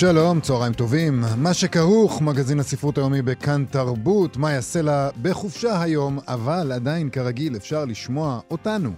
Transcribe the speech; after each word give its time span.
שלום, 0.00 0.40
צהריים 0.40 0.72
טובים. 0.72 1.24
מה 1.36 1.54
שכרוך, 1.54 2.22
מגזין 2.22 2.60
הספרות 2.60 2.98
היומי 2.98 3.22
בכאן 3.22 3.64
תרבות, 3.70 4.36
מה 4.36 4.52
יעשה 4.52 4.82
לה 4.82 5.10
בחופשה 5.22 5.82
היום, 5.82 6.18
אבל 6.28 6.72
עדיין 6.72 7.10
כרגיל 7.10 7.56
אפשר 7.56 7.84
לשמוע 7.84 8.40
אותנו 8.50 8.92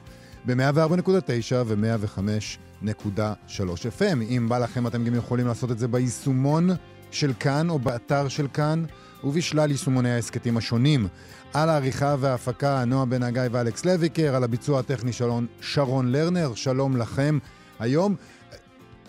ב-104.9 0.47 1.55
ו-105.3 1.67 3.61
FM. 3.99 4.23
אם 4.23 4.47
בא 4.49 4.59
לכם 4.59 4.87
אתם 4.87 5.05
גם 5.05 5.15
יכולים 5.15 5.47
לעשות 5.47 5.71
את 5.71 5.79
זה 5.79 5.89
ביישומון 5.89 6.71
של 7.11 7.33
כאן 7.41 7.71
או 7.71 7.79
באתר 7.79 8.29
של 8.29 8.47
כאן 8.55 8.85
ובשלל 9.25 9.71
יישומוני 9.71 10.11
ההסכתים 10.11 10.57
השונים. 10.57 11.09
על 11.55 11.69
העריכה 11.69 12.17
וההפקה 12.19 12.85
נועה 12.85 13.05
בן 13.05 13.23
הגיא 13.23 13.43
ואלכס 13.51 13.85
לויקר, 13.85 14.37
על 14.37 14.45
הביצוע 14.45 14.81
הטכני 14.81 15.13
שלון 15.13 15.47
שרון 15.61 16.13
לרנר, 16.13 16.55
שלום 16.55 16.97
לכם. 16.97 17.39
היום 17.79 18.17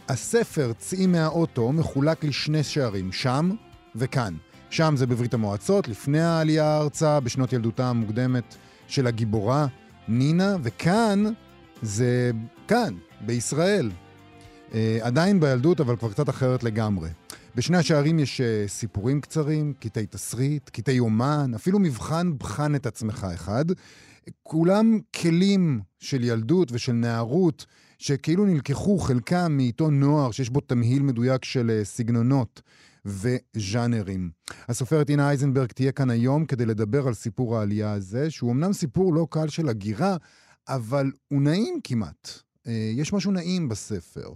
הספר 0.10 0.72
"צאי 0.78 1.08
מהאוטו" 1.08 1.72
מחולק 1.72 2.24
לשני 2.24 2.64
שערים, 2.64 3.12
שם 3.12 3.52
וכאן. 3.96 4.34
שם 4.70 4.94
זה 4.98 5.08
בברית 5.08 5.34
המועצות, 5.34 5.88
לפני 5.88 6.22
העלייה 6.22 6.78
ארצה, 6.78 7.20
בשנות 7.20 7.54
ילדותה 7.54 7.90
המוקדמת 7.90 8.56
של 8.88 9.08
הגיבורה 9.08 9.68
נינה, 10.08 10.56
וכאן 10.64 11.24
זה 11.82 12.32
כאן, 12.68 12.94
בישראל. 13.22 13.92
אה, 14.74 15.00
עדיין 15.02 15.40
בילדות, 15.40 15.82
אבל 15.82 15.96
כבר 15.96 16.12
קצת 16.12 16.30
אחרת 16.30 16.64
לגמרי. 16.64 17.10
בשני 17.56 17.78
השערים 17.78 18.20
יש 18.20 18.42
אה, 18.42 18.64
סיפורים 18.68 19.22
קצרים, 19.22 19.74
קטעי 19.80 20.06
תסריט, 20.06 20.70
קטעי 20.70 21.00
אומן, 21.00 21.52
אפילו 21.56 21.80
מבחן 21.80 22.38
בחן 22.38 22.76
את 22.76 22.86
עצמך 22.86 23.28
אחד. 23.34 23.66
כולם 24.44 25.00
כלים 25.22 25.82
של 26.00 26.24
ילדות 26.24 26.72
ושל 26.72 26.92
נערות, 26.92 27.66
שכאילו 28.02 28.46
נלקחו 28.46 29.00
חלקם 29.00 29.52
מעיתון 29.58 30.00
נוער 30.00 30.32
שיש 30.32 30.50
בו 30.50 30.60
תמהיל 30.60 31.04
מדויק 31.04 31.46
של 31.46 31.70
אה, 31.70 31.86
סגנונות 31.86 32.62
וז'אנרים. 33.06 34.32
הסופרת 34.70 35.10
אינה 35.10 35.30
אייזנברג 35.30 35.72
תהיה 35.72 35.92
כאן 35.92 36.10
היום 36.10 36.46
כדי 36.46 36.66
לדבר 36.66 37.08
על 37.08 37.14
סיפור 37.14 37.58
העלייה 37.58 37.92
הזה, 37.92 38.32
שהוא 38.32 38.52
אמנם 38.52 38.74
סיפור 38.74 39.14
לא 39.14 39.28
קל 39.30 39.48
של 39.48 39.70
הגירה, 39.70 40.18
אבל 40.68 41.12
הוא 41.28 41.42
נעים 41.42 41.80
כמעט. 41.84 42.30
אה, 42.68 42.92
יש 42.96 43.14
משהו 43.14 43.32
נעים 43.32 43.70
בספר. 43.70 44.30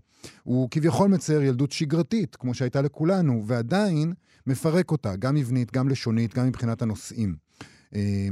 הוא 0.44 0.68
כביכול 0.72 1.08
מצייר 1.08 1.42
ילדות 1.42 1.72
שגרתית, 1.72 2.36
כמו 2.36 2.54
שהייתה 2.54 2.82
לכולנו, 2.82 3.44
ועדיין 3.46 4.14
מפרק 4.48 4.92
אותה, 4.92 5.16
גם 5.16 5.36
מבנית, 5.36 5.72
גם 5.72 5.90
לשונית, 5.90 6.34
גם 6.34 6.48
מבחינת 6.48 6.82
הנושאים. 6.82 7.36
אה, 7.96 8.28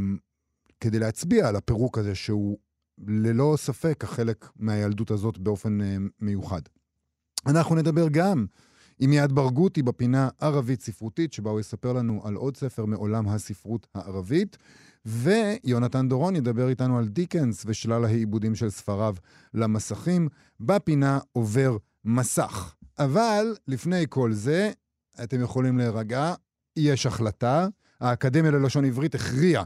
כדי 0.80 1.00
להצביע 1.00 1.48
על 1.48 1.56
הפירוק 1.56 1.98
הזה 1.98 2.16
שהוא 2.16 2.58
ללא 2.98 3.56
ספק 3.58 4.04
החלק 4.04 4.50
מהילדות 4.56 5.12
הזאת 5.12 5.38
באופן 5.38 5.82
uh, 5.82 5.84
מיוחד. 6.20 6.62
אנחנו 7.46 7.76
נדבר 7.76 8.08
גם 8.12 8.46
עם 9.00 9.10
מיעד 9.10 9.32
ברגותי 9.32 9.84
בפינה 9.84 10.30
ערבית 10.40 10.82
ספרותית, 10.82 11.34
שבה 11.34 11.52
הוא 11.52 11.60
יספר 11.60 11.94
לנו 11.94 12.22
על 12.24 12.36
עוד 12.36 12.58
ספר 12.58 12.86
מעולם 12.86 13.28
הספרות 13.28 13.88
הערבית, 13.96 14.58
ויונתן 15.06 16.10
דורון 16.10 16.36
ידבר 16.36 16.70
איתנו 16.70 16.98
על 16.98 17.08
דיקנס 17.08 17.64
ושלל 17.66 18.06
העיבודים 18.06 18.56
של 18.56 18.70
ספריו 18.70 19.16
למסכים, 19.54 20.30
בפינה 20.60 21.20
עובר 21.32 21.78
מסך. 22.06 22.76
אבל 23.00 23.56
לפני 23.68 24.06
כל 24.10 24.34
זה, 24.34 24.72
אתם 25.24 25.42
יכולים 25.42 25.78
להירגע, 25.78 26.34
יש 26.78 27.06
החלטה, 27.06 27.68
האקדמיה 28.00 28.52
ללשון 28.52 28.86
עברית 28.86 29.16
הכריעה 29.16 29.64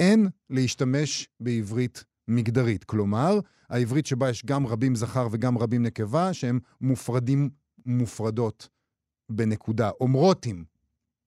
אין 0.00 0.28
להשתמש 0.50 1.28
בעברית 1.40 2.04
מגדרית. 2.28 2.84
כלומר, 2.84 3.40
העברית 3.70 4.06
שבה 4.06 4.30
יש 4.30 4.44
גם 4.44 4.66
רבים 4.66 4.94
זכר 4.94 5.28
וגם 5.30 5.58
רבים 5.58 5.82
נקבה, 5.82 6.32
שהם 6.32 6.58
מופרדים, 6.80 7.50
מופרדות 7.86 8.68
בנקודה. 9.28 9.90
אומרותים, 10.00 10.64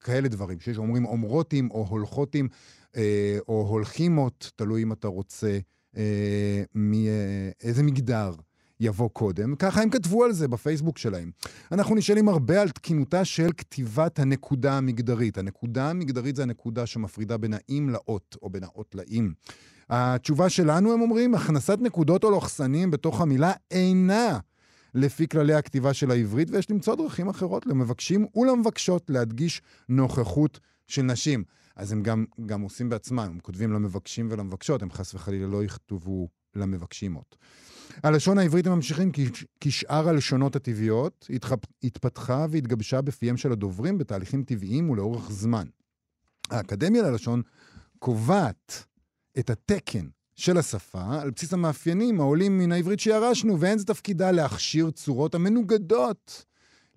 כאלה 0.00 0.28
דברים, 0.28 0.60
שיש 0.60 0.78
אומרים 0.78 1.04
אומרותים 1.04 1.70
או 1.70 1.86
הולכותים 1.88 2.48
אה, 2.96 3.38
או 3.48 3.66
הולכימות, 3.68 4.52
תלוי 4.56 4.82
אם 4.82 4.92
אתה 4.92 5.08
רוצה 5.08 5.58
אה, 5.96 6.62
מאיזה 6.74 7.82
מגדר. 7.82 8.32
יבוא 8.80 9.08
קודם. 9.10 9.56
ככה 9.56 9.82
הם 9.82 9.90
כתבו 9.90 10.24
על 10.24 10.32
זה 10.32 10.48
בפייסבוק 10.48 10.98
שלהם. 10.98 11.30
אנחנו 11.72 11.94
נשאלים 11.94 12.28
הרבה 12.28 12.62
על 12.62 12.70
תקינותה 12.70 13.24
של 13.24 13.48
כתיבת 13.56 14.18
הנקודה 14.18 14.72
המגדרית. 14.72 15.38
הנקודה 15.38 15.90
המגדרית 15.90 16.36
זה 16.36 16.42
הנקודה 16.42 16.86
שמפרידה 16.86 17.36
בין 17.36 17.54
האם 17.54 17.88
לאות, 17.90 18.36
או 18.42 18.50
בין 18.50 18.64
האות 18.64 18.94
לאם. 18.94 19.32
התשובה 19.90 20.48
שלנו, 20.48 20.92
הם 20.92 21.00
אומרים, 21.00 21.34
הכנסת 21.34 21.78
נקודות 21.80 22.24
או 22.24 22.30
לוחסנים 22.30 22.90
בתוך 22.90 23.20
המילה 23.20 23.52
אינה 23.70 24.38
לפי 24.94 25.28
כללי 25.28 25.54
הכתיבה 25.54 25.94
של 25.94 26.10
העברית, 26.10 26.50
ויש 26.50 26.70
למצוא 26.70 26.94
דרכים 26.94 27.28
אחרות 27.28 27.66
למבקשים 27.66 28.26
ולמבקשות 28.34 29.10
להדגיש 29.10 29.62
נוכחות 29.88 30.60
של 30.86 31.02
נשים. 31.02 31.44
אז 31.76 31.92
הם 31.92 32.02
גם, 32.02 32.24
גם 32.46 32.60
עושים 32.60 32.88
בעצמם, 32.88 33.18
הם 33.18 33.38
כותבים 33.42 33.72
למבקשים 33.72 34.28
ולמבקשות, 34.30 34.82
הם 34.82 34.90
חס 34.90 35.14
וחלילה 35.14 35.46
לא 35.46 35.64
יכתבו 35.64 36.28
למבקשימות. 36.54 37.36
הלשון 38.02 38.38
העברית 38.38 38.66
הם 38.66 38.72
ממשיכים 38.72 39.12
כשאר 39.60 40.08
הלשונות 40.08 40.56
הטבעיות, 40.56 41.30
התפתחה 41.82 42.46
והתגבשה 42.50 43.00
בפיהם 43.00 43.36
של 43.36 43.52
הדוברים 43.52 43.98
בתהליכים 43.98 44.42
טבעיים 44.42 44.90
ולאורך 44.90 45.30
זמן. 45.30 45.66
האקדמיה 46.50 47.02
ללשון 47.02 47.42
קובעת 47.98 48.84
את 49.38 49.50
התקן 49.50 50.06
של 50.36 50.58
השפה 50.58 51.20
על 51.20 51.30
בסיס 51.30 51.52
המאפיינים 51.52 52.20
העולים 52.20 52.58
מן 52.58 52.72
העברית 52.72 53.00
שירשנו, 53.00 53.60
ואין 53.60 53.78
זה 53.78 53.84
תפקידה 53.84 54.30
להכשיר 54.30 54.90
צורות 54.90 55.34
המנוגדות 55.34 56.44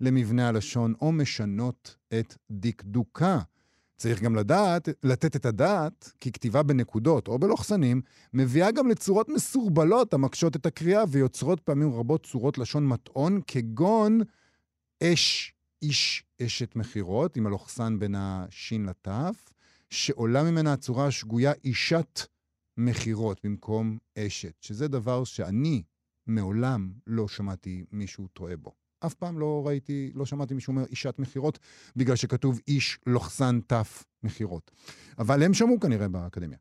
למבנה 0.00 0.48
הלשון 0.48 0.94
או 1.00 1.12
משנות 1.12 1.96
את 2.18 2.34
דקדוקה. 2.50 3.38
צריך 3.96 4.22
גם 4.22 4.36
לדעת, 4.36 4.88
לתת 5.02 5.36
את 5.36 5.46
הדעת, 5.46 6.12
כי 6.20 6.32
כתיבה 6.32 6.62
בנקודות 6.62 7.28
או 7.28 7.38
בלוחסנים 7.38 8.02
מביאה 8.34 8.70
גם 8.70 8.88
לצורות 8.88 9.28
מסורבלות 9.28 10.14
המקשות 10.14 10.56
את 10.56 10.66
הקריאה 10.66 11.04
ויוצרות 11.08 11.60
פעמים 11.60 11.92
רבות 11.92 12.26
צורות 12.26 12.58
לשון 12.58 12.86
מטעון, 12.86 13.40
כגון 13.46 14.20
אש, 15.02 15.54
איש, 15.82 16.24
אשת 16.42 16.76
מכירות, 16.76 17.36
עם 17.36 17.46
הלוחסן 17.46 17.98
בין 17.98 18.14
השין 18.18 18.86
לתף, 18.86 19.52
שעולה 19.90 20.42
ממנה 20.42 20.72
הצורה 20.72 21.06
השגויה 21.06 21.52
אישת 21.64 22.20
מכירות 22.76 23.40
במקום 23.44 23.98
אשת, 24.18 24.54
שזה 24.60 24.88
דבר 24.88 25.24
שאני 25.24 25.82
מעולם 26.26 26.92
לא 27.06 27.28
שמעתי 27.28 27.84
מישהו 27.92 28.28
טועה 28.28 28.56
בו. 28.56 28.72
אף 29.06 29.14
פעם 29.14 29.38
לא 29.38 29.62
ראיתי, 29.66 30.10
לא 30.14 30.26
שמעתי 30.26 30.54
מישהו 30.54 30.70
אומר 30.70 30.84
אישת 30.84 31.14
מכירות, 31.18 31.58
בגלל 31.96 32.16
שכתוב 32.16 32.60
איש 32.68 32.98
לוחסן 33.06 33.60
תף 33.66 34.04
מכירות. 34.22 34.70
אבל 35.18 35.42
הם 35.42 35.54
שמעו 35.54 35.80
כנראה 35.80 36.08
באקדמיה. 36.08 36.58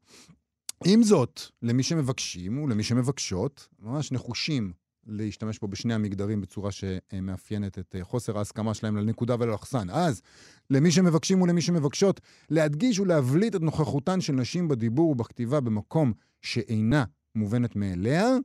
עם 0.86 1.04
זאת, 1.04 1.42
למי 1.62 1.84
שמבקשים 1.84 2.64
ולמי 2.64 2.84
שמבקשות, 2.84 3.68
ממש 3.80 4.12
נחושים 4.12 4.74
להשתמש 5.08 5.58
פה 5.58 5.68
בשני 5.68 5.94
המגדרים 5.94 6.42
בצורה 6.42 6.70
שמאפיינת 6.72 7.80
את 7.80 7.96
חוסר 8.02 8.38
ההסכמה 8.38 8.74
שלהם 8.74 8.98
לנקודה 8.98 9.36
וללחסן. 9.40 9.90
אז, 9.90 10.22
למי 10.70 10.92
שמבקשים 10.92 11.42
ולמי 11.42 11.62
שמבקשות, 11.62 12.22
להדגיש 12.50 13.00
ולהבליט 13.00 13.56
את 13.56 13.62
נוכחותן 13.62 14.22
של 14.22 14.34
נשים 14.34 14.68
בדיבור 14.68 15.10
ובכתיבה 15.10 15.60
במקום 15.60 16.14
שאינה 16.42 17.04
מובנת 17.36 17.76
מאליה, 17.76 18.38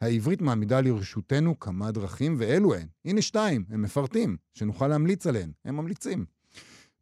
העברית 0.00 0.40
מעמידה 0.40 0.80
לרשותנו 0.80 1.58
כמה 1.58 1.90
דרכים, 1.90 2.34
ואלו 2.38 2.74
הן. 2.74 2.86
הנה 3.04 3.22
שתיים, 3.22 3.64
הם 3.70 3.82
מפרטים, 3.82 4.36
שנוכל 4.54 4.88
להמליץ 4.88 5.26
עליהן. 5.26 5.52
הם 5.64 5.76
ממליצים. 5.76 6.24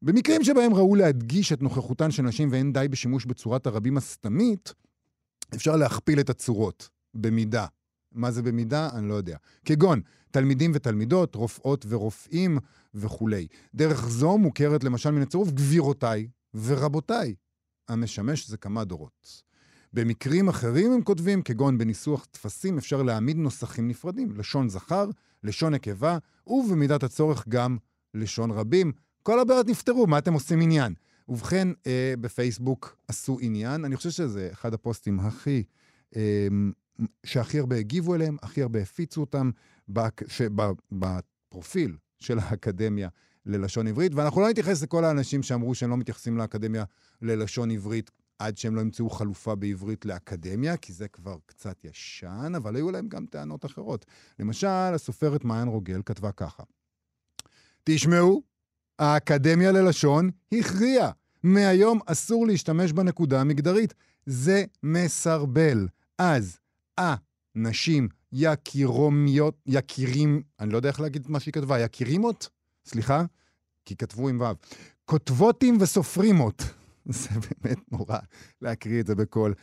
במקרים 0.03 0.45
שבהם 0.45 0.75
ראו 0.75 0.95
להדגיש 0.95 1.53
את 1.53 1.63
נוכחותן 1.63 2.11
של 2.11 2.23
נשים 2.23 2.49
ואין 2.53 2.73
די 2.73 2.87
בשימוש 2.91 3.25
בצורת 3.25 3.67
הרבים 3.67 3.97
הסתמית, 3.97 4.75
אפשר 5.55 5.77
להכפיל 5.77 6.21
את 6.21 6.31
הצורות, 6.31 6.89
במידה. 7.15 7.67
מה 8.17 8.31
זה 8.31 8.43
במידה? 8.43 8.89
אני 8.95 9.09
לא 9.09 9.15
יודע. 9.15 9.37
כגון 9.65 10.01
תלמידים 10.31 10.71
ותלמידות, 10.75 11.35
רופאות 11.35 11.87
ורופאים 11.89 12.59
וכולי. 12.95 13.47
דרך 13.75 14.09
זו 14.09 14.39
מוכרת 14.39 14.85
למשל 14.85 15.11
מן 15.11 15.23
הצירוף 15.23 15.51
גבירותיי 15.51 16.29
ורבותיי, 16.55 17.35
המשמש 17.89 18.49
זה 18.49 18.57
כמה 18.57 18.85
דורות. 18.85 19.43
במקרים 19.93 20.49
אחרים 20.49 20.93
הם 20.93 21.03
כותבים, 21.03 21.43
כגון 21.43 21.79
בניסוח 21.79 22.25
טפסים, 22.31 22.79
אפשר 22.79 23.03
להעמיד 23.03 23.37
נוסחים 23.37 23.89
נפרדים, 23.89 24.33
לשון 24.37 24.69
זכר, 24.69 25.11
לשון 25.45 25.75
נקבה, 25.75 26.19
ובמידת 26.47 27.03
הצורך 27.03 27.49
גם 27.49 27.77
לשון 28.15 28.51
רבים. 28.51 28.93
כל 29.23 29.41
הבעיות 29.41 29.69
נפתרו, 29.69 30.07
מה 30.07 30.19
אתם 30.19 30.33
עושים 30.33 30.61
עניין? 30.61 30.95
ובכן, 31.29 31.69
אה, 31.87 32.15
בפייסבוק 32.21 32.97
עשו 33.09 33.39
עניין, 33.41 33.85
אני 33.85 33.97
חושב 33.97 34.11
שזה 34.11 34.49
אחד 34.53 34.75
הפוסטים 34.75 35.21
הכי, 35.21 35.63
אה, 36.17 36.49
שהכי 37.27 37.59
הרבה 37.59 37.77
הגיבו 37.77 38.15
אליהם, 38.15 38.37
הכי 38.43 38.63
הרבה 38.63 38.83
הפיצו 38.83 39.21
אותם 39.21 39.51
בפרופיל 40.93 41.97
של 42.19 42.39
האקדמיה 42.39 43.09
ללשון 43.47 43.87
עברית, 43.87 44.15
ואנחנו 44.15 44.41
לא 44.41 44.49
נתייחס 44.49 44.83
לכל 44.83 45.05
האנשים 45.05 45.43
שאמרו 45.43 45.75
שהם 45.75 45.91
לא 45.91 45.97
מתייחסים 45.97 46.39
לאקדמיה 46.39 46.85
ללשון 47.23 47.71
עברית 47.71 48.11
עד 48.39 48.59
שהם 48.59 48.77
לא 48.77 48.81
ימצאו 48.81 49.11
חלופה 49.11 49.55
בעברית 49.55 50.05
לאקדמיה, 50.05 50.77
כי 50.77 50.93
זה 50.93 51.09
כבר 51.09 51.37
קצת 51.47 51.85
ישן, 51.85 52.53
אבל 52.57 52.77
היו 52.77 52.91
להם 52.91 53.09
גם 53.09 53.27
טענות 53.27 53.65
אחרות. 53.65 54.07
למשל, 54.39 54.67
הסופרת 54.67 55.45
מעיין 55.45 55.69
רוגל 55.69 56.01
כתבה 56.07 56.33
ככה: 56.33 56.63
תשמעו, 57.85 58.43
האקדמיה 58.99 59.73
ללשון 59.73 60.31
הכריעה. 60.53 61.11
מהיום 61.43 62.01
אסור 62.07 62.47
להשתמש 62.47 62.93
בנקודה 62.93 63.41
המגדרית. 63.41 63.95
זה 64.27 64.65
מסרבל. 64.83 65.89
אז, 66.19 66.59
נשים 67.55 68.09
יקירומיות, 68.33 69.59
יקירים, 69.67 70.43
אני 70.61 70.73
לא 70.73 70.77
יודע 70.77 70.89
איך 70.89 71.01
להגיד 71.01 71.23
את 71.23 71.29
מה 71.29 71.41
שהיא 71.41 71.53
כתבה, 71.53 71.81
יקירימות? 71.81 72.49
סליחה? 72.87 73.25
כי 73.85 73.97
כתבו 73.97 74.29
עם 74.29 74.41
ו'. 74.41 74.45
כותבותים 75.05 75.77
וסופרימות. 75.81 76.63
זה 77.07 77.29
באמת 77.31 77.79
נורא 77.93 78.19
להקריא 78.63 79.01
את 79.01 79.07
זה 79.07 79.15
בקול. 79.15 79.55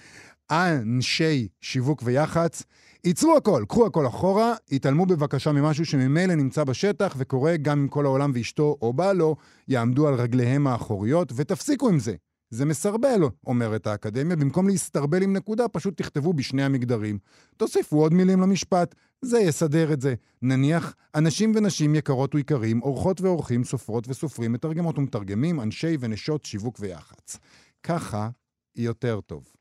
אנשי 0.52 1.48
שיווק 1.62 2.02
ויח"צ, 2.06 2.64
ייצרו 3.04 3.38
הכל, 3.38 3.64
קחו 3.70 3.86
הכל 3.86 4.08
אחורה, 4.08 4.54
התעלמו 4.72 5.06
בבקשה 5.06 5.52
ממשהו 5.52 5.86
שממילא 5.86 6.36
נמצא 6.36 6.64
בשטח 6.64 7.16
וקורה 7.18 7.58
גם 7.58 7.80
אם 7.80 7.88
כל 7.88 8.06
העולם 8.06 8.32
ואשתו 8.34 8.78
או 8.82 8.94
בעלו 8.94 9.36
יעמדו 9.68 10.08
על 10.08 10.14
רגליהם 10.14 10.68
האחוריות, 10.68 11.34
ותפסיקו 11.36 11.90
עם 11.90 12.00
זה. 12.00 12.16
זה 12.54 12.66
מסרבל, 12.66 13.22
אומרת 13.48 13.88
האקדמיה, 13.88 14.36
במקום 14.36 14.68
להסתרבל 14.68 15.24
עם 15.24 15.34
נקודה, 15.34 15.68
פשוט 15.68 15.98
תכתבו 15.98 16.34
בשני 16.34 16.64
המגדרים. 16.64 17.20
תוסיפו 17.58 18.02
עוד 18.02 18.14
מילים 18.14 18.42
למשפט, 18.42 18.96
זה 19.22 19.40
יסדר 19.40 19.94
את 19.94 20.02
זה. 20.02 20.16
נניח, 20.42 20.96
אנשים 21.16 21.52
ונשים 21.56 21.96
יקרות 21.96 22.36
ויקרים, 22.36 22.82
אורחות 22.82 23.22
ואורחים, 23.22 23.64
סופרות 23.64 24.08
וסופרים, 24.08 24.54
מתרגמות 24.54 24.98
ומתרגמים, 24.98 25.62
אנשי 25.62 25.98
ונשות 26.00 26.46
שיווק 26.46 26.78
ויח"צ. 26.80 27.38
ככה 27.84 28.30
יותר 28.76 29.22
טוב. 29.22 29.54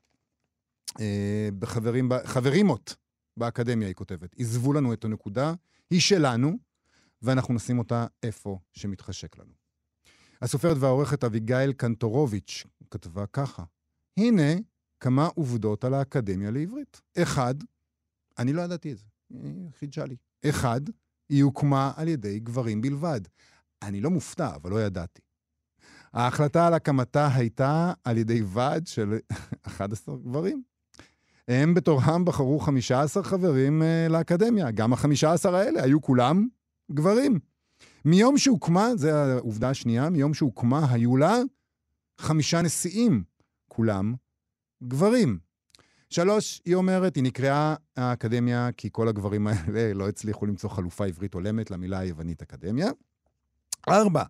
אה, 0.99 1.49
בחברים, 1.59 2.09
חברימות 2.25 2.95
באקדמיה, 3.37 3.87
היא 3.87 3.95
כותבת, 3.95 4.35
עזבו 4.39 4.73
לנו 4.73 4.93
את 4.93 5.05
הנקודה, 5.05 5.53
היא 5.89 6.01
שלנו, 6.01 6.57
ואנחנו 7.21 7.53
נשים 7.53 7.79
אותה 7.79 8.05
איפה 8.23 8.59
שמתחשק 8.73 9.37
לנו. 9.37 9.62
הסופרת 10.43 10.77
והעורכת 10.79 11.23
אביגיל 11.23 11.73
קנטורוביץ' 11.73 12.63
כתבה 12.91 13.25
ככה: 13.25 13.63
הנה 14.17 14.53
כמה 14.99 15.27
עובדות 15.35 15.83
על 15.83 15.93
האקדמיה 15.93 16.51
לעברית. 16.51 17.01
אחד, 17.17 17.55
אני 18.37 18.53
לא 18.53 18.61
ידעתי 18.61 18.91
את 18.91 18.97
זה, 18.97 19.05
היא 19.29 19.69
חידשה 19.79 20.05
לי. 20.05 20.15
אחד, 20.45 20.81
היא 21.29 21.43
הוקמה 21.43 21.91
על 21.95 22.07
ידי 22.07 22.39
גברים 22.39 22.81
בלבד. 22.81 23.21
אני 23.81 24.01
לא 24.01 24.09
מופתע, 24.09 24.55
אבל 24.55 24.69
לא 24.71 24.83
ידעתי. 24.83 25.21
ההחלטה 26.13 26.67
על 26.67 26.73
הקמתה 26.73 27.27
הייתה 27.33 27.93
על 28.03 28.17
ידי 28.17 28.41
ועד 28.45 28.87
של 28.87 29.17
11 29.67 30.17
גברים. 30.17 30.63
הם 31.47 31.73
בתורם 31.73 32.25
בחרו 32.25 32.59
15 32.59 33.23
חברים 33.23 33.81
uh, 33.81 34.11
לאקדמיה. 34.11 34.71
גם 34.71 34.93
ה-15 34.93 35.49
האלה 35.49 35.83
היו 35.83 36.01
כולם 36.01 36.47
גברים. 36.91 37.39
מיום 38.05 38.37
שהוקמה, 38.37 38.95
זו 38.95 39.09
העובדה 39.09 39.69
השנייה, 39.69 40.09
מיום 40.09 40.33
שהוקמה 40.33 40.91
היו 40.91 41.17
לה 41.17 41.37
חמישה 42.17 42.61
נשיאים, 42.61 43.23
כולם 43.67 44.13
גברים. 44.83 45.39
שלוש, 46.09 46.61
היא 46.65 46.75
אומרת, 46.75 47.15
היא 47.15 47.23
נקראה 47.23 47.75
האקדמיה 47.95 48.69
כי 48.77 48.89
כל 48.91 49.07
הגברים 49.07 49.47
האלה 49.47 49.93
לא 49.93 50.09
הצליחו 50.09 50.45
למצוא 50.45 50.69
חלופה 50.69 51.05
עברית 51.05 51.33
הולמת 51.33 51.71
למילה 51.71 51.99
היוונית 51.99 52.41
אקדמיה. 52.41 52.89
ארבע, 53.89 54.23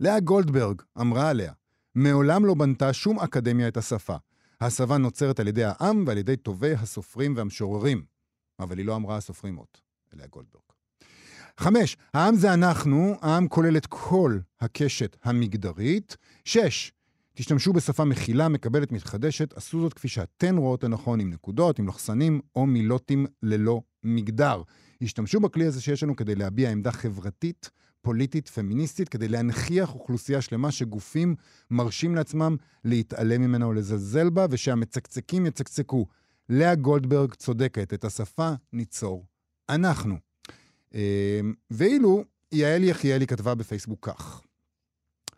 לאה 0.00 0.20
גולדברג 0.20 0.82
אמרה 1.00 1.30
עליה, 1.30 1.52
מעולם 1.94 2.44
לא 2.44 2.54
בנתה 2.54 2.92
שום 2.92 3.20
אקדמיה 3.20 3.68
את 3.68 3.76
השפה. 3.76 4.16
השפה 4.60 4.98
נוצרת 4.98 5.40
על 5.40 5.48
ידי 5.48 5.64
העם 5.64 6.04
ועל 6.06 6.18
ידי 6.18 6.36
טובי 6.36 6.72
הסופרים 6.72 7.36
והמשוררים. 7.36 8.02
אבל 8.58 8.78
היא 8.78 8.86
לא 8.86 8.96
אמרה 8.96 9.16
הסופרים 9.16 9.56
עוד, 9.56 9.68
לאה 10.12 10.26
גולדברג. 10.26 10.67
חמש, 11.58 11.96
העם 12.14 12.34
זה 12.34 12.54
אנחנו, 12.54 13.14
העם 13.20 13.48
כולל 13.48 13.76
את 13.76 13.86
כל 13.86 14.38
הקשת 14.60 15.16
המגדרית. 15.24 16.16
שש, 16.44 16.92
תשתמשו 17.34 17.72
בשפה 17.72 18.04
מכילה, 18.04 18.48
מקבלת, 18.48 18.92
מתחדשת, 18.92 19.52
עשו 19.56 19.80
זאת 19.80 19.94
כפי 19.94 20.08
שאתן 20.08 20.56
רואות 20.56 20.84
לנכון, 20.84 21.20
עם 21.20 21.30
נקודות, 21.30 21.78
עם 21.78 21.88
לחסנים 21.88 22.40
או 22.56 22.66
מילותים 22.66 23.26
ללא 23.42 23.80
מגדר. 24.04 24.62
השתמשו 25.02 25.40
בכלי 25.40 25.64
הזה 25.64 25.80
שיש 25.80 26.02
לנו 26.02 26.16
כדי 26.16 26.34
להביע 26.34 26.70
עמדה 26.70 26.92
חברתית, 26.92 27.70
פוליטית, 28.02 28.48
פמיניסטית, 28.48 29.08
כדי 29.08 29.28
להנכיח 29.28 29.94
אוכלוסייה 29.94 30.40
שלמה 30.40 30.70
שגופים 30.70 31.34
מרשים 31.70 32.14
לעצמם 32.14 32.56
להתעלם 32.84 33.42
ממנה 33.42 33.64
או 33.64 33.72
לזלזל 33.72 34.30
בה, 34.30 34.46
ושהמצקצקים 34.50 35.46
יצקצקו. 35.46 36.06
לאה 36.48 36.74
גולדברג 36.74 37.34
צודקת, 37.34 37.94
את 37.94 38.04
השפה 38.04 38.50
ניצור 38.72 39.26
אנחנו. 39.68 40.27
אמ, 40.94 41.54
ואילו 41.70 42.24
יעל 42.52 42.84
יחיאלי 42.84 43.26
כתבה 43.26 43.54
בפייסבוק 43.54 44.08
כך: 44.08 44.42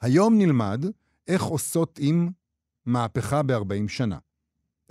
היום 0.00 0.38
נלמד 0.38 0.84
איך 1.28 1.42
עושות 1.42 1.98
עם 2.02 2.30
מהפכה 2.86 3.42
ב-40 3.42 3.88
שנה. 3.88 4.18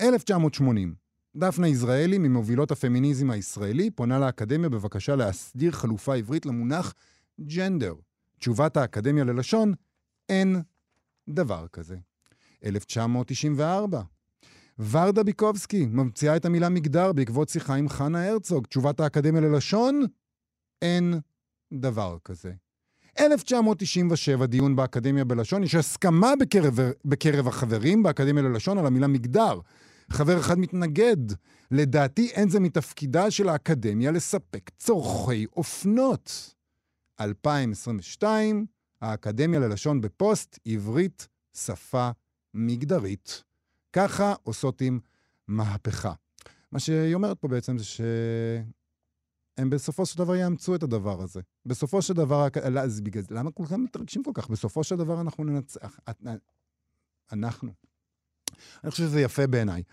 1980, 0.01 0.95
דפנה 1.35 1.67
יזרעאלי, 1.67 2.17
ממובילות 2.17 2.71
הפמיניזם 2.71 3.29
הישראלי, 3.31 3.91
פונה 3.91 4.19
לאקדמיה 4.19 4.69
בבקשה 4.69 5.15
להסדיר 5.15 5.71
חלופה 5.71 6.15
עברית 6.15 6.45
למונח 6.45 6.93
ג'נדר. 7.41 7.93
תשובת 8.39 8.77
האקדמיה 8.77 9.23
ללשון, 9.23 9.73
אין 10.29 10.61
דבר 11.29 11.67
כזה. 11.67 11.97
1994, 12.65 14.01
ורדה 14.79 15.23
ביקובסקי 15.23 15.85
ממציאה 15.85 16.35
את 16.35 16.45
המילה 16.45 16.69
מגדר 16.69 17.13
בעקבות 17.13 17.49
שיחה 17.49 17.75
עם 17.75 17.89
חנה 17.89 18.27
הרצוג. 18.27 18.67
תשובת 18.67 18.99
האקדמיה 18.99 19.41
ללשון, 19.41 20.05
אין 20.81 21.19
דבר 21.73 22.17
כזה. 22.25 22.53
1997, 23.19 24.45
דיון 24.45 24.75
באקדמיה 24.75 25.25
בלשון, 25.25 25.63
יש 25.63 25.75
הסכמה 25.75 26.33
בקרב, 26.39 26.79
בקרב 27.05 27.47
החברים 27.47 28.03
באקדמיה 28.03 28.43
ללשון 28.43 28.77
על 28.77 28.85
המילה 28.85 29.07
מגדר. 29.07 29.59
חבר 30.09 30.39
אחד 30.39 30.59
מתנגד. 30.59 31.17
לדעתי 31.71 32.29
אין 32.33 32.49
זה 32.49 32.59
מתפקידה 32.59 33.31
של 33.31 33.49
האקדמיה 33.49 34.11
לספק 34.11 34.69
צורכי 34.77 35.45
אופנות. 35.57 36.53
2022, 37.21 38.65
האקדמיה 39.01 39.59
ללשון 39.59 40.01
בפוסט, 40.01 40.59
עברית, 40.65 41.27
שפה 41.57 42.09
מגדרית. 42.53 43.43
ככה 43.93 44.33
עושות 44.43 44.81
עם 44.81 44.99
מהפכה. 45.47 46.13
מה 46.71 46.79
שהיא 46.79 47.15
אומרת 47.15 47.37
פה 47.39 47.47
בעצם 47.47 47.77
זה 47.77 47.83
ש... 47.85 48.01
הם 49.59 49.69
בסופו 49.69 50.05
של 50.05 50.17
דבר 50.17 50.35
יאמצו 50.35 50.75
את 50.75 50.83
הדבר 50.83 51.21
הזה. 51.21 51.41
בסופו 51.65 52.01
של 52.01 52.13
דבר, 52.13 52.47
לא, 52.69 52.79
אז 52.79 53.01
בגלל 53.01 53.23
זה, 53.23 53.35
למה 53.35 53.51
כולכם 53.51 53.83
מתרגשים 53.83 54.23
כל 54.23 54.31
כך? 54.33 54.49
בסופו 54.49 54.83
של 54.83 54.95
דבר 54.95 55.21
אנחנו 55.21 55.43
ננצח. 55.43 55.99
אנחנו. 57.31 57.71
אני 58.83 58.91
חושב 58.91 59.03
שזה 59.03 59.21
יפה 59.21 59.47
בעיניי. 59.47 59.83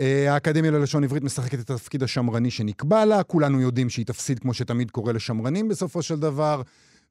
אה, 0.00 0.34
האקדמיה 0.34 0.70
ללשון 0.70 1.04
עברית 1.04 1.22
משחקת 1.22 1.60
את 1.60 1.70
התפקיד 1.70 2.02
השמרני 2.02 2.50
שנקבע 2.50 3.04
לה, 3.04 3.22
כולנו 3.22 3.60
יודעים 3.60 3.90
שהיא 3.90 4.06
תפסיד 4.06 4.38
כמו 4.38 4.54
שתמיד 4.54 4.90
קורה 4.90 5.12
לשמרנים 5.12 5.68
בסופו 5.68 6.02
של 6.02 6.20
דבר, 6.20 6.62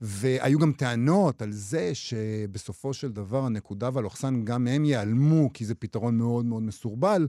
והיו 0.02 0.60
גם 0.60 0.74
טענות 0.74 1.42
על 1.42 1.52
זה 1.52 1.96
שבסופו 1.96 2.94
של 2.94 3.12
דבר 3.12 3.46
הנקודה 3.46 3.90
והלוכסן 3.94 4.46
גם 4.46 4.68
הם 4.68 4.86
ייעלמו, 4.86 5.50
כי 5.54 5.66
זה 5.66 5.76
פתרון 5.76 6.18
מאוד 6.18 6.46
מאוד 6.46 6.64
מסורבל, 6.64 7.28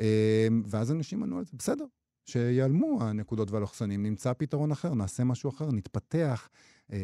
אה, 0.00 0.48
ואז 0.66 0.92
אנשים 0.92 1.22
ענו 1.22 1.38
על 1.38 1.44
זה, 1.44 1.50
בסדר, 1.58 1.84
שיעלמו 2.24 2.98
הנקודות 3.02 3.50
והלוכסנים, 3.50 4.02
נמצא 4.02 4.32
פתרון 4.32 4.70
אחר, 4.70 4.94
נעשה 4.94 5.24
משהו 5.24 5.50
אחר, 5.50 5.72
נתפתח, 5.72 6.48
אה, 6.92 6.98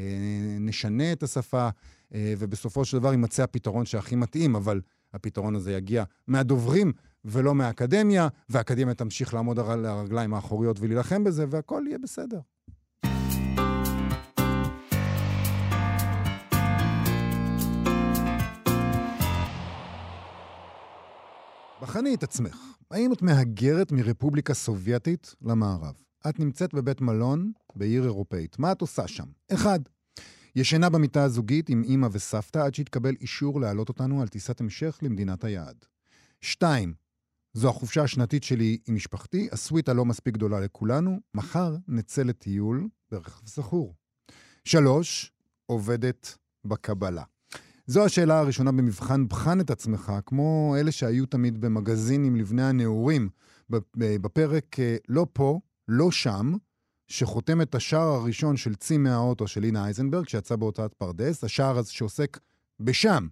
נשנה 0.61 1.13
את 1.13 1.23
השפה, 1.23 1.69
אה, 2.15 2.35
ובסופו 2.39 2.85
של 2.85 2.99
דבר 2.99 3.11
יימצא 3.11 3.43
הפתרון 3.43 3.87
שהכי 3.87 4.17
מתאים, 4.17 4.57
אבל 4.57 4.81
הפתרון 5.15 5.55
הזה 5.57 5.73
יגיע 5.73 6.05
מהדוברים 6.27 6.93
ולא 7.25 7.55
מהאקדמיה, 7.55 8.29
והאקדמיה 8.49 8.95
תמשיך 8.95 9.35
לעמוד 9.35 9.59
על 9.59 9.87
הרגליים 9.87 10.35
האחוריות 10.35 10.81
ולהילחם 10.81 11.25
בזה, 11.25 11.45
והכל 11.51 11.85
יהיה 11.87 11.99
בסדר. 11.99 12.41
בחני 21.87 22.15
את 22.15 22.23
עצמך. 22.23 22.59
האם 22.91 23.13
את 23.13 23.23
מהגרת 23.23 23.93
מרפובליקה 23.93 24.55
סובייטית 24.55 25.35
למערב? 25.43 25.95
את 26.29 26.41
נמצאת 26.41 26.75
בבית 26.75 27.01
מלון 27.01 27.53
בעיר 27.77 28.05
אירופאית. 28.05 28.59
מה 28.59 28.73
את 28.73 28.81
עושה 28.81 29.09
שם? 29.09 29.25
אחד, 29.53 29.81
ישנה 30.57 30.91
במיטה 30.91 31.25
הזוגית 31.25 31.69
עם 31.69 31.83
אימא 31.83 32.09
וסבתא 32.13 32.59
עד 32.59 32.75
שהתקבל 32.75 33.15
אישור 33.21 33.61
להעלות 33.61 33.89
אותנו 33.89 34.23
על 34.23 34.29
טיסת 34.29 34.61
המשך 34.61 34.99
למדינת 35.03 35.45
היעד. 35.45 35.85
שתיים, 36.41 36.95
זו 37.53 37.69
החופשה 37.69 38.03
השנתית 38.03 38.43
שלי 38.45 38.79
עם 38.89 38.95
משפחתי, 38.95 39.49
הסוויטה 39.53 39.93
לא 39.93 40.05
מספיק 40.05 40.35
גדולה 40.35 40.61
לכולנו, 40.61 41.21
מחר 41.35 41.77
נצא 41.89 42.23
לטיול 42.23 42.89
ברכב 43.11 43.47
סחור. 43.47 43.95
שלוש, 44.65 45.33
עובדת 45.67 46.39
בקבלה. 46.65 47.25
זו 47.87 48.05
השאלה 48.05 48.39
הראשונה 48.39 48.73
במבחן 48.73 49.29
בחן 49.29 49.61
את 49.61 49.71
עצמך, 49.71 50.13
כמו 50.27 50.75
אלה 50.79 50.93
שהיו 50.93 51.27
תמיד 51.27 51.61
במגזינים 51.61 52.37
לבני 52.37 52.63
הנעורים, 52.63 53.29
בפרק 53.97 54.81
אה, 54.81 54.97
לא 55.09 55.27
פה, 55.33 55.61
לא 55.89 56.11
שם, 56.11 56.53
שחותם 57.09 57.61
את 57.63 57.75
השער 57.75 58.09
הראשון 58.09 58.57
של 58.57 58.75
צי 58.75 58.97
מהאוטו 58.99 59.49
של 59.49 59.65
אינה 59.65 59.85
אייזנברג, 59.85 60.29
שיצא 60.29 60.57
בהוצאת 60.57 60.95
פרדס, 60.95 61.45
השער 61.45 61.79
הזה 61.79 61.93
שעוסק 61.93 62.41
בשם, 62.81 63.29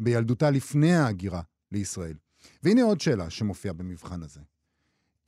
בילדותה 0.00 0.50
לפני 0.50 0.94
ההגירה 0.94 1.42
לישראל. 1.72 2.16
והנה 2.62 2.82
עוד 2.82 3.00
שאלה 3.00 3.30
שמופיעה 3.30 3.74
במבחן 3.74 4.22
הזה. 4.22 4.40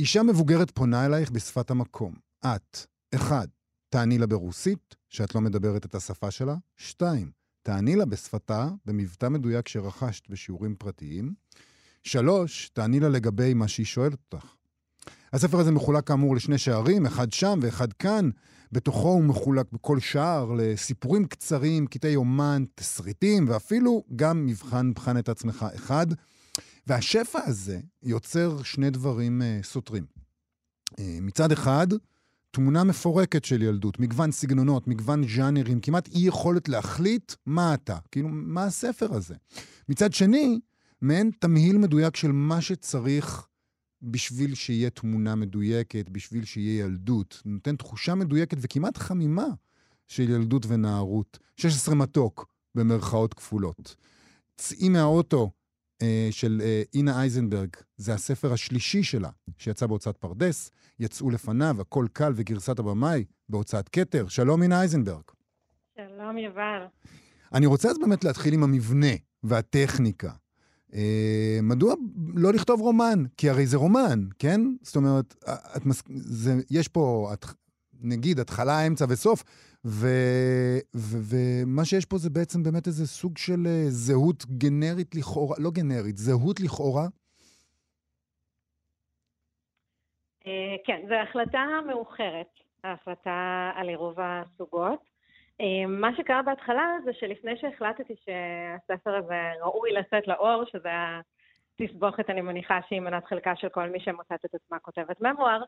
אישה 0.01 0.23
מבוגרת 0.23 0.71
פונה 0.71 1.07
אלייך 1.07 1.31
בשפת 1.31 1.71
המקום. 1.71 2.15
את, 2.47 2.79
אחד, 3.15 3.49
תעני 3.89 4.19
לה 4.19 4.27
ברוסית, 4.27 4.97
שאת 5.09 5.35
לא 5.35 5.41
מדברת 5.41 5.87
את 5.87 5.95
השפה 5.95 6.31
שלה. 6.31 6.57
שתיים, 6.77 7.31
תעני 7.69 7.97
לה 7.97 8.05
בשפתה, 8.05 8.69
במבטא 8.87 9.29
מדויק 9.29 9.69
שרכשת 9.69 10.29
בשיעורים 10.31 10.75
פרטיים. 10.79 11.35
שלוש, 12.03 12.69
תעני 12.69 13.01
לה 13.01 13.09
לגבי 13.09 13.55
מה 13.55 13.69
שהיא 13.69 13.87
שואלת 13.87 14.19
אותך. 14.33 14.47
הספר 15.33 15.61
הזה 15.61 15.71
מחולק 15.71 16.07
כאמור 16.07 16.37
לשני 16.37 16.59
שערים, 16.59 17.07
אחד 17.07 17.33
שם 17.33 17.59
ואחד 17.63 17.93
כאן. 17.93 18.31
בתוכו 18.73 19.09
הוא 19.09 19.25
מחולק 19.25 19.67
בכל 19.73 20.01
שער 20.01 20.53
לסיפורים 20.53 21.25
קצרים, 21.25 21.87
קטעי 21.87 22.17
אומן, 22.17 22.65
תסריטים, 22.75 23.49
ואפילו 23.49 24.05
גם 24.17 24.47
מבחן 24.47 24.95
בחן 24.95 25.19
את 25.19 25.29
עצמך 25.29 25.67
אחד. 25.75 26.07
והשפע 26.87 27.41
הזה 27.47 27.81
יוצר 28.03 28.63
שני 28.63 28.91
דברים 28.91 29.43
uh, 29.43 29.67
סותרים. 29.67 30.05
Uh, 30.91 31.03
מצד 31.21 31.53
אחד, 31.53 31.87
תמונה 32.51 32.85
מפורקת 32.85 33.45
של 33.45 33.63
ילדות, 33.63 34.01
מגוון 34.01 34.33
סגנונות, 34.33 34.89
מגוון 34.89 35.29
ז'אנרים, 35.29 35.81
כמעט 35.81 36.09
אי 36.09 36.21
יכולת 36.21 36.69
להחליט 36.69 37.33
מה 37.47 37.75
אתה, 37.75 37.97
כאילו, 38.13 38.29
מה 38.29 38.65
הספר 38.65 39.15
הזה. 39.15 39.35
מצד 39.89 40.13
שני, 40.13 40.61
מעין 41.03 41.31
תמהיל 41.39 41.79
מדויק 41.79 42.17
של 42.17 42.33
מה 42.33 42.61
שצריך 42.61 43.47
בשביל 44.03 44.55
שיהיה 44.55 44.91
תמונה 44.91 45.35
מדויקת, 45.35 46.09
בשביל 46.09 46.45
שיהיה 46.45 46.85
ילדות. 46.85 47.43
נותן 47.45 47.77
תחושה 47.77 48.15
מדויקת 48.15 48.57
וכמעט 48.61 48.97
חמימה 48.97 49.47
של 50.07 50.31
ילדות 50.31 50.67
ונערות. 50.67 51.39
16 51.57 51.95
מתוק, 51.95 52.47
במרכאות 52.75 53.35
כפולות. 53.35 53.97
צאי 54.57 54.89
מהאוטו 54.89 55.51
של 56.31 56.61
אה, 56.65 56.83
אינה 56.95 57.21
אייזנברג, 57.21 57.69
זה 57.97 58.15
הספר 58.15 58.53
השלישי 58.53 59.03
שלה, 59.03 59.31
שיצא 59.59 59.87
בהוצאת 59.87 60.17
פרדס. 60.17 60.71
יצאו 61.01 61.31
לפניו, 61.31 61.81
הכל 61.81 62.07
קל 62.13 62.33
וגרסת 62.37 62.79
הבמאי, 62.79 63.25
בהוצאת 63.49 63.89
כתר. 63.89 64.29
שלום, 64.29 64.63
אינה 64.63 64.81
אייזנברג. 64.81 65.23
שלום, 65.97 66.39
יובל. 66.39 66.87
אני 67.53 67.67
רוצה 67.67 67.89
אז 67.89 67.99
באמת 67.99 68.25
להתחיל 68.25 68.55
עם 68.55 68.63
המבנה 68.63 69.13
והטכניקה. 69.43 70.31
אה, 70.95 71.59
מדוע 71.63 71.95
לא 72.35 72.53
לכתוב 72.53 72.81
רומן? 72.81 73.25
כי 73.37 73.51
הרי 73.51 73.67
זה 73.67 73.77
רומן, 73.77 74.25
כן? 74.39 74.61
זאת 74.83 74.97
אומרת, 74.97 75.45
את 75.77 75.87
מס... 75.87 76.03
זה, 76.15 76.55
יש 76.71 76.89
פה, 76.89 77.31
את, 77.33 77.47
נגיד, 78.01 78.41
התחלה, 78.41 78.87
אמצע 78.87 79.05
וסוף. 79.09 79.45
ומה 80.95 81.85
שיש 81.85 82.05
פה 82.05 82.17
זה 82.19 82.31
בעצם 82.31 82.63
באמת 82.63 82.87
איזה 82.87 83.07
סוג 83.07 83.39
של 83.39 83.67
אה, 83.67 83.85
זהות 83.89 84.45
גנרית 84.47 85.15
לכאורה, 85.15 85.57
לא 85.59 85.71
גנרית, 85.71 86.17
זהות 86.17 86.61
לכאורה. 86.61 87.07
אה, 90.47 90.77
כן, 90.85 91.01
זו 91.09 91.15
החלטה 91.15 91.67
מאוחרת, 91.87 92.51
ההחלטה 92.85 93.71
על 93.75 93.89
עירוב 93.89 94.17
הסוגות. 94.21 95.19
אמ, 95.61 96.01
מה 96.01 96.11
שקרה 96.17 96.43
בהתחלה 96.43 96.97
זה 97.05 97.11
שלפני 97.13 97.57
שהחלטתי 97.61 98.15
שהספר 98.25 99.15
הזה 99.15 99.53
ראוי 99.63 99.93
לצאת 99.93 100.29
לאור, 100.29 100.65
שזה 100.65 100.89
התסבוכת, 101.81 102.31
אני 102.31 102.41
מניחה, 102.41 102.79
שהיא 102.89 103.01
מנת 103.01 103.25
חלקה 103.25 103.57
של 103.57 103.69
כל 103.69 103.89
מי 103.89 104.01
שמוצאת 104.01 104.45
את 104.45 104.55
עצמה 104.55 104.79
כותבת 104.79 105.21
ממואר, 105.21 105.63
אה, 105.63 105.67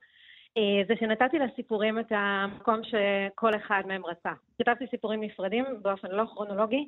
זה 0.88 0.94
שנתתי 1.00 1.38
לסיפורים 1.38 1.98
את 1.98 2.06
המקום 2.10 2.80
שכל 2.84 3.56
אחד 3.56 3.82
מהם 3.86 4.06
רצה. 4.06 4.32
כתבתי 4.58 4.86
סיפורים 4.90 5.20
נפרדים 5.20 5.64
באופן 5.82 6.10
לא 6.10 6.24
כרונולוגי. 6.24 6.86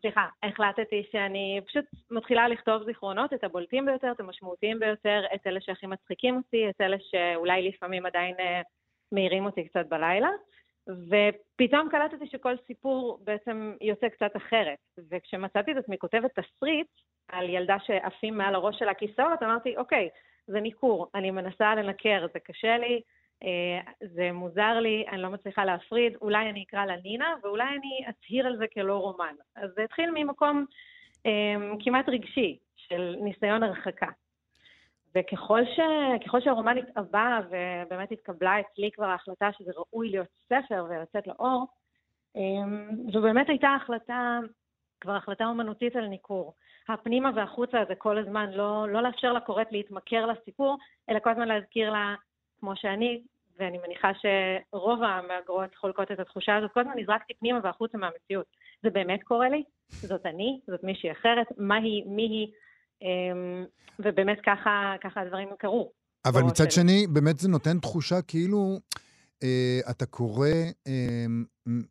סליחה, 0.00 0.26
החלטתי 0.42 1.06
שאני 1.12 1.60
פשוט 1.66 1.84
מתחילה 2.10 2.48
לכתוב 2.48 2.84
זיכרונות, 2.84 3.32
את 3.32 3.44
הבולטים 3.44 3.86
ביותר, 3.86 4.12
את 4.12 4.20
המשמעותיים 4.20 4.78
ביותר, 4.78 5.22
את 5.34 5.46
אלה 5.46 5.60
שהכי 5.60 5.86
מצחיקים 5.86 6.36
אותי, 6.36 6.70
את 6.70 6.80
אלה 6.80 6.96
שאולי 7.00 7.68
לפעמים 7.68 8.06
עדיין 8.06 8.34
אה, 8.40 8.62
מעירים 9.12 9.46
אותי 9.46 9.64
קצת 9.64 9.86
בלילה. 9.88 10.30
ופתאום 10.88 11.88
קלטתי 11.90 12.26
שכל 12.26 12.54
סיפור 12.66 13.18
בעצם 13.24 13.72
יוצא 13.80 14.08
קצת 14.08 14.36
אחרת. 14.36 14.78
וכשמצאתי 15.10 15.72
את 15.72 15.76
עצמי 15.76 15.98
כותבת 15.98 16.38
תסריט 16.38 16.86
על 17.28 17.50
ילדה 17.50 17.76
שעפים 17.86 18.38
מעל 18.38 18.54
הראש 18.54 18.78
של 18.78 18.88
הכיסאות, 18.88 19.42
אמרתי, 19.42 19.76
אוקיי, 19.76 20.08
זה 20.46 20.60
ניכור, 20.60 21.06
אני 21.14 21.30
מנסה 21.30 21.74
לנקר, 21.74 22.26
זה 22.32 22.40
קשה 22.40 22.78
לי, 22.78 23.00
אה, 23.42 23.80
זה 24.00 24.32
מוזר 24.32 24.80
לי, 24.80 25.04
אני 25.12 25.22
לא 25.22 25.30
מצליחה 25.30 25.64
להפריד, 25.64 26.16
אולי 26.22 26.50
אני 26.50 26.64
אקרא 26.68 26.84
לה 26.84 26.96
נינה, 26.96 27.34
ואולי 27.42 27.68
אני 27.68 28.04
אצהיר 28.10 28.46
על 28.46 28.56
זה 28.56 28.64
כלא 28.74 28.96
רומן. 28.96 29.34
אז 29.56 29.70
זה 29.76 29.82
התחיל 29.82 30.10
ממקום 30.14 30.64
אה, 31.26 31.54
כמעט 31.80 32.08
רגשי, 32.08 32.58
של 32.76 33.16
ניסיון 33.20 33.62
הרחקה. 33.62 34.08
וככל 35.14 35.64
ש... 35.64 35.80
שהרומן 36.40 36.78
התאבא 36.78 37.40
ובאמת 37.48 38.12
התקבלה 38.12 38.60
אצלי 38.60 38.90
כבר 38.90 39.06
ההחלטה 39.06 39.50
שזה 39.58 39.70
ראוי 39.76 40.10
להיות 40.10 40.28
ספר 40.48 40.86
ולצאת 40.88 41.26
לאור, 41.26 41.66
אמ, 42.36 42.88
זו 43.12 43.22
באמת 43.22 43.48
הייתה 43.48 43.68
החלטה, 43.68 44.38
כבר 45.02 45.16
החלטה 45.16 45.44
אומנותית 45.44 45.96
על 45.96 46.06
ניכור. 46.06 46.54
הפנימה 46.88 47.30
והחוצה 47.36 47.80
הזה 47.80 47.94
כל 47.94 48.18
הזמן, 48.18 48.50
לא, 48.50 48.88
לא 48.88 49.02
לאפשר 49.02 49.32
לקוראת 49.32 49.66
להתמכר 49.70 50.26
לסיפור, 50.26 50.78
אלא 51.10 51.18
כל 51.18 51.30
הזמן 51.30 51.48
להזכיר 51.48 51.90
לה, 51.90 52.14
כמו 52.60 52.72
שאני, 52.76 53.22
ואני 53.58 53.78
מניחה 53.86 54.10
שרוב 54.20 55.02
המהגרות 55.02 55.74
חולקות 55.76 56.12
את 56.12 56.20
התחושה 56.20 56.56
הזאת, 56.56 56.70
כל 56.74 56.80
הזמן 56.80 56.92
נזרקתי 56.96 57.34
פנימה 57.34 57.58
והחוצה 57.62 57.98
מהמציאות. 57.98 58.46
זה 58.82 58.90
באמת 58.90 59.22
קורה 59.22 59.48
לי? 59.48 59.62
זאת 59.88 60.26
אני? 60.26 60.60
זאת 60.66 60.84
מישהי 60.84 61.12
אחרת? 61.12 61.46
מה 61.58 61.76
היא? 61.76 62.04
מי 62.06 62.22
היא? 62.22 62.48
אמ, 63.02 63.64
ובאמת 63.98 64.38
ככה, 64.46 64.94
ככה 65.00 65.20
הדברים 65.20 65.48
קרו. 65.58 65.92
אבל 66.24 66.42
מצד 66.42 66.70
של... 66.70 66.80
שני, 66.80 67.06
באמת 67.06 67.38
זה 67.38 67.48
נותן 67.48 67.78
תחושה 67.78 68.22
כאילו 68.22 68.78
אה, 69.42 69.80
אתה 69.90 70.06
קורא 70.06 70.48
אה, 70.86 71.26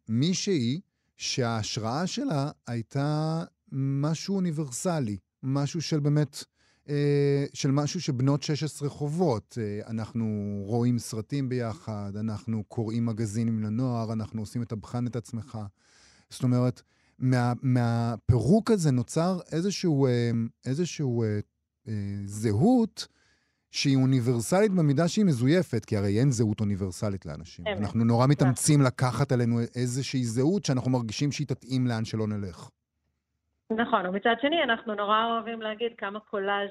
מישהי 0.10 0.82
שההשראה 1.22 2.08
שלה 2.08 2.51
הייתה 2.68 3.44
משהו 3.72 4.36
אוניברסלי, 4.36 5.18
משהו 5.44 5.82
של 5.82 6.00
באמת, 6.00 6.44
אה, 6.90 7.46
של 7.54 7.72
משהו 7.72 8.01
שבנות 8.01 8.44
16 8.44 8.90
חוות. 8.90 9.58
אה, 9.62 9.90
אנחנו 9.90 10.25
רואים 10.66 11.00
סרטים 11.00 11.50
ביחד, 11.50 12.12
אנחנו 12.20 12.63
קוראים 12.68 13.06
מגזינים 13.06 13.63
לנוער, 13.63 14.13
אנחנו 14.13 14.42
עושים 14.42 14.62
את 14.62 14.72
הבחן 14.72 15.08
את 15.08 15.16
עצמך. 15.16 15.58
זאת 16.30 16.44
אומרת, 16.44 16.82
מה, 17.20 17.54
מהפירוק 17.62 18.72
הזה 18.72 18.92
נוצר 18.92 19.40
איזשהו, 19.51 20.06
אה, 20.06 20.32
איזשהו 20.66 21.24
אה, 21.24 21.40
אה, 21.88 21.94
זהות 22.25 23.08
שהיא 23.72 23.98
אוניברסלית 23.98 24.72
במידה 24.72 25.08
שהיא 25.08 25.25
מזויפת, 25.25 25.86
כי 25.86 25.98
הרי 25.98 26.20
אין 26.20 26.30
זהות 26.30 26.60
אוניברסלית 26.60 27.25
לאנשים. 27.25 27.68
אמת. 27.68 27.78
אנחנו 27.80 28.04
נורא 28.04 28.28
מתאמצים 28.28 28.82
לקחת 28.82 29.32
עלינו 29.32 29.60
איזושהי 29.60 30.24
זהות 30.24 30.66
שאנחנו 30.66 30.92
מרגישים 30.92 31.32
שהיא 31.32 31.48
תתאים 31.48 31.88
לאן 31.88 32.06
שלא 32.06 32.28
נלך. 32.28 32.70
נכון, 33.72 34.06
ומצד 34.06 34.36
שני 34.42 34.63
אנחנו 34.63 34.96
נורא 34.96 35.25
אוהבים 35.25 35.62
להגיד 35.62 35.92
כמה 35.98 36.20
קולאז' 36.20 36.70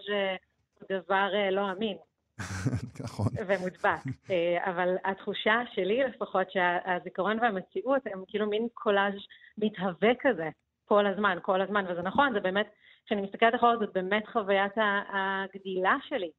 הוא 0.79 0.99
דבר 0.99 1.29
לא 1.53 1.73
אמין. 1.73 1.97
נכון. 3.05 3.27
ומודבק. 3.47 4.03
אה, 4.31 4.71
אבל 4.71 4.97
התחושה 5.05 5.63
שלי 5.75 6.03
לפחות, 6.05 6.47
שהזיכרון 6.51 7.39
והמציאות 7.41 8.03
הם 8.07 8.23
כאילו 8.27 8.51
מין 8.51 8.69
קולאז' 8.75 9.15
מתהווה 9.59 10.11
כזה, 10.21 10.49
כל 10.85 11.07
הזמן, 11.07 11.39
כל 11.43 11.61
הזמן, 11.61 11.85
וזה 11.89 12.03
נכון, 12.03 12.33
זה 12.33 12.41
באמת, 12.41 12.67
כשאני 13.07 13.21
מסתכלת 13.23 13.55
אחורה, 13.55 13.77
זאת 13.77 13.93
באמת 13.95 14.29
חוויית 14.33 14.73
הגדילה 15.13 15.97
שלי, 16.09 16.31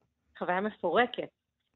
חוויה 0.41 0.62
מפורקת. 0.62 1.31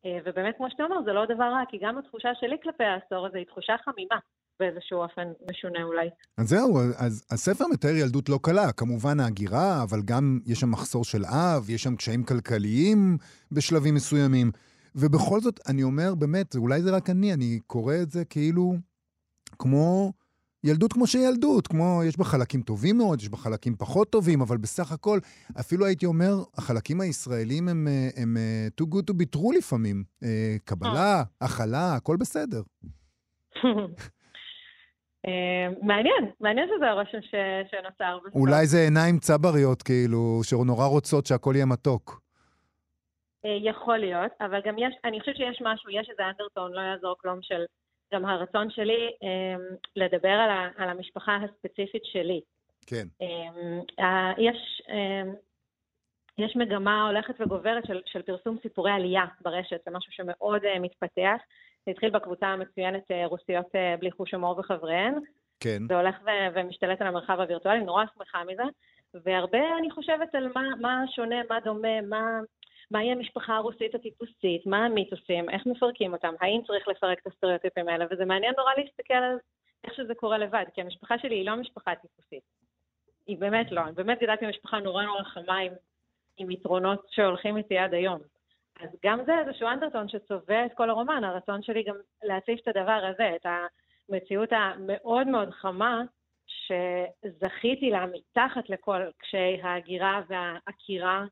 אה, 0.05 0.17
ובאמת, 0.25 0.55
כמו 0.57 0.67
שאתה 0.69 0.83
אומר, 0.83 0.95
זה 1.05 1.13
לא 1.13 1.25
דבר 1.25 1.49
רע, 1.55 1.63
כי 1.69 1.77
גם 1.81 1.97
התחושה 1.97 2.29
שלי 2.39 2.57
כלפי 2.63 2.83
העשור 2.83 3.27
הזה 3.27 3.37
היא 3.37 3.45
תחושה 3.45 3.75
חמימה. 3.85 4.19
באיזשהו 4.59 4.99
אופן 4.99 5.27
משונה 5.51 5.83
אולי. 5.83 6.09
אז 6.37 6.49
זהו, 6.49 6.79
אז 6.97 7.25
הספר 7.31 7.65
מתאר 7.73 7.95
ילדות 7.95 8.29
לא 8.29 8.39
קלה. 8.41 8.71
כמובן 8.71 9.19
ההגירה, 9.19 9.83
אבל 9.83 9.99
גם 10.05 10.39
יש 10.45 10.59
שם 10.59 10.71
מחסור 10.71 11.03
של 11.03 11.25
אב, 11.25 11.69
יש 11.69 11.83
שם 11.83 11.95
קשיים 11.95 12.23
כלכליים 12.23 13.17
בשלבים 13.51 13.95
מסוימים. 13.95 14.51
ובכל 14.95 15.39
זאת, 15.39 15.59
אני 15.69 15.83
אומר, 15.83 16.15
באמת, 16.15 16.55
אולי 16.55 16.81
זה 16.81 16.95
רק 16.95 17.09
אני, 17.09 17.33
אני 17.33 17.59
קורא 17.67 17.95
את 18.03 18.11
זה 18.11 18.25
כאילו 18.25 18.73
כמו 19.59 20.13
ילדות 20.65 20.93
כמו 20.93 21.07
שילדות, 21.07 21.67
כמו, 21.67 22.01
יש 22.07 22.17
בה 22.17 22.23
חלקים 22.23 22.61
טובים 22.61 22.97
מאוד, 22.97 23.21
יש 23.21 23.29
בה 23.29 23.37
חלקים 23.37 23.75
פחות 23.75 24.09
טובים, 24.09 24.41
אבל 24.41 24.57
בסך 24.57 24.91
הכל, 24.91 25.19
אפילו 25.59 25.85
הייתי 25.85 26.05
אומר, 26.05 26.33
החלקים 26.57 27.01
הישראלים 27.01 27.67
הם, 27.67 27.87
אה, 27.87 28.09
הם, 28.23 28.37
הם 28.37 28.69
too 28.81 28.85
good 28.93 29.05
to 29.11 29.13
be 29.13 29.37
true 29.37 29.57
לפעמים. 29.57 30.03
קבלה, 30.65 31.23
הכלה, 31.41 31.95
הכל 31.95 32.17
בסדר. 32.19 32.61
מעניין, 35.81 36.23
מעניין 36.39 36.67
שזה 36.75 36.89
הרושם 36.89 37.17
שנוצר. 37.71 38.17
אולי 38.35 38.65
זה 38.65 38.77
עיניים 38.77 39.19
צבריות, 39.19 39.83
כאילו, 39.83 40.39
שנורא 40.43 40.85
רוצות 40.85 41.25
שהכל 41.25 41.53
יהיה 41.55 41.65
מתוק. 41.65 42.21
יכול 43.63 43.97
להיות, 43.97 44.31
אבל 44.41 44.59
גם 44.65 44.77
יש, 44.77 44.93
אני 45.05 45.19
חושבת 45.19 45.35
שיש 45.35 45.61
משהו, 45.61 45.89
יש 45.89 46.07
איזה 46.11 46.23
אנדרטון, 46.29 46.71
לא 46.73 46.81
יעזור 46.81 47.15
כלום, 47.21 47.39
של 47.41 47.65
גם 48.13 48.25
הרצון 48.25 48.69
שלי 48.69 49.09
אה, 49.23 49.55
לדבר 49.95 50.29
על, 50.29 50.49
ה, 50.49 50.69
על 50.77 50.89
המשפחה 50.89 51.37
הספציפית 51.43 52.05
שלי. 52.05 52.41
כן. 52.87 53.07
אה, 53.99 54.31
יש, 54.37 54.81
אה, 54.89 55.31
יש 56.37 56.55
מגמה 56.55 57.07
הולכת 57.07 57.41
וגוברת 57.41 57.85
של, 57.85 58.01
של 58.05 58.21
פרסום 58.21 58.57
סיפורי 58.61 58.91
עלייה 58.91 59.25
ברשת, 59.41 59.81
זה 59.85 59.91
משהו 59.91 60.11
שמאוד 60.11 60.63
אה, 60.65 60.79
מתפתח. 60.79 61.37
זה 61.85 61.91
התחיל 61.91 62.09
בקבוצה 62.09 62.47
המצוינת 62.47 63.11
אה, 63.11 63.25
רוסיות 63.25 63.75
אה, 63.75 63.95
בלי 63.99 64.11
חוש 64.11 64.33
הומור 64.33 64.59
וחבריהן. 64.59 65.13
כן. 65.59 65.87
זה 65.87 65.95
הולך 65.95 66.15
ו- 66.25 66.47
ומשתלט 66.55 67.01
על 67.01 67.07
המרחב 67.07 67.39
הווירטואלי, 67.39 67.83
נורא 67.83 68.03
שמחה 68.17 68.43
מזה. 68.43 68.63
והרבה 69.23 69.77
אני 69.79 69.91
חושבת 69.91 70.35
על 70.35 70.51
מה, 70.55 70.61
מה 70.81 71.03
שונה, 71.15 71.35
מה 71.49 71.59
דומה, 71.59 72.01
מה, 72.01 72.39
מהי 72.91 73.11
המשפחה 73.11 73.55
הרוסית 73.55 73.95
הטיפוסית, 73.95 74.65
מה 74.65 74.85
המיתוסים, 74.85 75.49
איך 75.49 75.65
מפרקים 75.65 76.13
אותם, 76.13 76.33
האם 76.41 76.61
צריך 76.67 76.87
לפרק 76.87 77.19
את 77.19 77.27
הסטריאוטיפים 77.27 77.87
האלה, 77.89 78.05
וזה 78.11 78.25
מעניין 78.25 78.53
נורא 78.57 78.71
להסתכל 78.77 79.13
על 79.13 79.37
איך 79.83 79.93
שזה 79.93 80.15
קורה 80.15 80.37
לבד, 80.37 80.65
כי 80.73 80.81
המשפחה 80.81 81.19
שלי 81.19 81.35
היא 81.35 81.45
לא 81.45 81.55
משפחה 81.55 81.95
טיפוסית. 81.95 82.43
היא 83.27 83.37
באמת 83.37 83.71
לא, 83.71 83.81
אני 83.81 83.91
באמת 83.91 84.19
גדלתי 84.21 84.45
במשפחה 84.45 84.79
נורא 84.79 85.03
נורא 85.03 85.23
חמה 85.23 85.57
עם, 85.57 85.73
עם 86.37 86.51
יתרונות 86.51 87.05
שהולכים 87.09 87.57
איתי 87.57 87.77
עד 87.77 87.93
היום. 87.93 88.19
אז 88.79 88.89
גם 89.05 89.19
זה 89.25 89.39
איזשהו 89.39 89.67
אנדרטון 89.67 90.09
שצובע 90.09 90.65
את 90.65 90.73
כל 90.73 90.89
הרומן, 90.89 91.23
הרצון 91.23 91.61
שלי 91.61 91.83
גם 91.83 91.95
להציף 92.23 92.59
את 92.59 92.67
הדבר 92.67 93.05
הזה, 93.09 93.35
את 93.35 93.45
המציאות 94.09 94.49
המאוד 94.51 95.27
מאוד 95.27 95.49
חמה, 95.49 96.01
שזכיתי 96.47 97.89
לה 97.89 98.05
מתחת 98.05 98.69
לכל 98.69 99.01
קשיי 99.17 99.61
ההגירה 99.61 100.21
והעקירה 100.27 101.25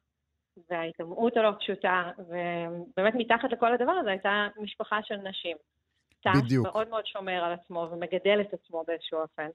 וההיטמעות 0.70 1.38
הלא 1.38 1.52
פשוטה, 1.60 2.12
ובאמת 2.18 3.14
מתחת 3.18 3.52
לכל 3.52 3.74
הדבר 3.74 3.92
הזה 3.92 4.10
הייתה 4.10 4.48
משפחה 4.58 5.00
של 5.04 5.16
נשים. 5.16 5.58
בדיוק. 6.38 6.66
מאוד 6.66 6.90
מאוד 6.90 7.06
שומר 7.06 7.44
על 7.44 7.54
עצמו 7.54 7.90
ומגדל 7.92 8.42
את 8.42 8.54
עצמו 8.54 8.84
באיזשהו 8.88 9.20
אופן. 9.20 9.48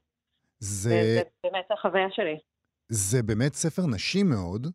זה... 0.59 0.90
זה 0.90 1.23
באמת 1.43 1.71
החוויה 1.71 2.11
שלי. 2.11 2.38
זה 2.88 3.23
באמת 3.23 3.52
ספר 3.52 3.83
נשי 3.95 4.23
מאוד, 4.23 4.62
מאוד. 4.62 4.73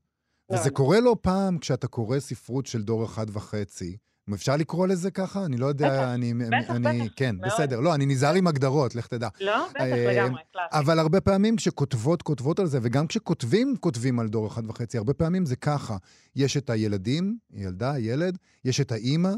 וזה 0.51 0.72
קורה 0.72 0.98
לא 1.00 1.15
פעם 1.22 1.58
כשאתה 1.58 1.88
קורא 1.88 2.20
ספרות 2.20 2.65
של 2.65 2.82
דור 2.82 3.06
אחד 3.06 3.25
וחצי. 3.34 3.98
אפשר 4.34 4.56
לקרוא 4.56 4.88
לזה 4.88 5.12
ככה? 5.12 5.46
אני 5.46 5.58
לא 5.58 5.65
יודע, 5.65 5.88
בטח, 5.89 6.08
אני... 6.13 6.34
בטח, 6.34 6.70
אני, 6.70 7.01
בטח, 7.01 7.13
כן, 7.15 7.36
מאוד. 7.36 7.51
בסדר. 7.53 7.80
לא, 7.80 7.96
אני 7.96 8.06
נזהר 8.06 8.34
עם 8.34 8.48
הגדרות, 8.48 8.96
לך 8.96 9.08
תדע. 9.08 9.27
לא? 9.42 9.68
בטח, 9.70 9.82
אה, 9.82 10.13
לגמרי, 10.13 10.42
קלאסי. 10.53 10.80
אבל 10.80 11.00
הרבה 11.00 11.22
פעמים 11.22 11.56
כשכותבות, 11.56 12.22
כותבות 12.22 12.60
על 12.60 12.68
זה, 12.68 12.80
וגם 12.82 13.08
כשכותבים, 13.08 13.75
כותבים 13.80 14.20
על 14.20 14.27
דור 14.27 14.48
אחד 14.48 14.70
וחצי, 14.70 14.98
הרבה 14.98 15.13
פעמים 15.13 15.46
זה 15.46 15.56
ככה. 15.56 15.98
יש 16.36 16.58
את 16.58 16.70
הילדים, 16.70 17.38
ילדה, 17.53 18.00
ילד, 18.00 18.38
יש 18.65 18.82
את 18.82 18.92
האימא, 18.92 19.32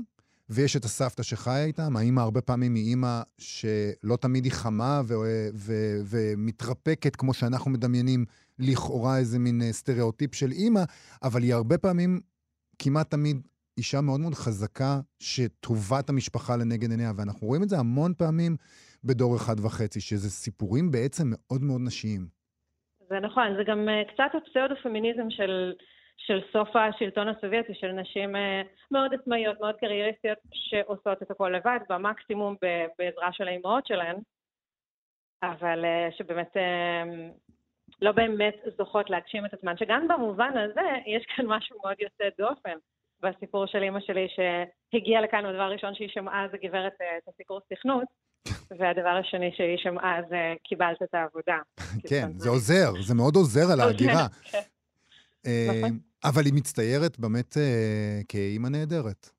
ויש 0.50 0.76
את 0.76 0.86
הסבתא 0.86 1.24
שחיה 1.24 1.64
איתם. 1.64 1.98
האימא 1.98 2.22
הרבה 2.22 2.42
פעמים 2.42 2.76
היא 2.76 2.84
אימא 2.90 3.22
שלא 3.38 4.16
תמיד 4.22 4.44
היא 4.44 4.52
חמה 4.52 5.02
ו- 5.08 5.50
ו- 5.54 6.00
ומתרפקת, 6.06 7.16
כמו 7.16 7.34
שאנחנו 7.34 7.72
מדמיינים, 7.72 8.26
לכאורה 8.60 9.18
איזה 9.18 9.40
מין 9.40 9.62
אה, 9.62 9.74
סטריאוטיפ 9.74 10.36
של 10.36 10.52
אימא, 10.52 10.84
אבל 11.24 11.44
היא 11.44 11.54
הרבה 11.54 11.78
פעמים, 11.78 12.20
כמעט 12.80 13.12
תמיד, 13.12 13.42
אישה 13.78 14.02
מאוד 14.02 14.20
מאוד 14.20 14.34
חזקה, 14.34 15.00
שטובת 15.20 16.10
המשפחה 16.10 16.54
לנגד 16.56 16.92
עיניה, 16.92 17.12
ואנחנו 17.18 17.48
רואים 17.48 17.64
את 17.64 17.70
זה 17.70 17.78
המון 17.80 18.14
פעמים 18.14 18.56
בדור 19.04 19.36
אחד 19.36 19.56
וחצי, 19.60 20.02
שזה 20.02 20.30
סיפורים 20.30 20.92
בעצם 20.92 21.24
מאוד 21.32 21.62
מאוד 21.64 21.82
נשיים. 21.86 22.28
זה 23.10 23.20
נכון, 23.20 23.56
זה 23.58 23.64
גם 23.64 23.90
אה, 23.90 24.04
קצת 24.14 24.32
הפסאודו-פמיניזם 24.34 25.30
של, 25.30 25.74
של 26.18 26.42
סוף 26.54 26.70
השלטון 26.76 27.28
הסובייטי, 27.28 27.74
של 27.76 27.92
נשים 27.92 28.36
אה, 28.36 28.62
מאוד 28.92 29.14
עצמאיות, 29.14 29.60
מאוד 29.60 29.76
קרייריסטיות, 29.76 30.38
שעושות 30.52 31.24
את 31.24 31.32
הכל 31.32 31.50
לבד, 31.50 31.80
במקסימום 31.90 32.56
בעזרה 33.00 33.34
של 33.34 33.48
האימהות 33.48 33.88
שלהן, 33.88 34.16
אבל 35.44 35.86
אה, 35.86 36.10
שבאמת 36.18 36.52
לא 38.02 38.12
באמת 38.12 38.56
זוכות 38.78 39.10
להגשים 39.10 39.46
את 39.46 39.54
עצמן, 39.54 39.78
שגם 39.78 40.08
במובן 40.08 40.52
הזה 40.58 40.88
יש 41.06 41.26
כאן 41.36 41.46
משהו 41.48 41.78
מאוד 41.84 41.96
יוצא 42.00 42.24
דופן. 42.38 42.78
בסיפור 43.30 43.66
של 43.66 43.84
אימא 43.84 44.00
שלי 44.00 44.28
שהגיעה 44.36 45.22
לכאן, 45.22 45.46
והדבר 45.46 45.62
הראשון 45.62 45.96
שהיא 45.96 46.10
שמעה 46.14 46.48
זה 46.52 46.58
גברת 46.58 46.94
אה, 47.02 47.18
את 47.18 47.34
הסיקור 47.34 47.60
סכנות, 47.74 48.08
והדבר 48.80 49.10
השני 49.20 49.52
שהיא 49.58 49.78
שמעה 49.78 50.18
זה 50.30 50.54
קיבלת 50.64 51.04
את 51.04 51.14
העבודה. 51.14 51.58
כן, 52.10 52.32
זה 52.38 52.50
עוזר, 52.50 52.92
זה 53.02 53.16
מאוד 53.16 53.36
עוזר 53.36 53.72
על 53.74 53.80
ההגירה. 53.82 54.28
כן. 54.52 54.60
אה, 55.46 55.68
נכון. 55.78 56.00
אבל 56.24 56.46
היא 56.46 56.54
מצטיירת 56.54 57.20
באמת 57.20 57.58
אה, 57.58 58.22
כאימא 58.28 58.68
נהדרת. 58.68 59.30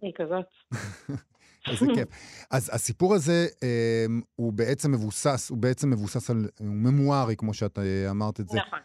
היא 0.00 0.12
כזאת. 0.16 0.46
איזה 1.70 1.86
כיף. 1.94 2.08
אז 2.50 2.70
הסיפור 2.74 3.14
הזה 3.14 3.46
אה, 3.62 4.06
הוא 4.36 4.52
בעצם 4.52 4.92
מבוסס, 4.92 5.50
הוא 5.50 5.58
בעצם 5.58 5.90
מבוסס 5.90 6.30
על, 6.30 6.48
הוא 6.58 6.66
ממוארי, 6.66 7.36
כמו 7.36 7.54
שאת 7.54 7.78
אמרת 8.10 8.40
את 8.40 8.48
זה. 8.48 8.58
נכון. 8.58 8.78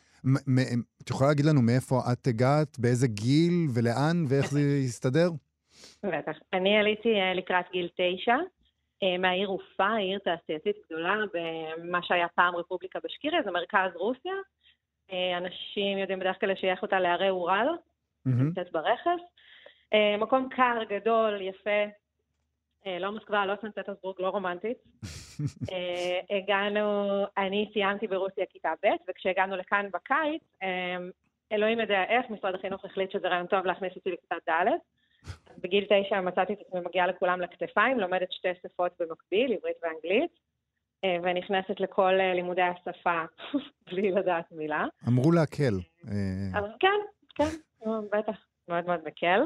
את 1.03 1.09
יכולה 1.09 1.29
להגיד 1.29 1.45
לנו 1.45 1.61
מאיפה 1.61 1.95
את 2.13 2.27
הגעת, 2.27 2.79
באיזה 2.79 3.07
גיל 3.07 3.53
ולאן, 3.75 4.25
ואיך 4.29 4.51
זה 4.51 4.59
יסתדר? 4.59 5.29
בטח. 6.03 6.37
אני 6.53 6.77
עליתי 6.77 7.09
אה, 7.15 7.33
לקראת 7.33 7.65
גיל 7.71 7.89
תשע, 7.95 8.35
אה, 9.03 9.17
מהעיר 9.19 9.47
אופה, 9.47 9.95
עיר 9.95 10.19
תעשייתית 10.19 10.75
גדולה, 10.85 11.15
במה 11.33 12.03
שהיה 12.03 12.27
פעם 12.35 12.55
רפובליקה 12.55 12.99
בשקיריה, 13.03 13.41
זה 13.45 13.51
מרכז 13.51 13.95
רוסיה. 13.95 14.33
אה, 15.11 15.37
אנשים 15.37 15.97
יודעים 15.97 16.19
בדרך 16.19 16.39
כלל 16.39 16.51
לשייך 16.51 16.81
אותה 16.81 16.99
להרי 16.99 17.29
אורל. 17.29 17.67
נמצאת 18.25 18.71
ברכס. 18.71 19.21
מקום 20.19 20.49
קר, 20.49 20.77
גדול, 20.89 21.41
יפה. 21.41 21.85
אה, 22.87 22.99
לא 22.99 23.11
מוסקבה, 23.11 23.45
לא 23.45 23.53
סן 23.61 23.71
פטרסבורג, 23.71 24.15
לא 24.19 24.29
רומנטית. 24.29 24.77
אה, 25.71 26.37
הגענו, 26.37 27.07
אני 27.37 27.69
סיימתי 27.73 28.07
ברוסיה 28.07 28.45
כיתה 28.49 28.71
ב', 28.83 28.87
וכשהגענו 29.09 29.55
לכאן 29.55 29.85
בקיץ, 29.93 30.41
אה, 30.63 30.97
אלוהים 31.51 31.79
יודע 31.79 32.03
איך, 32.09 32.29
משרד 32.29 32.55
החינוך 32.55 32.85
החליט 32.85 33.11
שזה 33.11 33.27
רעיון 33.27 33.47
טוב 33.47 33.65
להכניס 33.65 33.95
אותי 33.95 34.11
לכיתה 34.11 34.35
ד'. 34.49 34.67
בגיל 35.63 35.85
תשע 35.89 36.21
מצאתי 36.21 36.53
את 36.53 36.59
עצמי 36.67 36.79
מגיעה 36.79 37.07
לכולם 37.07 37.41
לכתפיים, 37.41 37.99
לומדת 37.99 38.31
שתי 38.31 38.47
שפות 38.63 38.91
במקביל, 38.99 39.53
עברית 39.53 39.77
ואנגלית, 39.83 40.31
אה, 41.03 41.17
ונכנסת 41.23 41.79
לכל 41.79 42.11
לימודי 42.35 42.61
השפה 42.61 43.23
בלי 43.91 44.11
לדעת 44.11 44.51
מילה. 44.51 44.85
אמרו 45.07 45.31
להקל. 45.31 45.73
כן, 46.79 46.99
כן, 47.35 47.89
בטח, 48.11 48.45
מאוד 48.67 48.85
מאוד 48.85 48.99
מקל. 49.05 49.41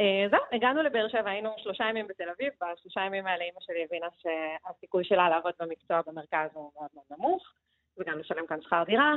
אה, 0.00 0.26
זהו, 0.30 0.40
הגענו 0.52 0.82
לבאר 0.82 1.08
שבע, 1.08 1.30
היינו 1.30 1.50
שלושה 1.58 1.84
ימים 1.84 2.06
בתל 2.06 2.28
אביב, 2.28 2.52
בשלושה 2.60 3.00
ימים 3.00 3.26
האלה 3.26 3.44
אימא 3.44 3.60
שלי 3.60 3.84
הבינה 3.84 4.06
שהסיכוי 4.18 5.04
שלה 5.04 5.28
לעבוד 5.28 5.52
במקצוע 5.60 6.00
במרכז 6.06 6.50
הוא 6.52 6.70
מאוד 6.74 6.88
מאוד 6.94 7.04
נמוך, 7.10 7.52
וגם 7.98 8.18
לשלם 8.18 8.46
כאן 8.46 8.62
שכר 8.62 8.82
דירה. 8.86 9.14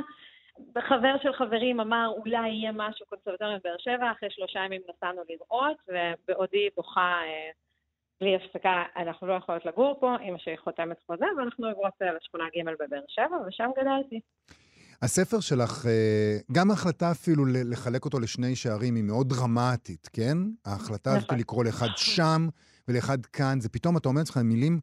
חבר 0.78 1.14
של 1.22 1.32
חברים 1.32 1.80
אמר, 1.80 2.12
אולי 2.16 2.48
יהיה 2.48 2.72
משהו 2.74 3.06
קונסרבטורי 3.06 3.58
בבאר 3.58 3.76
שבע, 3.78 4.10
אחרי 4.12 4.30
שלושה 4.30 4.60
ימים 4.60 4.82
נסענו 4.88 5.22
לראות, 5.28 5.76
ובעודי 5.88 6.68
בוכה 6.76 7.20
אה, 7.24 7.50
בלי 8.20 8.36
הפסקה, 8.36 8.84
אנחנו 8.96 9.26
לא 9.26 9.32
יכולות 9.32 9.64
לגור 9.64 9.96
פה, 10.00 10.16
אמא 10.22 10.38
שלי 10.38 10.56
חותמת 10.56 10.96
חוזה, 11.06 11.26
ואנחנו 11.38 11.68
עוברות 11.68 11.92
אה, 12.02 12.12
לשכונה 12.12 12.44
ג' 12.44 12.64
בבאר 12.80 13.04
שבע, 13.08 13.36
ושם 13.46 13.70
גדלתי. 13.76 14.20
הספר 15.02 15.40
שלך, 15.40 15.86
אה, 15.86 16.38
גם 16.52 16.70
ההחלטה 16.70 17.10
אפילו 17.10 17.46
לחלק 17.46 18.04
אותו 18.04 18.20
לשני 18.20 18.56
שערים 18.56 18.94
היא 18.94 19.04
מאוד 19.04 19.28
דרמטית, 19.28 20.08
כן? 20.12 20.38
ההחלטה 20.64 21.12
הזאת 21.12 21.24
נכון. 21.24 21.38
לקרוא 21.38 21.64
לאחד 21.64 21.88
שם 21.96 22.48
ולאחד 22.88 23.26
כאן, 23.26 23.60
זה 23.60 23.68
פתאום, 23.68 23.96
אתה 23.96 24.08
אומר 24.08 24.20
לעצמך 24.20 24.36
מילים 24.36 24.80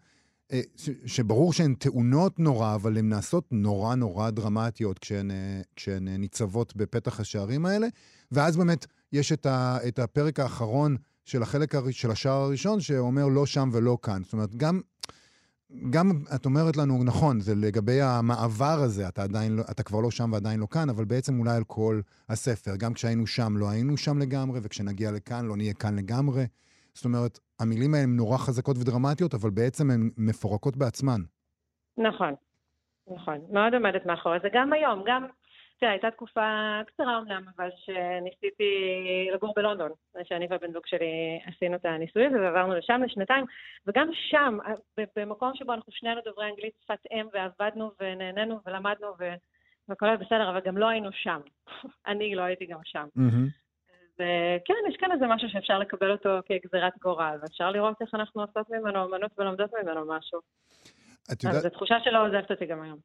אה, 0.52 0.62
שברור 1.06 1.54
שהן 1.54 1.74
טעונות 1.74 2.40
נורא, 2.40 2.76
אבל 2.76 2.98
הן 2.98 3.10
נעשות 3.10 3.48
נורא 3.52 3.96
נורא 3.96 4.30
דרמטיות 4.30 5.00
כשהן, 5.00 5.32
אה, 5.32 5.62
כשהן 5.76 6.08
ניצבות 6.08 6.76
בפתח 6.76 7.20
השערים 7.20 7.66
האלה, 7.66 7.88
ואז 8.32 8.58
באמת 8.58 8.86
יש 9.12 9.32
את, 9.32 9.46
ה, 9.46 9.78
את 9.88 10.00
הפרק 10.00 10.40
האחרון 10.40 10.96
של 11.26 11.44
החלק 11.44 11.76
הר, 11.76 11.92
של 11.92 12.12
השער 12.12 12.42
הראשון, 12.42 12.80
שאומר 12.80 13.28
לא 13.28 13.46
שם 13.46 13.70
ולא 13.74 13.98
כאן. 14.02 14.22
זאת 14.24 14.34
אומרת, 14.34 14.56
גם... 14.56 14.82
גם 15.90 16.12
את 16.36 16.46
אומרת 16.46 16.78
לנו, 16.78 17.04
נכון, 17.04 17.40
זה 17.40 17.56
לגבי 17.56 18.02
המעבר 18.02 18.80
הזה, 18.84 19.08
אתה 19.08 19.24
עדיין 19.24 19.56
לא, 19.56 19.64
אתה 19.72 19.84
כבר 19.84 20.02
לא 20.02 20.12
שם 20.12 20.30
ועדיין 20.34 20.60
לא 20.60 20.68
כאן, 20.72 20.90
אבל 20.90 21.06
בעצם 21.06 21.40
אולי 21.40 21.56
על 21.56 21.64
כל 21.64 22.02
הספר. 22.30 22.76
גם 22.76 22.94
כשהיינו 22.94 23.28
שם, 23.28 23.58
לא 23.58 23.70
היינו 23.70 23.98
שם 23.98 24.20
לגמרי, 24.20 24.60
וכשנגיע 24.64 25.12
לכאן, 25.12 25.46
לא 25.46 25.58
נהיה 25.58 25.74
כאן 25.74 25.96
לגמרי. 25.96 26.44
זאת 26.94 27.06
אומרת, 27.06 27.40
המילים 27.60 27.94
האלה 27.94 28.04
הן 28.04 28.16
נורא 28.16 28.38
חזקות 28.38 28.78
ודרמטיות, 28.78 29.34
אבל 29.34 29.50
בעצם 29.50 29.92
הן 29.92 30.10
מפורקות 30.18 30.78
בעצמן. 30.78 31.22
נכון, 31.98 32.34
נכון, 33.16 33.38
מאוד 33.52 33.74
עומדת 33.74 34.06
מאחורי 34.06 34.38
זה. 34.42 34.48
גם 34.54 34.74
היום, 34.74 35.04
גם, 35.08 35.26
הייתה 35.90 36.12
תקופה 36.12 36.80
קצרה 36.88 37.18
אמנם, 37.18 37.44
אבל 37.58 37.70
שניסיתי 37.76 38.74
לגור 39.34 39.54
בלונדון, 39.56 39.92
שאני 40.24 40.48
והבן 40.50 40.72
זוג 40.72 40.86
שלי 40.86 41.40
עשינו 41.46 41.76
את 41.76 41.86
הניסוי 41.86 42.26
הזה 42.26 42.42
ועברנו 42.42 42.76
לשם 42.76 43.02
לשנתיים, 43.06 43.46
וגם 43.88 44.10
שם, 44.14 44.58
במקום 45.16 45.52
שבו 45.56 45.74
אנחנו 45.74 45.92
שנינו 45.92 46.22
דוברי 46.26 46.50
אנגלית 46.50 46.74
שפת 46.84 47.00
אם, 47.12 47.28
ועבדנו 47.34 47.92
ונהנינו 48.00 48.60
ולמדנו 48.66 49.08
ו... 49.20 49.34
והכל 49.88 50.06
היה 50.06 50.18
בסדר, 50.18 50.50
אבל 50.50 50.60
גם 50.66 50.78
לא 50.78 50.88
היינו 50.88 51.10
שם. 51.12 51.42
אני 52.08 52.36
לא 52.36 52.42
הייתי 52.42 52.66
גם 52.66 52.80
שם. 52.84 53.08
וכן, 54.14 54.74
יש 54.90 54.98
כאן 55.00 55.12
איזה 55.12 55.28
משהו 55.28 55.50
שאפשר 55.50 55.80
לקבל 55.80 56.12
אותו 56.12 56.30
כגזירת 56.46 56.94
גורל, 57.02 57.38
ואפשר 57.42 57.72
לראות 57.72 58.02
איך 58.02 58.14
אנחנו 58.14 58.42
עושות 58.42 58.70
ממנו 58.70 59.06
אמנות 59.06 59.32
ולומדות 59.38 59.72
ממנו 59.84 60.06
משהו. 60.08 60.40
את 61.32 61.44
יודעת... 61.44 61.58
אז 61.58 61.66
התחושה 61.66 61.96
שלא 62.04 62.28
עוזבת 62.28 62.52
אותי 62.52 62.66
גם 62.66 62.82
היום. 62.82 62.98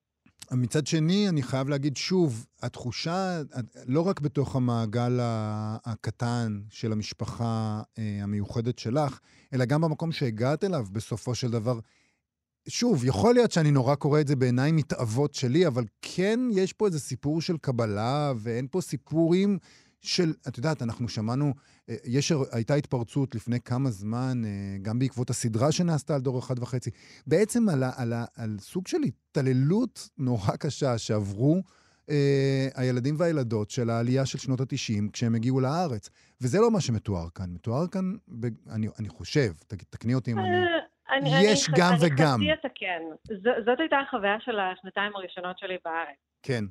מצד 0.52 0.86
שני, 0.86 1.28
אני 1.28 1.42
חייב 1.42 1.68
להגיד 1.68 1.96
שוב, 1.96 2.46
התחושה, 2.62 3.42
לא 3.86 4.00
רק 4.00 4.20
בתוך 4.20 4.56
המעגל 4.56 5.18
הקטן 5.84 6.60
של 6.70 6.92
המשפחה 6.92 7.82
אה, 7.98 8.18
המיוחדת 8.22 8.78
שלך, 8.78 9.20
אלא 9.52 9.64
גם 9.64 9.80
במקום 9.80 10.12
שהגעת 10.12 10.64
אליו 10.64 10.86
בסופו 10.92 11.34
של 11.34 11.50
דבר. 11.50 11.78
שוב, 12.68 13.04
יכול 13.04 13.34
להיות 13.34 13.52
שאני 13.52 13.70
נורא 13.70 13.94
קורא 13.94 14.20
את 14.20 14.28
זה 14.28 14.36
בעיניים 14.36 14.76
מתאבות 14.76 15.34
שלי, 15.34 15.66
אבל 15.66 15.84
כן 16.02 16.40
יש 16.52 16.72
פה 16.72 16.86
איזה 16.86 17.00
סיפור 17.00 17.40
של 17.40 17.56
קבלה, 17.56 18.32
ואין 18.36 18.66
פה 18.70 18.80
סיפורים 18.80 19.58
של, 20.00 20.32
את 20.48 20.56
יודעת, 20.56 20.82
אנחנו 20.82 21.08
שמענו, 21.08 21.54
אה, 21.88 21.94
יש, 22.04 22.32
הייתה 22.52 22.74
התפרצות 22.74 23.34
לפני 23.34 23.60
כמה 23.60 23.90
זמן, 23.90 24.42
אה, 24.44 24.76
גם 24.82 24.98
בעקבות 24.98 25.30
הסדרה 25.30 25.72
שנעשתה 25.72 26.14
על 26.14 26.20
דור 26.20 26.38
אחד 26.38 26.58
וחצי, 26.58 26.90
בעצם 27.26 27.68
על, 27.68 27.82
על, 27.96 28.12
על 28.36 28.56
סוג 28.60 28.86
של 28.86 28.98
התעללות 29.02 30.08
נורא 30.18 30.56
קשה 30.56 30.98
שעברו 30.98 31.62
אה, 32.10 32.68
הילדים 32.74 33.14
והילדות 33.18 33.70
של 33.70 33.90
העלייה 33.90 34.26
של 34.26 34.38
שנות 34.38 34.60
ה-90 34.60 35.10
כשהם 35.12 35.34
הגיעו 35.34 35.60
לארץ. 35.60 36.10
וזה 36.40 36.60
לא 36.60 36.70
מה 36.70 36.80
שמתואר 36.80 37.28
כאן. 37.34 37.46
מתואר 37.50 37.86
כאן, 37.86 38.12
ב, 38.28 38.46
אני, 38.70 38.88
אני 38.98 39.08
חושב, 39.08 39.52
תקני 39.90 40.14
אותי 40.14 40.32
אם 40.32 40.38
אני... 40.38 40.48
אה, 40.48 40.78
אני, 41.10 41.30
יש 41.42 41.68
אני, 41.68 41.78
גם 41.78 41.92
אני 41.92 41.98
וגם. 42.00 42.40
אני 42.42 42.52
חצי 42.56 42.66
אתקן. 42.66 43.02
זאת 43.66 43.80
הייתה 43.80 43.96
החוויה 44.08 44.36
של 44.40 44.58
השנתיים 44.60 45.12
הראשונות 45.16 45.58
שלי 45.58 45.76
בארץ. 45.84 46.16
כן. 46.42 46.64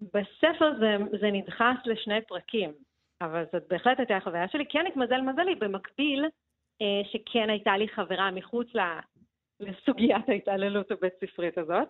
בספר 0.00 0.78
זה, 0.80 0.96
זה 1.20 1.30
נדחס 1.32 1.76
לשני 1.84 2.20
פרקים, 2.28 2.72
אבל 3.20 3.44
זאת 3.52 3.62
בהחלט 3.68 3.98
הייתה 3.98 4.16
החוויה 4.16 4.48
שלי. 4.48 4.64
כן 4.68 4.84
התמזל 4.88 5.20
מזלי, 5.20 5.54
במקביל, 5.54 6.24
אה, 6.82 7.10
שכן 7.12 7.50
הייתה 7.50 7.76
לי 7.76 7.88
חברה 7.88 8.30
מחוץ 8.30 8.68
לסוגיית 9.60 10.28
ההתעללות 10.28 10.90
הבית 10.90 11.12
ספרית 11.24 11.58
הזאת. 11.58 11.88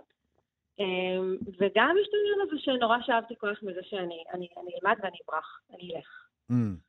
אה, 0.81 1.19
וגם 1.59 1.95
יש 2.01 2.09
את 2.09 2.15
העניין 2.15 2.41
הזה 2.43 2.57
שנורא 2.59 2.97
שאבתי 3.07 3.35
כוח 3.37 3.59
מזה 3.63 3.81
שאני 3.83 4.23
אני, 4.35 4.49
אני 4.63 4.71
אלמד 4.83 4.97
ואני 5.03 5.17
אברח, 5.29 5.61
אני 5.75 5.95
אלך. 5.97 6.27
Mm. 6.53 6.87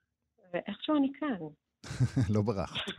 ואיכשהו 0.53 0.95
אני 0.97 1.11
כאן. 1.19 1.47
לא 2.35 2.41
ברחת. 2.41 2.91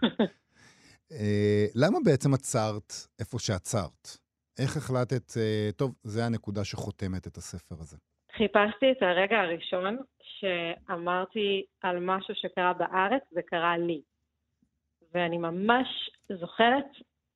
אה, 1.13 1.67
למה 1.75 1.99
בעצם 2.05 2.35
עצרת 2.35 2.93
איפה 3.21 3.39
שעצרת? 3.39 4.28
איך 4.59 4.77
החלטת, 4.77 5.37
אה, 5.37 5.69
טוב, 5.77 5.95
זה 6.03 6.25
הנקודה 6.25 6.65
שחותמת 6.65 7.27
את 7.27 7.37
הספר 7.37 7.75
הזה? 7.79 7.97
חיפשתי 8.37 8.93
את 8.93 9.03
הרגע 9.03 9.41
הראשון 9.41 9.97
שאמרתי 10.23 11.65
על 11.83 11.99
משהו 12.01 12.35
שקרה 12.35 12.73
בארץ, 12.73 13.23
זה 13.31 13.43
קרה 13.43 13.79
לי. 13.79 14.03
ואני 15.15 15.39
ממש 15.39 15.89
זוכרת 16.41 16.87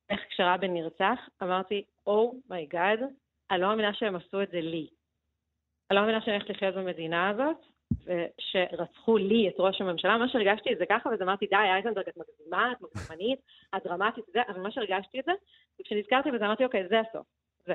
איך 0.09 0.19
כשרבין 0.29 0.73
נרצח, 0.73 1.19
אמרתי, 1.43 1.83
oh 2.07 2.53
my 2.53 2.99
god, 2.99 3.05
אני 3.51 3.61
לא 3.61 3.67
מאמינה 3.67 3.93
שהם 3.93 4.15
עשו 4.15 4.41
את 4.41 4.51
זה 4.51 4.61
לי. 4.61 4.87
אני 5.89 5.95
לא 5.95 6.01
מאמינה 6.01 6.21
שאני 6.21 6.35
הולכת 6.35 6.49
לחיות 6.49 6.75
במדינה 6.75 7.29
הזאת, 7.29 7.65
ושרצחו 8.05 9.17
לי 9.17 9.49
את 9.49 9.53
ראש 9.59 9.81
הממשלה, 9.81 10.17
ממש 10.17 10.35
הרגשתי 10.35 10.73
את 10.73 10.77
זה 10.77 10.85
ככה, 10.89 11.09
ואז 11.09 11.21
אמרתי, 11.21 11.45
די, 11.45 11.55
אייזנברג, 11.55 12.07
את 12.07 12.17
מגזימה, 12.17 12.71
את 12.71 12.77
מגזימנית, 12.81 13.39
את 13.75 13.81
דרמטית, 13.83 14.23
זה, 14.33 14.39
אבל 14.49 14.59
ממש 14.59 14.77
הרגשתי 14.77 15.19
את 15.19 15.25
זה, 15.25 15.31
וכשנזכרתי 15.81 16.31
בזה 16.31 16.45
אמרתי, 16.45 16.65
אוקיי, 16.65 16.87
זה 16.89 16.95
הסוף, 16.99 17.27
זה. 17.67 17.73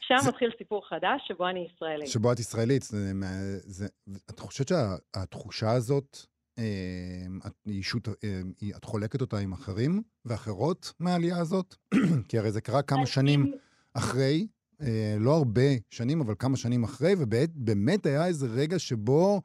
שם 0.00 0.16
זה... 0.22 0.28
מתחיל 0.30 0.50
סיפור 0.58 0.88
חדש, 0.88 1.22
שבו 1.28 1.48
אני 1.48 1.68
ישראלית. 1.74 2.08
שבו 2.08 2.32
את 2.32 2.38
ישראלית. 2.38 2.82
זה, 2.82 3.12
זה, 3.58 3.86
את 4.30 4.38
חושבת 4.38 4.68
שהתחושה 4.68 5.70
הזאת, 5.70 6.16
אה, 6.58 7.46
את, 7.46 7.52
אישות, 7.66 8.08
אה, 8.08 8.40
את 8.76 8.84
חולקת 8.84 9.20
אותה 9.20 9.38
עם 9.38 9.52
אחרים 9.52 10.02
ואחרות 10.24 10.92
מהעלייה 11.00 11.38
הזאת? 11.38 11.74
כי 12.28 12.38
הרי 12.38 12.50
זה 12.50 12.60
קרה 12.60 12.82
כמה 12.82 13.06
שנים 13.06 13.52
אחרי, 13.94 14.46
אה, 14.82 15.16
לא 15.20 15.30
הרבה 15.30 15.68
שנים, 15.90 16.20
אבל 16.20 16.34
כמה 16.38 16.56
שנים 16.56 16.84
אחרי, 16.84 17.12
ובאמת 17.18 18.06
היה 18.06 18.26
איזה 18.26 18.46
רגע 18.62 18.78
שבו 18.78 19.40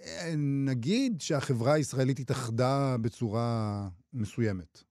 אה, 0.00 0.32
נגיד 0.66 1.20
שהחברה 1.20 1.72
הישראלית 1.72 2.18
התאחדה 2.18 2.96
בצורה 3.02 3.78
מסוימת. 4.12 4.88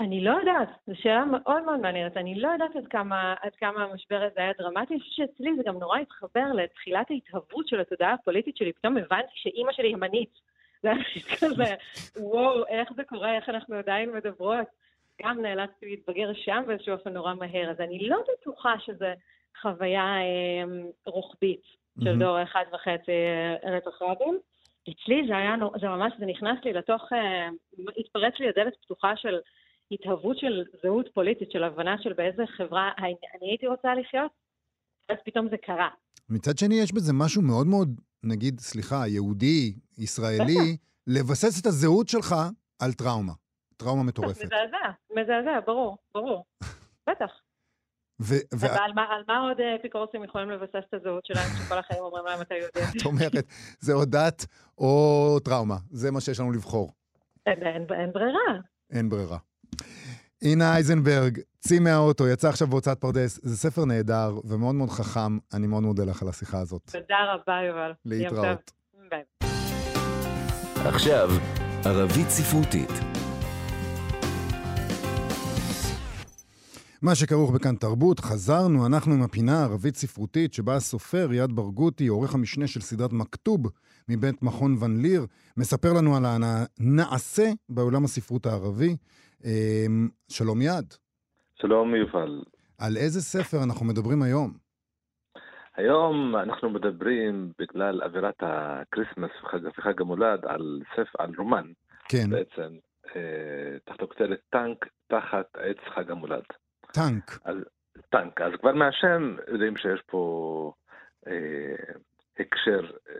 אני 0.00 0.24
לא 0.24 0.30
יודעת, 0.30 0.68
זו 0.86 0.92
שאלה 0.94 1.24
מאוד 1.24 1.64
מאוד 1.64 1.80
מעניינת. 1.80 2.16
אני 2.16 2.40
לא 2.40 2.48
יודעת 2.48 2.76
עד 2.76 2.86
כמה, 2.90 3.34
עד 3.42 3.54
כמה 3.54 3.84
המשבר 3.84 4.22
הזה 4.22 4.40
היה 4.40 4.52
דרמטי. 4.58 4.94
אני 4.94 5.00
חושבת 5.00 5.28
שאצלי 5.28 5.50
זה 5.56 5.62
גם 5.66 5.78
נורא 5.78 5.98
התחבר 5.98 6.52
לתחילת 6.54 7.10
ההתהוות 7.10 7.68
של 7.68 7.80
התודעה 7.80 8.12
הפוליטית 8.12 8.56
שלי. 8.56 8.72
פתאום 8.72 8.96
הבנתי 8.96 9.32
שאימא 9.34 9.72
שלי 9.72 9.88
ימנית. 9.88 10.30
זה 10.82 10.88
היה 10.90 10.98
כזה, 11.40 11.74
וואו, 12.16 12.66
איך 12.66 12.88
זה 12.96 13.04
קורה, 13.04 13.36
איך 13.36 13.48
אנחנו 13.48 13.74
עדיין 13.74 14.10
מדברות. 14.12 14.66
גם 15.22 15.42
נאלצתי 15.42 15.86
להתבגר 15.86 16.30
שם 16.34 16.62
באיזשהו 16.66 16.92
אופן 16.92 17.12
נורא 17.12 17.34
מהר, 17.34 17.70
אז 17.70 17.80
אני 17.80 18.08
לא 18.08 18.16
בטוחה 18.32 18.74
שזו 18.78 19.06
חוויה 19.62 20.16
אה, 20.20 20.88
רוחבית 21.06 21.62
של 22.04 22.14
mm-hmm. 22.14 22.18
דור 22.18 22.42
אחד 22.42 22.64
וחצי 22.72 23.12
אה, 23.64 23.76
רצח 23.76 24.02
רבין. 24.02 24.38
אצלי 24.90 25.26
זה 25.28 25.36
היה, 25.36 25.54
זה 25.80 25.88
ממש, 25.88 26.12
זה 26.18 26.26
נכנס 26.26 26.58
לי 26.64 26.72
לתוך, 26.72 27.02
אה, 27.12 27.48
התפרץ 27.98 28.34
לי 28.40 28.48
הדלת 28.48 28.74
פתוחה 28.82 29.16
של 29.16 29.38
התהוות 29.90 30.38
של 30.38 30.64
זהות 30.82 31.08
פוליטית, 31.14 31.52
של 31.52 31.64
הבנה 31.64 31.96
של 32.02 32.12
באיזה 32.12 32.42
חברה 32.56 32.90
אני, 32.98 33.14
אני 33.34 33.50
הייתי 33.50 33.66
רוצה 33.66 33.94
לחיות, 33.94 34.30
אז 35.08 35.16
פתאום 35.24 35.48
זה 35.50 35.56
קרה. 35.56 35.88
מצד 36.28 36.58
שני, 36.58 36.74
יש 36.74 36.92
בזה 36.92 37.12
משהו 37.12 37.42
מאוד 37.42 37.66
מאוד, 37.66 38.00
נגיד, 38.24 38.60
סליחה, 38.60 39.08
יהודי, 39.08 39.74
ישראלי, 39.98 40.76
לבסס 41.06 41.60
את 41.60 41.66
הזהות 41.66 42.08
שלך 42.08 42.34
על 42.82 42.92
טראומה. 42.92 43.32
טראומה 43.78 44.02
מטורפת. 44.02 44.44
מזעזע, 44.44 44.90
מזעזע, 45.16 45.60
ברור, 45.66 45.96
ברור. 46.14 46.44
בטח. 47.10 47.30
ו- 48.20 48.34
ו- 48.54 48.60
ועל 48.60 48.92
מה, 48.94 49.04
מה 49.28 49.38
עוד 49.38 49.60
אה, 49.60 49.76
אפיקורסים 49.76 50.24
יכולים 50.24 50.50
לבסס 50.50 50.84
את 50.88 50.94
הזהות 50.94 51.26
שלהם, 51.26 51.48
שכל 51.58 51.78
החיים 51.78 52.00
אומרים 52.02 52.24
להם 52.24 52.40
אתה 52.40 52.54
יהודי? 52.54 52.98
את 53.00 53.06
אומרת, 53.06 53.44
זה 53.80 53.92
או 53.92 54.04
דת 54.04 54.46
או 54.78 55.38
טראומה, 55.44 55.76
זה 55.90 56.10
מה 56.10 56.20
שיש 56.20 56.40
לנו 56.40 56.52
לבחור. 56.52 56.92
אין, 57.46 57.62
אין, 57.62 57.86
אין 58.00 58.12
ברירה. 58.12 58.60
אין 58.92 59.08
ברירה. 59.08 59.38
אינה 60.42 60.74
אייזנברג, 60.74 61.38
צאי 61.60 61.78
מהאוטו, 61.78 62.28
יצא 62.28 62.48
עכשיו 62.48 62.68
בהוצאת 62.68 63.00
פרדס. 63.00 63.40
זה 63.42 63.56
ספר 63.56 63.84
נהדר 63.84 64.38
ומאוד 64.44 64.74
מאוד 64.74 64.90
חכם. 64.90 65.38
אני 65.54 65.66
מאוד 65.66 65.82
מודה 65.82 66.04
לך 66.04 66.22
על 66.22 66.28
השיחה 66.28 66.58
הזאת. 66.58 66.90
תודה 66.92 67.16
רבה, 67.34 67.62
יובל. 67.68 67.92
להתראות. 68.04 68.72
עכשיו, 70.86 71.28
ערבית 71.84 72.28
ספרותית. 72.28 73.17
מה 77.02 77.14
שכרוך 77.14 77.54
בכאן 77.54 77.74
תרבות, 77.76 78.20
חזרנו, 78.20 78.86
אנחנו 78.86 79.12
עם 79.14 79.22
הפינה 79.22 79.52
הערבית 79.52 79.94
ספרותית 79.94 80.52
שבה 80.52 80.74
הסופר 80.74 81.32
יד 81.32 81.52
ברגותי, 81.52 82.06
עורך 82.06 82.34
המשנה 82.34 82.66
של 82.66 82.80
סדרת 82.80 83.12
מכתוב 83.12 83.60
מבית 84.08 84.42
מכון 84.42 84.76
ון 84.80 85.02
ליר, 85.02 85.22
מספר 85.56 85.88
לנו 85.98 86.16
על 86.16 86.22
הנעשה 86.26 87.48
בעולם 87.68 88.04
הספרות 88.04 88.46
הערבי. 88.46 88.96
אמ, 89.44 90.08
שלום 90.28 90.62
יד. 90.62 90.94
שלום 91.60 91.94
יובל. 91.94 92.42
על 92.78 92.96
איזה 92.96 93.20
ספר 93.20 93.58
אנחנו 93.64 93.86
מדברים 93.86 94.22
היום? 94.22 94.52
היום 95.76 96.36
אנחנו 96.36 96.70
מדברים, 96.70 97.52
בגלל 97.58 98.02
אווירת 98.02 98.40
ה 98.40 98.49
Christmas 98.49 99.30
וחג 99.78 100.00
המולד, 100.00 100.40
על 100.46 100.80
ספר, 100.92 101.18
על 101.18 101.32
רומן. 101.38 101.66
כן. 102.08 102.30
בעצם, 102.30 102.76
אה, 103.16 103.78
תחת 103.84 104.02
הכותרת 104.02 104.40
טנק 104.50 104.86
תחת 105.06 105.46
עץ 105.54 105.94
חג 105.94 106.10
המולד. 106.10 106.44
טנק. 106.92 107.38
אז, 107.44 107.56
טנק. 108.10 108.40
אז 108.40 108.52
כבר 108.60 108.72
מהשם 108.72 109.36
יודעים 109.48 109.76
שיש 109.76 110.00
פה 110.06 110.72
אה, 111.26 111.94
הקשר 112.38 112.80
אה, 113.10 113.14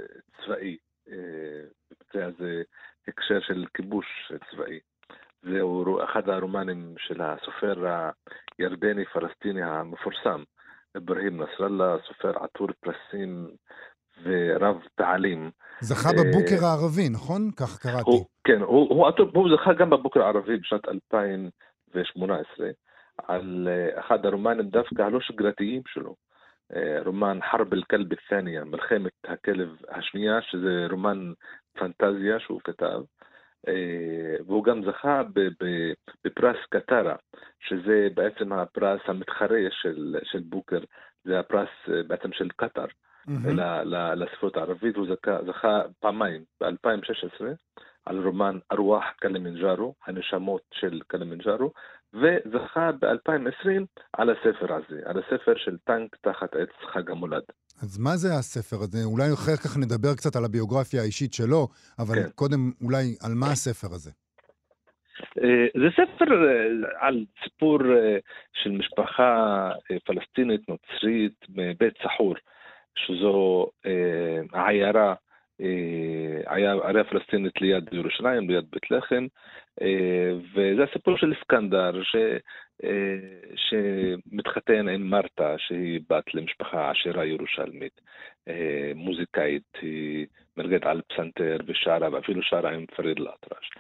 צבאי. 0.45 0.77
אה, 1.11 2.31
זה 2.39 2.63
הקשר 3.09 3.41
של 3.41 3.65
כיבוש 3.75 4.07
צבאי. 4.51 4.79
זהו 5.43 6.05
אחד 6.05 6.29
הרומנים 6.29 6.95
של 6.99 7.23
הסופר 7.23 8.03
הירדני-פלסטיני 8.59 9.63
המפורסם, 9.63 10.43
אברהים 10.97 11.43
נסראללה, 11.43 11.97
סופר 12.07 12.45
עטור 12.45 12.69
פרסים 12.81 13.49
ורב 14.23 14.77
פעלים. 14.95 15.51
זכה 15.81 16.09
בבוקר 16.13 16.65
אה, 16.65 16.69
הערבי, 16.69 17.09
נכון? 17.09 17.51
כך 17.57 17.79
קראתי. 17.79 18.11
הוא, 18.11 18.27
כן, 18.45 18.61
הוא, 18.61 18.89
הוא, 18.89 19.07
הוא, 19.19 19.29
הוא 19.35 19.49
זכה 19.57 19.73
גם 19.73 19.91
בבוקר 19.91 20.23
הערבי 20.23 20.57
בשנת 20.57 20.89
2018. 20.89 22.67
על 23.29 23.69
אחד 23.95 24.27
הרומנים 24.27 24.69
דווקא 24.69 25.03
הלא 25.03 25.21
שגרתיים 25.21 25.83
שלו. 25.89 26.15
רומן 27.05 27.39
חרב 27.51 27.73
אל-כלב 27.73 28.13
א 28.13 28.65
מלחמת 28.65 29.13
הכלב 29.25 29.77
השנייה, 29.89 30.43
שזה 30.43 30.87
רומן 30.91 31.33
פנטזיה 31.73 32.41
שהוא 32.41 32.61
כתב. 32.65 33.01
והוא 34.47 34.65
גם 34.65 34.83
זכה 34.85 35.23
בפרס 36.25 36.57
קטרה, 36.71 37.17
שזה 37.61 38.09
בעצם 38.15 38.53
הפרס 38.53 39.01
המתחרה 39.05 39.59
של, 39.71 40.17
של 40.23 40.41
בוקר, 40.41 40.81
זה 41.25 41.41
הפרס 41.41 41.69
בעצם 42.07 42.33
של 42.33 42.49
קטאר. 42.57 42.87
mm-hmm. 43.29 43.61
לספרות 44.17 44.57
הערבית, 44.57 44.97
הוא 44.97 45.07
זכה, 45.07 45.39
זכה 45.47 45.83
פעמיים, 46.01 46.45
ב-2016 46.61 47.45
על 48.07 48.25
רומן 48.25 48.59
ארוח 48.73 49.05
קלמנג'ארו, 49.17 49.95
הנשמות 50.07 50.63
של 50.75 51.01
קלמנג'ארו, 51.07 51.73
וזכה 52.15 52.93
ב-2020 52.93 53.85
על 54.13 54.31
הספר 54.31 54.75
הזה, 54.75 55.01
על 55.05 55.19
הספר 55.19 55.53
של 55.57 55.77
טנק 55.85 56.17
תחת 56.21 56.55
עץ 56.55 56.93
חג 56.93 57.11
המולד. 57.11 57.43
אז 57.83 57.99
מה 57.99 58.17
זה 58.17 58.29
הספר 58.39 58.77
הזה? 58.77 58.99
אולי 59.05 59.33
אחר 59.35 59.57
כך 59.57 59.77
נדבר 59.79 60.15
קצת 60.15 60.37
על 60.37 60.45
הביוגרפיה 60.45 61.01
האישית 61.03 61.35
שלו, 61.35 61.69
אבל 61.99 62.15
כן. 62.15 62.29
קודם 62.35 62.73
אולי 62.85 63.17
על 63.25 63.33
מה 63.35 63.47
הספר 63.47 63.95
הזה. 63.95 64.11
אה, 65.43 65.67
זה 65.81 65.89
ספר 65.93 66.31
אה, 66.49 67.07
על 67.07 67.25
סיפור 67.45 67.79
אה, 67.83 68.19
של 68.63 68.71
משפחה 68.71 69.71
פלסטינית 70.05 70.61
נוצרית 70.69 71.45
מבית 71.49 71.95
סחור. 72.03 72.35
שזו 72.97 73.67
עיירה, 74.53 75.15
אה, 75.61 76.55
עיירה 76.55 77.05
פלסטינית 77.05 77.61
ליד 77.61 77.89
ירושלים, 77.93 78.51
ליד 78.51 78.65
בית 78.71 78.91
לחם, 78.91 79.27
אה, 79.83 80.33
וזה 80.55 80.85
הסיפור 80.91 81.17
של 81.17 81.33
אסקנדר, 81.33 82.03
ש, 82.03 82.17
אה, 82.85 83.17
שמתחתן 83.57 84.89
עם 84.89 85.11
מרתה, 85.11 85.55
שהיא 85.59 86.01
בת 86.11 86.35
למשפחה 86.35 86.91
עשירה 86.91 87.25
ירושלמית, 87.25 88.01
מוזיקאית, 88.95 89.77
היא 89.83 90.27
מרגת 90.57 90.87
על 90.87 91.01
פסנתר 91.09 91.57
ושרה, 91.67 92.09
ואפילו 92.13 92.43
שרה 92.43 92.71
עם 92.71 92.87
פריד 92.87 93.19
לאטרש. 93.19 93.71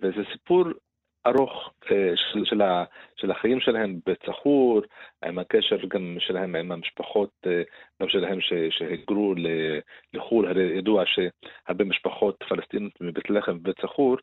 וזה 0.00 0.22
סיפור 0.32 0.64
ארוך 1.26 1.72
אה, 1.90 2.12
של, 2.16 2.44
של, 2.44 2.60
של 3.16 3.30
החיים 3.30 3.60
שלהם 3.60 3.98
בצחור, 4.06 4.82
עם 5.24 5.38
הקשר 5.38 5.76
גם 5.88 6.16
שלהם 6.18 6.56
עם 6.56 6.72
המשפחות, 6.72 7.30
אה, 7.46 7.62
גם 8.02 8.08
שלהם 8.08 8.38
שהיגרו 8.70 9.34
לחו"ל, 10.14 10.46
הרי 10.46 10.62
ידוע 10.62 11.04
שהרבה 11.06 11.84
משפחות 11.84 12.44
פלסטיניות 12.48 13.00
מבית 13.00 13.30
לחם 13.30 13.56
ובצחור, 13.56 14.16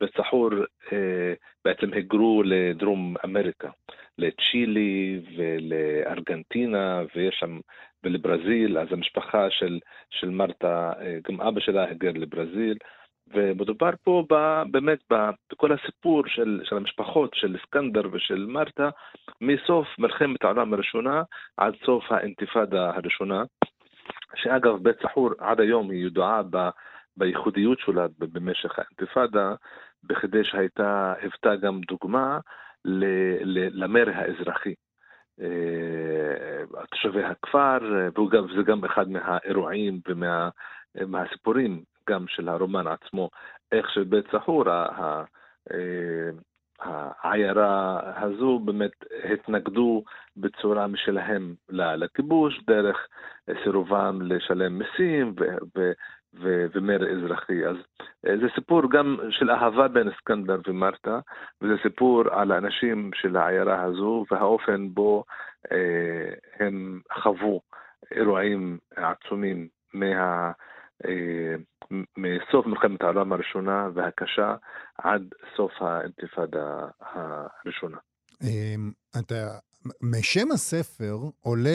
בצחור 0.00 0.50
אה, 0.92 1.32
בעצם 1.64 1.92
היגרו 1.92 2.42
לדרום 2.42 3.14
אמריקה, 3.24 3.70
לצ'ילי 4.18 5.20
ולארגנטינה 5.36 7.02
ויש 7.14 7.36
שם, 7.40 7.58
ולברזיל, 8.04 8.78
אז 8.78 8.88
המשפחה 8.90 9.50
של, 9.50 9.78
של 10.10 10.30
מרתה, 10.30 10.92
גם 11.28 11.40
אבא 11.40 11.60
שלה 11.60 11.84
היגר 11.84 12.12
לברזיל, 12.14 12.78
ומדובר 13.34 13.90
פה 14.04 14.24
ב, 14.30 14.62
באמת 14.70 14.98
ב, 15.12 15.14
בכל 15.52 15.72
הסיפור 15.72 16.22
של, 16.26 16.60
של 16.64 16.76
המשפחות 16.76 17.34
של 17.34 17.56
הסקנדר 17.56 18.02
ושל 18.12 18.46
מרתה 18.48 18.88
מסוף 19.40 19.86
מלחמת 19.98 20.44
העולם 20.44 20.74
הראשונה 20.74 21.22
עד 21.56 21.74
סוף 21.84 22.04
האינתיפאדה 22.12 22.90
הראשונה, 22.90 23.42
שאגב 24.34 24.82
בית 24.82 24.96
סחור 25.02 25.30
עד 25.38 25.60
היום 25.60 25.90
היא 25.90 26.06
ידועה 26.06 26.42
ב, 26.50 26.68
בייחודיות 27.16 27.78
שלה 27.78 28.06
במשך 28.18 28.78
האינתיפאדה, 28.78 29.54
בכדי 30.04 30.44
שהייתה, 30.44 31.14
היוותה 31.20 31.56
גם 31.56 31.80
דוגמה 31.80 32.38
ל, 32.84 33.04
ל, 33.44 33.84
למרי 33.84 34.14
האזרחי. 34.14 34.74
אה, 35.40 36.84
תושבי 36.90 37.24
הכפר, 37.24 37.78
וזה 38.18 38.62
גם 38.62 38.84
אחד 38.84 39.08
מהאירועים 39.08 40.00
ומהסיפורים 40.96 41.82
גם 42.08 42.24
של 42.28 42.48
הרומן 42.48 42.86
עצמו, 42.86 43.30
איך 43.72 43.90
שבית 43.90 44.24
סחור, 44.32 44.64
אה, 44.70 45.22
העיירה 46.80 48.00
הזו 48.16 48.58
באמת 48.58 48.92
התנגדו 49.32 50.04
בצורה 50.36 50.86
משלהם 50.86 51.54
לכיבוש, 51.68 52.60
דרך 52.66 53.08
סירובם 53.64 54.22
לשלם 54.22 54.78
מיסים 54.78 55.34
ומרי 56.44 57.10
אזרחי. 57.12 57.66
אז 57.66 57.76
אה, 58.26 58.36
זה 58.36 58.46
סיפור 58.54 58.90
גם 58.90 59.16
של 59.30 59.50
אהבה 59.50 59.88
בין 59.88 60.08
אסקנדר 60.08 60.60
ומרתה, 60.66 61.18
וזה 61.62 61.74
סיפור 61.82 62.22
על 62.30 62.52
האנשים 62.52 63.10
של 63.14 63.36
העיירה 63.36 63.82
הזו 63.82 64.24
והאופן 64.30 64.88
בו 64.88 65.24
אה, 65.72 66.34
הם 66.58 67.00
חוו 67.22 67.60
אירועים 68.10 68.78
עצומים 68.96 69.68
מה... 69.94 70.52
אה, 71.06 71.54
מסוף 72.16 72.66
מלחמת 72.66 73.02
העולם 73.02 73.32
הראשונה 73.32 73.88
והקשה 73.94 74.54
עד 74.98 75.22
סוף 75.56 75.72
האינתיפאדה 75.80 76.86
הראשונה. 77.00 77.96
אמ, 78.42 78.90
אתה, 79.18 79.48
משם 80.02 80.50
הספר 80.50 81.18
עולה 81.40 81.70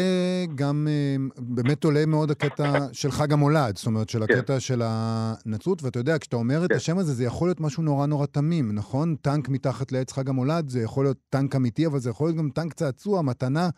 גם, 0.56 0.88
אמ, 0.90 1.30
באמת 1.38 1.84
עולה 1.84 2.06
מאוד 2.06 2.32
הקטע 2.32 2.64
של 2.92 3.12
חג 3.12 3.34
המולד, 3.34 3.78
זאת 3.78 3.86
אומרת, 3.86 4.10
של 4.10 4.26
כן. 4.28 4.34
הקטע 4.38 4.60
של 4.60 4.82
הנצרות, 4.86 5.84
ואתה 5.84 6.00
יודע, 6.00 6.18
כשאתה 6.20 6.36
אומר 6.36 6.60
כן. 6.60 6.66
את 6.66 6.72
השם 6.72 6.98
הזה, 6.98 7.14
זה 7.14 7.24
יכול 7.24 7.48
להיות 7.48 7.62
משהו 7.62 7.84
נורא 7.84 8.06
נורא 8.06 8.26
תמים, 8.26 8.76
נכון? 8.76 9.16
טנק 9.16 9.50
מתחת 9.50 9.92
לעץ 9.92 10.12
חג 10.12 10.30
המולד, 10.30 10.70
זה 10.70 10.82
יכול 10.82 11.06
להיות 11.06 11.18
טנק 11.30 11.56
אמיתי, 11.56 11.86
אבל 11.86 12.00
זה 12.00 12.10
יכול 12.10 12.28
להיות 12.28 12.38
גם 12.38 12.50
טנק 12.50 12.74
צעצוע, 12.74 13.22
מתנה 13.22 13.70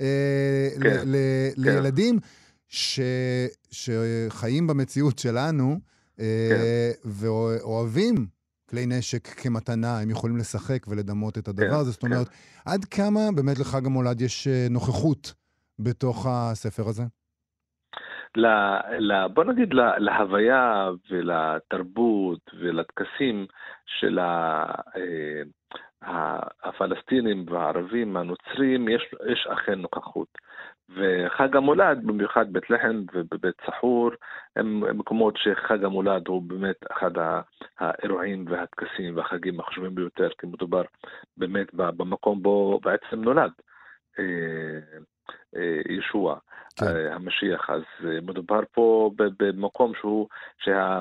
אה, 0.00 0.68
כן. 0.82 0.88
ל- 0.88 1.16
ל- 1.16 1.52
כן. 1.54 1.62
לילדים. 1.62 2.18
ש, 2.70 3.00
שחיים 3.70 4.66
במציאות 4.66 5.18
שלנו 5.18 5.76
כן. 6.16 6.22
אה, 6.22 6.90
ואוהבים 7.04 8.14
כלי 8.70 8.86
נשק 8.86 9.26
כמתנה, 9.26 10.00
הם 10.02 10.10
יכולים 10.10 10.36
לשחק 10.36 10.88
ולדמות 10.88 11.38
את 11.38 11.48
הדבר 11.48 11.70
כן, 11.70 11.80
הזה. 11.80 11.90
זאת 11.90 12.02
אומרת, 12.02 12.28
כן. 12.28 12.70
עד 12.72 12.84
כמה 12.84 13.20
באמת 13.36 13.58
לחג 13.58 13.86
המולד 13.86 14.20
יש 14.20 14.48
אה, 14.48 14.66
נוכחות 14.70 15.34
בתוך 15.78 16.26
הספר 16.30 16.82
הזה? 16.88 17.02
ל, 18.36 18.46
ל, 18.98 19.28
בוא 19.28 19.44
נגיד 19.44 19.68
להוויה 19.98 20.90
ולתרבות 21.10 22.50
ולטקסים 22.60 23.46
של 23.86 24.18
ה, 24.18 24.64
אה, 24.96 25.42
הפלסטינים 26.62 27.44
והערבים 27.48 28.16
הנוצרים 28.16 28.88
יש, 28.88 29.14
יש 29.32 29.48
אכן 29.52 29.78
נוכחות. 29.78 30.28
וחג 30.94 31.56
המולד, 31.56 32.00
במיוחד 32.06 32.52
בית 32.52 32.70
לחם 32.70 33.02
ובבית 33.14 33.54
סחור, 33.66 34.10
הם 34.56 34.98
מקומות 34.98 35.36
שחג 35.36 35.84
המולד 35.84 36.28
הוא 36.28 36.42
באמת 36.42 36.76
אחד 36.92 37.10
האירועים 37.78 38.44
והטקסים 38.48 39.16
והחגים 39.16 39.60
החשובים 39.60 39.94
ביותר, 39.94 40.28
כי 40.38 40.46
מדובר 40.46 40.82
באמת 41.36 41.74
במקום 41.74 42.42
בו 42.42 42.80
בעצם 42.82 43.22
נולד 43.22 43.50
אה, 44.18 44.24
אה, 45.56 45.80
ישוע, 45.88 46.38
כן. 46.76 46.86
אה, 46.86 47.14
המשיח. 47.14 47.70
אז 47.70 47.82
מדובר 48.22 48.60
פה 48.72 49.10
במקום 49.16 49.92
שהוא, 49.94 50.28
שה... 50.58 51.00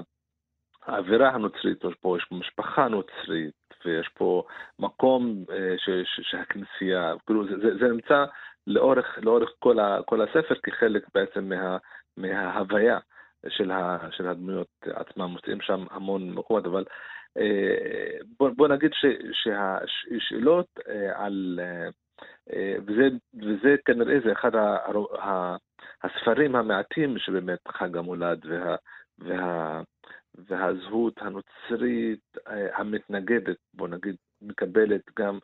האווירה 0.86 1.30
הנוצרית, 1.30 1.84
יש 1.84 1.95
פה, 2.02 2.17
יש 2.17 2.28
משפחה 2.32 2.88
נוצרית, 2.88 3.54
ויש 3.86 4.08
פה 4.08 4.43
מקום 4.80 5.43
ש, 5.78 5.89
ש, 5.89 6.19
שהכנסייה, 6.32 7.13
כאילו 7.25 7.47
זה, 7.47 7.58
זה, 7.58 7.78
זה 7.80 7.88
נמצא 7.88 8.25
לאורך, 8.70 9.18
לאורך 9.22 9.50
כל, 9.60 9.80
ה, 9.80 10.00
כל 10.06 10.22
הספר 10.22 10.56
כחלק 10.64 11.04
בעצם 11.14 11.50
מה, 11.50 11.78
מההוויה 12.18 13.00
של, 13.48 13.72
ה, 13.72 13.98
של 14.12 14.28
הדמויות 14.28 14.68
עצמם, 14.84 15.26
מוצאים 15.26 15.62
שם 15.62 15.86
המון 15.92 16.32
מקומות, 16.32 16.66
אבל 16.66 16.84
אה, 17.38 18.18
בוא, 18.40 18.50
בוא 18.50 18.68
נגיד 18.68 18.92
ש, 18.94 19.06
שהשאלות 19.34 20.68
אה, 20.88 21.26
על, 21.26 21.60
אה, 22.54 22.76
וזה, 22.88 23.08
וזה 23.34 23.76
כנראה 23.86 24.18
זה 24.26 24.32
אחד 24.32 24.56
ה, 24.56 25.56
הספרים 26.04 26.56
המעטים 26.56 27.18
שבאמת 27.18 27.60
חג 27.68 27.98
המולד 27.98 28.46
וה, 28.46 28.76
וה, 29.20 29.82
והזהות 30.36 31.14
הנוצרית 31.18 32.38
המתנגדת, 32.74 33.58
בוא 33.74 33.88
נגיד, 33.88 34.16
מקבלת 34.42 35.02
גם 35.20 35.40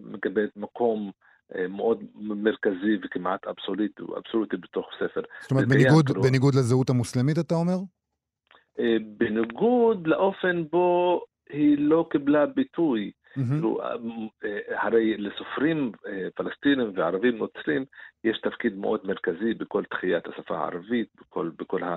מקבלת 0.00 0.56
מקום 0.56 1.10
אה, 1.54 1.68
מאוד 1.68 2.04
מרכזי 2.14 2.96
וכמעט 3.04 3.46
אבסולוטי, 3.46 4.02
אבסולוטי 4.16 4.56
בתוך 4.56 4.86
ספר. 4.96 5.20
זאת 5.40 5.50
אומרת, 5.50 5.68
בניגוד, 5.68 6.10
בניגוד 6.22 6.54
לזהות 6.54 6.90
המוסלמית, 6.90 7.38
אתה 7.38 7.54
אומר? 7.54 7.76
אה, 8.78 8.96
בניגוד 9.18 10.06
לאופן 10.06 10.64
בו 10.70 11.20
היא 11.50 11.78
לא 11.78 12.06
קיבלה 12.10 12.46
ביטוי 12.46 13.10
כאילו, 13.34 13.80
הרי 14.68 15.16
לסופרים 15.16 15.92
פלסטינים 16.34 16.92
וערבים 16.94 17.38
נוצרים 17.38 17.84
יש 18.24 18.38
תפקיד 18.38 18.76
מאוד 18.76 19.00
מרכזי 19.04 19.54
בכל 19.54 19.84
תחיית 19.90 20.26
השפה 20.26 20.58
הערבית, 20.58 21.08
בכל, 21.20 21.50
בכל 21.58 21.82
ה, 21.82 21.96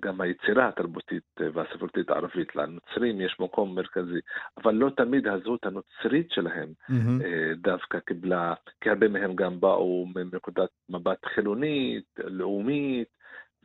גם 0.00 0.20
היצירה 0.20 0.68
התרבותית 0.68 1.40
והספרותית 1.54 2.10
הערבית. 2.10 2.56
לנוצרים 2.56 3.20
יש 3.20 3.36
מקום 3.40 3.74
מרכזי, 3.74 4.20
אבל 4.62 4.74
לא 4.74 4.90
תמיד 4.96 5.28
הזהות 5.28 5.66
הנוצרית 5.66 6.30
שלהם 6.30 6.68
mm-hmm. 6.90 7.24
דווקא 7.56 7.98
קיבלה, 7.98 8.54
כי 8.80 8.90
הרבה 8.90 9.08
מהם 9.08 9.34
גם 9.34 9.60
באו 9.60 10.06
מנקודת 10.14 10.68
מבט 10.88 11.26
חילונית, 11.34 12.04
לאומית, 12.24 13.08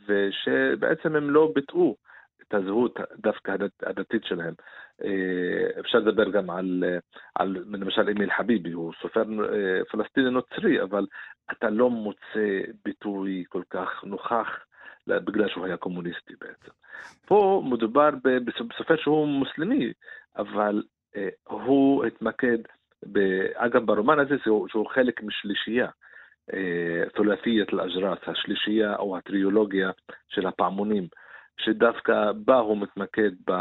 ושבעצם 0.07 1.15
הם 1.15 1.29
לא 1.29 1.51
ביטאו 1.55 1.95
את 2.41 2.53
הזהות 2.53 2.99
דווקא 3.17 3.55
הדתית 3.83 4.23
שלהם. 4.23 4.53
אה, 5.03 5.79
אפשר 5.79 5.97
לדבר 5.97 6.29
גם 6.29 6.49
על, 6.49 6.83
על 7.35 7.63
למשל 7.67 8.09
אמיל 8.09 8.31
חביבי, 8.37 8.71
הוא 8.71 8.93
סופר 9.01 9.21
אה, 9.21 9.85
פלסטיני 9.91 10.29
נוצרי, 10.29 10.81
אבל 10.81 11.05
אתה 11.51 11.69
לא 11.69 11.89
מוצא 11.89 12.61
ביטוי 12.85 13.43
כל 13.49 13.61
כך 13.69 14.03
נוכח 14.03 14.47
בגלל 15.07 15.49
שהוא 15.49 15.65
היה 15.65 15.77
קומוניסטי 15.77 16.33
בעצם. 16.41 16.71
פה 17.25 17.63
מדובר 17.65 18.09
בסופר 18.45 18.95
שהוא 18.97 19.27
מוסלמי, 19.27 19.93
אבל 20.37 20.83
אה, 21.15 21.29
הוא 21.43 22.05
התמקד, 22.05 22.57
אגב 23.55 23.85
ברומן 23.85 24.19
הזה 24.19 24.35
שהוא 24.43 24.87
חלק 24.93 25.23
משלישייה. 25.23 25.87
ثلاثية 27.13 27.73
الأجراس, 27.73 28.19
השלישייה 28.27 28.95
או 28.95 29.17
הטריולוגיה 29.17 29.91
של 30.29 30.47
הפעמונים. 30.47 31.07
שדווקא 31.57 32.31
בה 32.31 32.55
הוא 32.55 32.77
מתמקד 32.77 33.31
ב, 33.49 33.53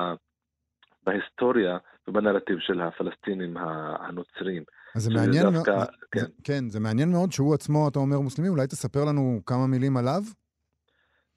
בהיסטוריה 1.06 1.78
ובנרטיב 2.08 2.58
של 2.58 2.80
הפלסטינים 2.80 3.56
הנוצרים. 4.00 4.62
אז 4.96 5.02
זה 5.02 5.10
מעניין 5.14 5.42
דווקא, 5.42 5.70
מאוד, 5.70 5.86
כן. 6.12 6.20
זה, 6.20 6.26
כן, 6.44 6.68
זה 6.68 6.80
מעניין 6.80 7.08
מאוד 7.12 7.32
שהוא 7.32 7.54
עצמו, 7.54 7.88
אתה 7.88 7.98
אומר, 7.98 8.20
מוסלמי, 8.20 8.48
אולי 8.48 8.66
תספר 8.66 9.04
לנו 9.04 9.40
כמה 9.46 9.66
מילים 9.66 9.96
עליו? 9.96 10.20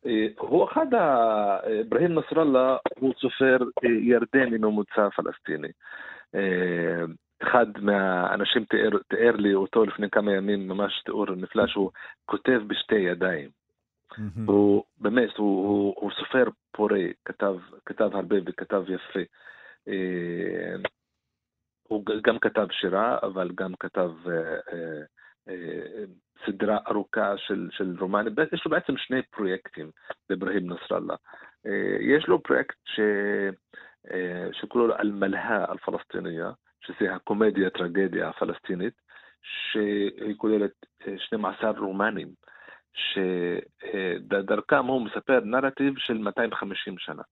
אה, 0.06 0.28
הוא 0.38 0.66
אחד, 0.72 0.94
ה... 0.94 1.58
אברהים 1.82 2.20
נסראללה 2.20 2.78
הוא 3.00 3.14
סופר 3.22 3.58
אה, 3.84 3.90
ירדני 3.90 4.58
ממוצע 4.58 5.10
פלסטיני. 5.16 5.72
אה, 6.36 7.04
אחד 7.44 7.66
מהאנשים 7.82 8.66
תיאר, 8.66 8.90
תיאר 9.10 9.36
לי 9.36 9.54
אותו 9.54 9.86
לפני 9.86 10.10
כמה 10.10 10.34
ימים, 10.34 10.68
ממש 10.68 11.02
תיאור 11.06 11.36
נפלא, 11.36 11.68
שהוא 11.68 11.92
כותב 12.26 12.62
בשתי 12.68 12.96
ידיים. 12.96 13.50
Mm-hmm. 14.14 14.42
הוא 14.46 14.84
באמת, 14.98 15.38
הוא, 15.38 15.68
הוא, 15.68 15.94
הוא 15.98 16.12
סופר 16.12 16.44
פורה, 16.72 17.00
כתב, 17.26 17.56
כתב 17.86 18.10
הרבה 18.14 18.36
וכתב 18.46 18.84
יפה. 18.88 19.20
אה, 19.90 20.76
הוא 21.84 22.04
גם 22.24 22.40
כתב 22.40 22.68
שירה, 22.72 23.18
אבל 23.24 23.52
גם 23.56 23.74
כתב 23.80 24.12
אה, 24.28 24.56
אה, 25.50 26.04
סדרה 26.46 26.78
ארוכה 26.88 27.38
של, 27.38 27.70
של 27.72 27.96
רומנים. 28.00 28.34
יש 28.54 28.66
לו 28.66 28.72
בעצם 28.72 28.98
שני 28.98 29.22
פרויקטים 29.22 29.92
לאברהים 30.30 30.74
נסראללה. 30.74 31.16
יש 32.00 32.28
לו 32.28 32.44
פרויקט 32.44 32.76
ש... 32.86 33.00
שקוראים 34.52 34.90
לו 34.90 34.96
אל-מלהה 34.96 35.64
הפלסטיניה, 35.72 36.52
שזה 36.82 37.16
הקומדיה-טרגדיה 37.16 38.30
הפלסטינית, 38.30 38.94
שהיא 39.42 40.36
כוללת 40.38 40.72
12 41.18 41.70
רומנים. 41.70 42.28
שדרכם 42.94 44.86
הוא 44.86 45.02
מספר 45.02 45.40
נרטיב 45.40 45.94
של 45.98 46.18
250 46.18 46.98
שנה. 46.98 47.24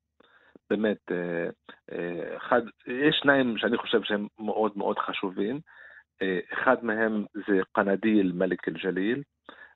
באמת, 0.70 1.12
אה, 1.12 1.50
אה, 1.92 2.38
אחד, 2.38 2.62
יש 2.88 3.16
שניים 3.22 3.58
שאני 3.58 3.78
חושב 3.78 4.04
שהם 4.04 4.28
מאוד 4.40 4.72
מאוד 4.76 5.00
חשובים. 5.00 5.60
אה, 6.22 6.40
אחד 6.54 6.86
מהם 6.86 7.26
זה 7.34 7.60
קנדיל 7.72 8.32
מלך 8.36 8.60
אל-ג'ליל, 8.68 9.24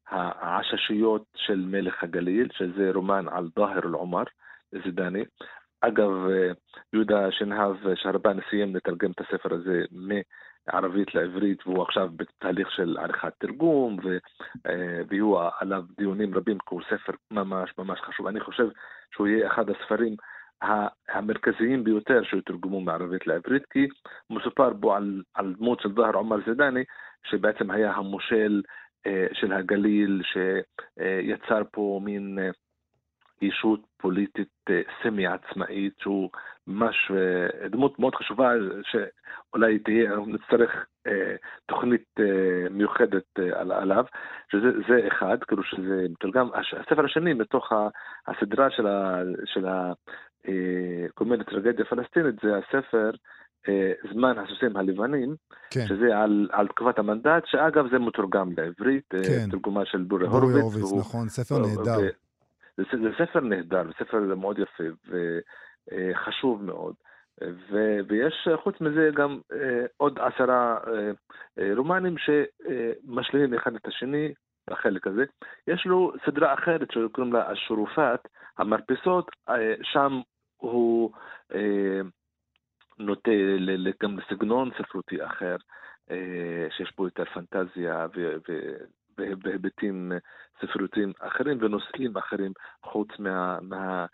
העששיות 0.09 1.23
של 1.35 1.65
מלך 1.67 2.03
הגליל, 2.03 2.47
שזה 2.53 2.91
רומן 2.93 3.25
על 3.27 3.49
דאהר 3.55 3.79
אל-עומר, 3.85 4.23
זידני. 4.83 5.23
אגב, 5.81 6.11
יהודה 6.93 7.31
שנהב 7.31 7.75
שהרבן 7.95 8.37
סיים 8.49 8.75
לתרגם 8.75 9.11
את 9.11 9.21
הספר 9.21 9.53
הזה 9.53 9.83
ערבית 10.67 11.15
לעברית, 11.15 11.67
והוא 11.67 11.83
עכשיו 11.83 12.09
בתהליך 12.15 12.71
של 12.71 12.97
עריכת 12.97 13.33
תרגום, 13.39 13.97
ויהיו 15.09 15.35
עליו 15.59 15.83
דיונים 15.97 16.35
רבים, 16.35 16.57
כי 16.57 16.65
הוא 16.69 16.81
ספר 16.89 17.13
ממש 17.31 17.73
ממש 17.77 17.99
חשוב. 18.01 18.27
אני 18.27 18.39
חושב 18.39 18.67
שהוא 19.13 19.27
יהיה 19.27 19.47
אחד 19.47 19.69
הספרים 19.69 20.15
המרכזיים 21.09 21.83
ביותר 21.83 22.23
שיתורגמו 22.23 22.81
מערבית 22.81 23.27
לעברית, 23.27 23.65
כי 23.65 23.87
מסופר 24.29 24.69
בו 24.73 24.95
על, 24.95 25.21
על 25.33 25.53
דמות 25.57 25.79
של 25.81 25.91
דהר 25.91 26.15
עומר 26.15 26.37
זידני, 26.45 26.83
שבעצם 27.23 27.71
היה 27.71 27.91
המושל 27.91 28.61
אה, 29.07 29.27
של 29.33 29.53
הגליל, 29.53 30.21
שיצר 30.23 31.61
פה 31.71 31.99
מין 32.03 32.39
אה, 32.39 32.49
ישות 33.41 33.79
פוליטית 33.97 34.49
אה, 34.69 34.81
סמי 35.03 35.27
עצמאית, 35.27 35.93
שהוא 35.99 36.29
ממש 36.67 37.11
דמות 37.69 37.99
מאוד 37.99 38.15
חשובה, 38.15 38.51
שאולי 38.83 39.79
תהיה, 39.79 40.11
נצטרך 40.27 40.85
תוכנית 41.65 42.05
מיוחדת 42.71 43.39
עליו, 43.53 44.05
שזה 44.51 45.07
אחד, 45.07 45.43
כאילו 45.43 45.63
שזה 45.63 46.05
מתורגם, 46.09 46.49
הספר 46.53 47.05
השני 47.05 47.33
מתוך 47.33 47.71
הסדרה 48.27 48.69
של, 48.69 48.87
ה, 48.87 49.21
של 49.45 49.65
הקומדיה 51.09 51.43
טרגדיה 51.43 51.85
פלסטינית, 51.85 52.35
זה 52.43 52.57
הספר 52.57 53.11
זמן 54.13 54.37
הסוסים 54.37 54.77
הלבנים, 54.77 55.35
כן. 55.69 55.85
שזה 55.87 56.17
על, 56.17 56.49
על 56.51 56.67
תקופת 56.67 56.99
המנדט, 56.99 57.43
שאגב 57.45 57.85
זה 57.91 57.99
מתורגם 57.99 58.49
לעברית, 58.57 59.09
כן. 59.09 59.49
תרגומה 59.51 59.85
של 59.85 60.01
בורי 60.03 60.27
הורוביץ. 60.27 60.55
הורוביץ, 60.55 60.93
נכון, 60.99 61.29
ספר 61.29 61.55
נהדר. 61.57 61.97
זה, 62.77 62.83
זה 62.91 63.09
ספר 63.25 63.39
נהדר, 63.39 63.83
זה 63.83 64.05
ספר 64.05 64.35
מאוד 64.35 64.59
יפה 64.59 64.83
וחשוב 65.07 66.63
מאוד. 66.63 66.93
ו, 67.41 67.97
ויש 68.07 68.47
חוץ 68.63 68.81
מזה 68.81 69.09
גם 69.13 69.39
אה, 69.53 69.85
עוד 69.97 70.19
עשרה 70.19 70.77
אה, 70.87 71.11
אה, 71.59 71.71
רומנים 71.77 72.15
שמשלימים 72.17 73.53
אחד 73.53 73.75
את 73.75 73.87
השני, 73.87 74.33
החלק 74.67 75.07
הזה. 75.07 75.23
יש 75.67 75.85
לו 75.85 76.13
סדרה 76.25 76.53
אחרת 76.53 76.91
שקוראים 76.91 77.33
לה 77.33 77.51
השורופת, 77.51 78.19
המרפסות, 78.57 79.31
שם 79.83 80.21
הוא 80.61 81.11
נוטה 82.99 83.31
גם 84.03 84.17
לסגנון 84.19 84.69
ספרותי 84.77 85.25
אחר, 85.25 85.55
שיש 86.77 86.93
בו 86.97 87.05
יותר 87.05 87.23
פנטזיה 87.33 88.07
בהיבטים 89.17 90.11
ספרותיים 90.61 91.13
אחרים 91.19 91.57
ונושאים 91.61 92.17
אחרים 92.17 92.51
חוץ 92.83 93.07
מה... 93.19 93.59
מה 93.61 94.05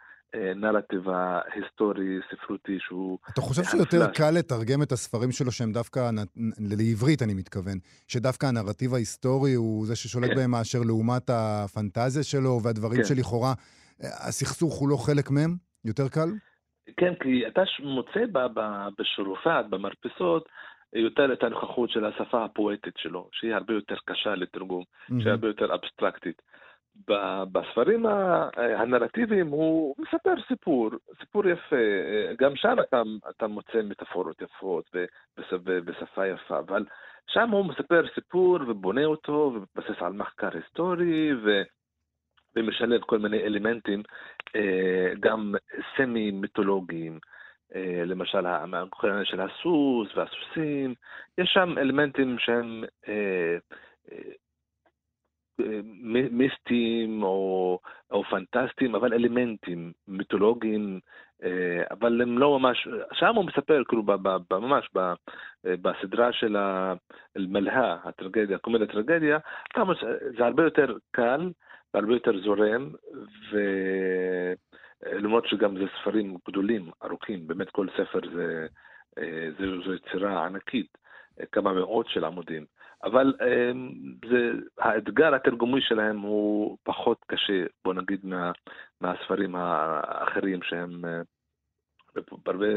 נרטיב 0.56 1.10
ההיסטורי, 1.10 2.20
ספרותי, 2.32 2.78
שהוא... 2.80 3.18
אתה 3.34 3.42
חושב 3.42 3.64
שיותר 3.64 4.08
קל 4.08 4.32
לתרגם 4.32 4.82
את 4.82 4.92
הספרים 4.92 5.32
שלו 5.32 5.52
שהם 5.52 5.72
דווקא, 5.72 6.10
לעברית 6.60 7.22
אני 7.22 7.34
מתכוון, 7.34 7.78
שדווקא 8.08 8.46
הנרטיב 8.46 8.94
ההיסטורי 8.94 9.54
הוא 9.54 9.86
זה 9.86 9.96
ששולט 9.96 10.30
כן. 10.30 10.36
בהם 10.36 10.52
מאשר 10.52 10.80
לעומת 10.86 11.30
הפנטזיה 11.30 12.24
שלו 12.24 12.60
והדברים 12.64 12.98
כן. 12.98 13.06
שלכאורה 13.06 13.54
הסכסוך 14.00 14.74
הוא 14.74 14.90
לא 14.90 14.98
חלק 14.98 15.32
מהם? 15.32 15.67
יותר 15.88 16.10
קל? 16.10 16.30
כן, 16.98 17.14
כי 17.16 17.48
אתה 17.48 17.62
מוצא 17.84 18.24
בשורופת, 18.98 19.66
במרפסות, 19.70 20.50
יותר 20.94 21.34
את 21.34 21.44
הנוכחות 21.44 21.90
של 21.90 22.06
השפה 22.06 22.46
הפואטית 22.46 22.94
שלו, 22.98 23.30
שהיא 23.32 23.54
הרבה 23.54 23.74
יותר 23.74 23.96
קשה 24.06 24.36
לתרגום, 24.36 24.84
mm-hmm. 24.84 25.22
שהיא 25.22 25.32
הרבה 25.32 25.48
יותר 25.48 25.76
אבסטרקטית. 25.76 26.42
בספרים 27.52 28.06
הנרטיביים 28.56 29.48
הוא 29.48 29.96
מספר 30.00 30.34
סיפור, 30.48 30.90
סיפור 31.20 31.48
יפה. 31.48 31.76
גם 32.40 32.56
שם 32.56 32.76
אתה, 32.80 33.02
אתה 33.30 33.48
מוצא 33.48 33.82
מטאפורות 33.84 34.42
יפות 34.42 34.90
בשפה 35.66 36.28
יפה, 36.28 36.60
אבל 36.60 36.86
שם 37.28 37.50
הוא 37.50 37.66
מספר 37.66 38.04
סיפור 38.16 38.58
ובונה 38.68 39.06
אותו 39.06 39.54
ומתבסס 39.56 40.02
על 40.02 40.14
מחקר 40.14 40.50
היסטורי 40.54 41.34
ו... 41.34 41.62
ומשלב 42.56 43.02
כל 43.02 43.20
מיני 43.20 43.44
אלמנטים, 43.44 44.04
אה, 44.56 45.14
גם 45.20 45.56
סמי-מיתולוגיים. 45.98 47.20
אה, 47.76 48.04
למשל 48.06 48.46
העניין 48.46 49.26
של 49.26 49.42
הסוס 49.42 50.18
והסוסים, 50.18 50.94
יש 51.38 51.50
שם 51.54 51.78
אלמנטים 51.78 52.36
שהם 52.40 52.84
אה, 53.08 53.58
מיסטיים 56.32 57.24
או, 57.24 57.80
או 58.12 58.24
פנטסטיים, 58.24 58.96
אבל 58.96 59.14
אלמנטים 59.14 59.92
מיתולוגיים, 60.08 61.00
אבל 61.92 62.22
הם 62.22 62.38
לא 62.38 62.60
ממש, 62.60 62.88
שם 63.14 63.36
הוא 63.36 63.46
מספר, 63.46 63.84
כאילו, 63.88 64.04
ממש 64.52 64.90
בסדרה 65.64 66.34
של 66.34 66.56
המלהה, 67.36 67.98
הטרגדיה, 68.04 68.56
הקומדיה 68.56 68.88
הטרגדיה, 68.88 69.38
זה 70.38 70.46
הרבה 70.46 70.64
יותר 70.64 70.98
קל 71.12 71.52
והרבה 71.98 72.14
יותר 72.14 72.42
זורם, 72.42 72.90
ו... 73.52 73.58
למרות 75.06 75.48
שגם 75.48 75.78
זה 75.78 75.84
ספרים 76.02 76.38
גדולים, 76.48 76.90
ארוכים, 77.04 77.48
באמת 77.48 77.70
כל 77.70 77.88
ספר 77.98 78.20
זה 78.30 78.68
זו 79.86 79.94
יצירה 79.94 80.46
ענקית, 80.46 80.98
כמה 81.52 81.74
מאות 81.74 82.10
של 82.10 82.26
עמודים. 82.26 82.66
אבל 83.04 83.34
זה, 84.30 84.52
האתגר 84.78 85.36
התרגומי 85.36 85.82
שלהם 85.82 86.20
הוא 86.20 86.78
פחות 86.84 87.18
קשה, 87.28 87.64
בוא 87.86 87.94
נגיד, 87.94 88.20
מה, 88.24 88.52
מהספרים 89.02 89.56
האחרים 89.56 90.64
שהם 90.64 91.06
הרבה, 92.46 92.68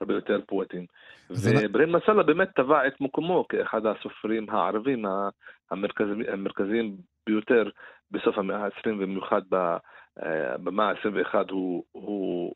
הרבה 0.00 0.14
יותר 0.14 0.40
פואטים. 0.46 0.86
ואברהים 1.30 1.92
מסאלה 1.92 2.22
באמת 2.22 2.48
טבע 2.54 2.86
את 2.86 3.00
מקומו 3.00 3.48
כאחד 3.48 3.86
הסופרים 3.86 4.50
הערבים 4.50 5.04
המרכזיים, 5.70 6.96
ביותר 7.26 7.68
בסוף 8.10 8.38
המאה 8.38 8.64
ה-20, 8.64 8.86
במיוחד 8.86 9.42
במאה 10.62 10.90
ה-21, 10.90 11.34
הוא, 11.50 11.84
הוא 11.92 12.54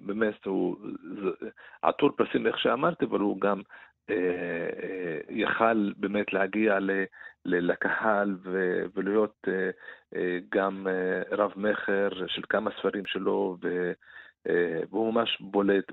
באמת, 0.00 0.44
הוא 0.44 0.76
עטור 1.82 2.10
פרסים, 2.16 2.46
איך 2.46 2.58
שאמרתי, 2.58 3.04
אבל 3.04 3.20
הוא 3.20 3.40
גם 3.40 3.60
יכל 5.28 5.92
באמת 5.96 6.32
להגיע 6.32 6.78
לקהל 7.44 8.36
ולהיות 8.94 9.48
גם 10.54 10.86
רב-מכר 11.30 12.08
של 12.26 12.42
כמה 12.48 12.70
ספרים 12.78 13.06
שלו, 13.06 13.56
והוא 14.90 15.14
ממש 15.14 15.38
בולט 15.40 15.84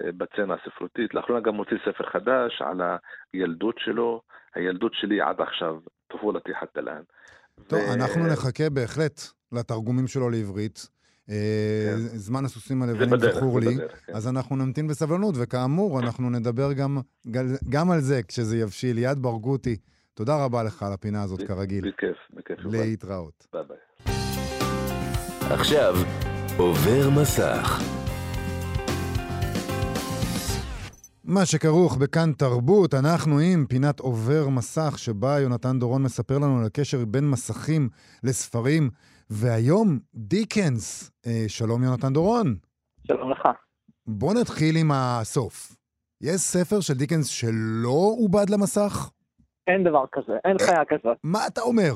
בצנה 0.00 0.54
הספרותית. 0.54 1.14
לאחרונה 1.14 1.40
גם 1.40 1.54
הוציא 1.54 1.76
ספר 1.84 2.04
חדש 2.12 2.62
על 2.62 2.80
הילדות 3.32 3.74
שלו, 3.78 4.22
הילדות 4.54 4.92
שלי 4.94 5.20
עד 5.20 5.40
עכשיו, 5.40 5.76
טפולתי 6.08 6.50
חתא 6.60 6.80
לאן. 6.80 7.02
טוב, 7.66 7.80
ו... 7.80 7.94
אנחנו 7.94 8.26
נחכה 8.26 8.70
בהחלט 8.70 9.20
לתרגומים 9.52 10.06
שלו 10.06 10.30
לעברית. 10.30 10.88
כן. 11.26 11.34
זמן 11.96 12.44
הסוסים 12.44 12.82
הלבנים 12.82 13.18
זכור 13.18 13.60
לי, 13.60 13.76
כן. 13.76 14.12
אז 14.14 14.28
אנחנו 14.28 14.56
נמתין 14.56 14.88
בסבלנות, 14.88 15.34
וכאמור, 15.42 16.00
אנחנו 16.00 16.30
נדבר 16.30 16.72
גם, 16.72 16.98
גם 17.68 17.90
על 17.90 18.00
זה 18.00 18.22
כשזה 18.28 18.58
יבשיל. 18.58 18.96
ליעד 18.96 19.18
ברגותי, 19.18 19.76
תודה 20.14 20.44
רבה 20.44 20.62
לך 20.62 20.82
על 20.82 20.92
הפינה 20.92 21.22
הזאת, 21.22 21.42
כרגיל. 21.42 21.90
בכיף, 21.90 22.16
בכיף. 22.34 22.58
להתראות. 22.64 23.46
ביי 23.52 23.62
ביי. 23.68 23.76
עכשיו, 25.50 25.94
עובר 26.58 27.10
מסך. 27.20 27.82
מה 31.24 31.46
שכרוך 31.46 31.96
בכאן 31.96 32.32
תרבות, 32.32 32.94
אנחנו 32.94 33.38
עם 33.38 33.66
פינת 33.66 34.00
עובר 34.00 34.48
מסך, 34.48 34.98
שבה 34.98 35.40
יונתן 35.40 35.78
דורון 35.78 36.02
מספר 36.02 36.38
לנו 36.38 36.58
על 36.58 36.66
הקשר 36.66 37.04
בין 37.04 37.30
מסכים 37.30 37.88
לספרים. 38.24 38.90
והיום 39.30 39.98
דיקנס. 40.14 41.10
אה, 41.26 41.44
שלום 41.48 41.82
יונתן 41.82 42.12
דורון. 42.12 42.56
שלום 43.06 43.30
לך. 43.30 43.48
בוא 44.06 44.34
נתחיל 44.34 44.76
עם 44.76 44.90
הסוף. 44.92 45.76
יש 46.20 46.40
ספר 46.40 46.80
של 46.80 46.94
דיקנס 46.94 47.26
שלא 47.26 48.14
עובד 48.18 48.50
למסך? 48.50 49.10
אין 49.66 49.84
דבר 49.84 50.04
כזה, 50.12 50.32
אין 50.44 50.58
חיה 50.58 50.84
כזאת. 50.88 51.16
מה 51.24 51.46
אתה 51.46 51.60
אומר? 51.60 51.92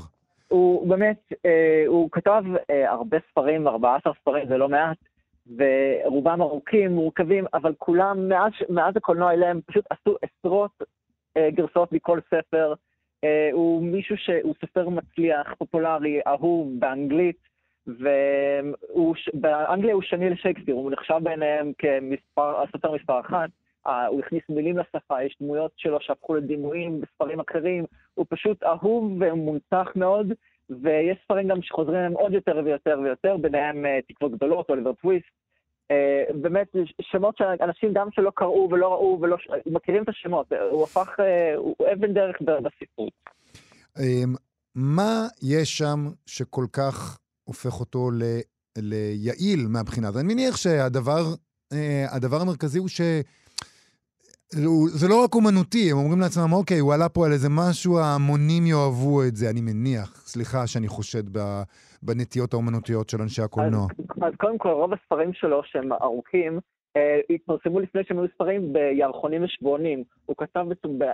הוא 0.53 0.89
באמת, 0.89 1.33
אה, 1.47 1.85
הוא 1.87 2.09
כתב 2.13 2.45
אה, 2.71 2.91
הרבה 2.91 3.19
ספרים, 3.31 3.69
14 3.69 4.13
ספרים, 4.21 4.49
זה 4.49 4.57
לא 4.57 4.69
מעט, 4.69 4.97
ורובם 5.57 6.43
ארוכים, 6.43 6.93
מורכבים, 6.93 7.45
אבל 7.55 7.75
כולם, 7.79 8.29
מאז, 8.29 8.53
מאז 8.69 8.97
הקולנוע 8.97 9.33
אליהם, 9.33 9.61
פשוט 9.67 9.85
עשו 9.91 10.17
עשרות 10.23 10.83
אה, 11.37 11.51
גרסאות 11.51 11.93
מכל 11.93 12.21
ספר. 12.27 12.75
הוא 13.53 13.83
מישהו 13.83 14.17
שהוא 14.17 14.55
סופר 14.61 14.89
מצליח, 14.89 15.55
פופולרי, 15.59 16.21
אהוב 16.27 16.69
באנגלית, 16.79 17.37
ובאנגליה 17.87 19.95
הוא 19.95 20.03
שני 20.03 20.31
לשייקספיר, 20.31 20.75
הוא 20.75 20.91
נחשב 20.91 21.19
ביניהם 21.23 21.73
כסופר 21.79 22.95
מספר 22.95 23.21
אחת. 23.21 23.51
הוא 24.09 24.21
הכניס 24.21 24.43
מילים 24.49 24.79
לשפה, 24.79 25.23
יש 25.23 25.37
דמויות 25.41 25.73
שלו 25.77 26.01
שהפכו 26.01 26.35
לדימויים 26.35 27.01
בספרים 27.01 27.41
אחרים, 27.41 27.85
הוא 28.15 28.27
פשוט 28.29 28.63
אהוב 28.63 29.13
ומונצח 29.21 29.89
מאוד, 29.97 30.33
ויש 30.71 31.19
ספרים 31.25 31.49
גם 31.49 31.63
שחוזרים 31.63 32.13
עוד 32.13 32.33
יותר 32.33 32.61
ויותר 32.65 33.01
ויותר, 33.03 33.37
ביניהם 33.37 33.87
אה, 33.87 33.99
תקוות 34.09 34.33
גדולות, 34.33 34.71
אוליבר 34.71 34.93
טוויסט, 34.93 35.27
אה, 35.91 36.25
באמת, 36.35 36.69
שמות 37.01 37.37
שאנשים 37.37 37.93
גם 37.95 38.09
שלא 38.13 38.33
קראו 38.35 38.69
ולא 38.73 38.93
ראו 38.93 39.19
ולא 39.23 39.37
מכירים 39.67 40.03
את 40.03 40.09
השמות, 40.09 40.53
הוא 40.71 40.85
הפך, 40.85 41.09
אה, 41.21 41.55
הוא 41.57 41.77
אבן 41.93 42.15
דרך 42.15 42.37
בספרות. 42.41 43.13
אמ, 43.99 44.35
מה 44.75 45.27
יש 45.43 45.79
שם 45.79 45.99
שכל 46.27 46.65
כך 46.73 47.19
הופך 47.45 47.81
אותו 47.81 48.11
ל, 48.11 48.23
ליעיל 48.79 49.67
מהבחינה 49.69 50.09
הזאת? 50.09 50.25
אני 50.25 50.35
מניח 50.35 50.57
שהדבר 50.57 51.23
אה, 51.73 52.07
המרכזי 52.41 52.79
הוא 52.79 52.89
ש... 52.89 53.01
זה 54.87 55.09
לא 55.09 55.25
רק 55.25 55.35
אומנותי, 55.35 55.91
הם 55.91 55.99
אומרים 55.99 56.21
לעצמם, 56.21 56.53
אוקיי, 56.53 56.79
הוא 56.79 56.95
עלה 56.95 57.09
פה 57.09 57.27
על 57.27 57.33
איזה 57.33 57.49
משהו, 57.51 57.99
ההמונים 57.99 58.67
יאהבו 58.67 59.23
את 59.29 59.37
זה, 59.37 59.51
אני 59.51 59.61
מניח. 59.61 60.23
סליחה 60.27 60.67
שאני 60.67 60.89
חושד 60.89 61.25
בנטיות 62.03 62.53
האומנותיות 62.53 63.11
של 63.11 63.21
אנשי 63.23 63.43
הקולנוע. 63.43 63.87
אז, 63.99 64.23
אז 64.23 64.33
קודם 64.37 64.59
כל, 64.59 64.69
רוב 64.69 64.93
הספרים 64.93 65.33
שלו, 65.33 65.61
שהם 65.65 65.93
ארוכים, 65.93 66.59
אה, 66.97 67.21
התפרסמו 67.31 67.81
לפני 67.81 68.01
שהם 68.05 68.19
היו 68.19 68.29
ספרים 68.35 68.73
בירחונים 68.73 69.45
ושבועונים. 69.45 70.05
הוא 70.27 70.37
כתב 70.39 70.67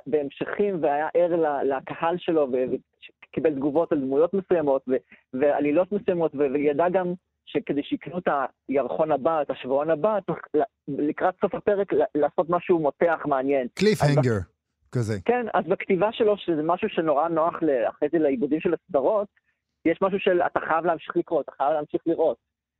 בהמשכים 0.06 0.82
והיה 0.82 1.08
ער 1.14 1.32
לקהל 1.64 2.16
שלו 2.18 2.48
וקיבל 2.52 3.54
תגובות 3.54 3.92
על 3.92 4.00
דמויות 4.00 4.34
מסוימות 4.34 4.82
ועלילות 5.34 5.92
מסוימות, 5.92 6.34
וידע 6.34 6.88
גם 6.88 7.12
שכדי 7.48 7.82
שיקנו 7.82 8.18
את 8.18 8.28
הירחון 8.68 9.12
הבא, 9.12 9.42
את 9.42 9.50
השבועון 9.50 9.90
הבא, 9.90 10.18
צריך 10.26 10.38
לקראת 10.88 11.34
סוף 11.40 11.54
הפרק 11.54 11.92
לעשות 12.14 12.46
משהו 12.50 12.78
מותח, 12.78 13.18
מעניין. 13.26 13.66
קליפהנגר, 13.74 14.38
כזה. 14.92 15.14
כן, 15.24 15.46
אז 15.54 15.64
בכתיבה 15.64 16.08
שלו, 16.12 16.36
שזה 16.36 16.62
משהו 16.62 16.88
שנורא 16.88 17.28
נוח 17.28 17.54
אחרי 17.88 18.08
זה 18.12 18.18
לעיבודים 18.18 18.60
של 18.60 18.74
הסדרות, 18.74 19.28
יש 19.84 19.98
משהו 20.02 20.18
של 20.18 20.42
אתה 20.42 20.60
חייב 20.60 20.84
להמשיך 20.84 21.16
לקרוא, 21.16 21.40
אתה 21.40 21.52
חייב 21.56 21.72
להמשיך 21.72 22.02
לראות. 22.06 22.36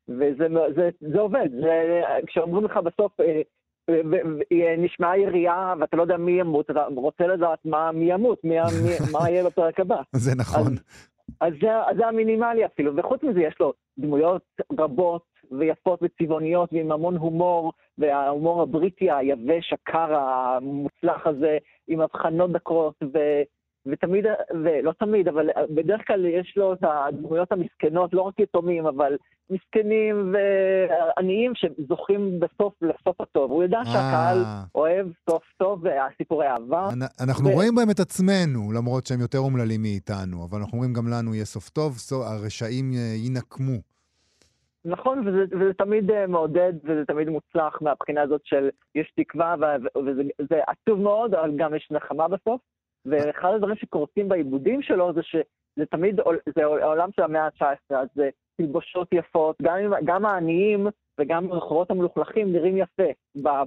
וזה 0.09 0.47
זה, 0.75 0.91
זה 1.13 1.21
עובד, 1.21 1.49
זה, 1.61 2.03
כשאומרים 2.27 2.65
לך 2.65 2.77
בסוף, 2.77 3.21
אה, 3.21 3.43
אה, 3.91 4.75
נשמעה 4.79 5.19
ירייה 5.19 5.75
ואתה 5.81 5.97
לא 5.97 6.03
יודע 6.03 6.17
מי 6.17 6.41
ימות, 6.41 6.71
אתה 6.71 6.87
רוצה 6.97 7.27
לדעת 7.27 7.59
מה, 7.65 7.93
מי 7.93 8.13
ימות, 8.13 8.45
מי, 8.45 8.57
מי, 8.61 8.91
מה 9.13 9.31
יהיה 9.31 9.45
בפרק 9.45 9.81
הבא. 9.81 10.03
זה 10.13 10.35
נכון. 10.37 10.61
אז, 10.61 10.81
אז 11.41 11.53
זה, 11.61 11.79
אז 11.87 11.97
זה 11.97 12.07
המינימלי 12.07 12.65
אפילו, 12.65 12.97
וחוץ 12.97 13.23
מזה 13.23 13.41
יש 13.41 13.55
לו 13.61 13.73
דמויות 13.99 14.43
רבות 14.79 15.25
ויפות 15.51 16.01
וצבעוניות 16.03 16.73
ועם 16.73 16.93
המון 16.93 17.17
הומור, 17.17 17.73
וההומור 17.99 18.63
הבריטי 18.63 19.11
היבש, 19.11 19.73
הקר, 19.73 20.15
המוצלח 20.15 21.27
הזה, 21.27 21.59
עם 21.89 22.01
הבחנות 22.01 22.53
דקות, 22.53 22.95
ו... 23.15 23.19
ותמיד, 23.91 24.25
ולא 24.65 24.93
תמיד, 24.99 25.29
אבל 25.29 25.49
בדרך 25.71 26.01
כלל 26.07 26.27
יש 26.27 26.55
לו 26.57 26.73
את 26.73 26.79
הדמויות 26.83 27.53
המסכנות, 27.53 28.15
לא 28.15 28.23
רק 28.23 28.39
יתומים, 28.39 28.87
אבל 28.87 29.17
מסכנים 29.51 30.35
ועניים 30.35 31.53
שזוכים 31.55 32.41
בסוף 32.41 32.75
לסוף 32.83 33.21
הטוב. 33.21 33.51
הוא 33.51 33.65
שהקהל 33.85 34.39
אה. 34.45 34.63
אוהב 34.75 35.07
סוף 35.31 35.43
טוב 35.57 35.85
והסיפורי 35.85 36.47
אהבה. 36.47 36.89
אנחנו 37.21 37.51
רואים 37.51 37.75
בהם 37.75 37.91
את 37.91 38.01
עצמנו, 38.01 38.73
למרות 38.73 39.07
שהם 39.07 39.21
יותר 39.21 39.39
אומללים 39.39 39.83
מאיתנו, 39.83 40.45
אבל 40.51 40.59
אנחנו 40.59 40.73
אומרים 40.73 40.93
גם 40.93 41.09
לנו 41.09 41.35
יהיה 41.35 41.45
סוף 41.45 41.69
טוב, 41.69 41.97
הרשעים 42.25 42.93
אה, 42.93 43.15
ינקמו. 43.27 43.79
נכון, 44.85 45.29
וזה, 45.29 45.45
וזה 45.61 45.73
תמיד 45.79 46.11
אה, 46.11 46.27
מעודד 46.27 46.73
וזה 46.85 47.05
תמיד 47.07 47.29
מוצלח 47.29 47.83
מהבחינה 47.83 48.23
הזאת 48.23 48.41
של 48.45 48.69
יש 48.95 49.13
תקווה, 49.17 49.55
וזה 49.97 50.61
עצוב 50.67 51.01
מאוד, 51.01 51.35
אבל 51.35 51.53
גם 51.57 51.75
יש 51.75 51.89
נחמה 51.91 52.29
בסוף. 52.29 52.61
ואחד 53.07 53.49
הדברים 53.55 53.77
שקורצים 53.77 54.29
בעיבודים 54.29 54.83
שלו 54.83 55.13
זה 55.15 55.21
שזה 55.23 55.87
תמיד, 55.91 56.21
זה 56.57 56.63
העולם 56.65 57.09
של 57.17 57.23
המאה 57.23 57.45
ה-19, 57.45 57.97
אז 57.97 58.09
זה 58.15 58.29
תלבושות 58.57 59.09
יפות, 59.13 59.57
גם, 59.63 59.79
גם 60.05 60.27
העניים 60.27 60.87
וגם 61.21 61.53
הרחובות 61.53 61.91
המלוכלכים 61.91 62.53
נראים 62.53 62.77
יפה 62.77 63.09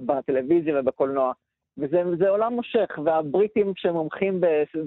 בטלוויזיה 0.06 0.80
ובקולנוע. 0.80 1.32
וזה 1.78 2.28
עולם 2.28 2.52
מושך, 2.52 2.98
והבריטים 3.04 3.72
שמומחים 3.76 4.40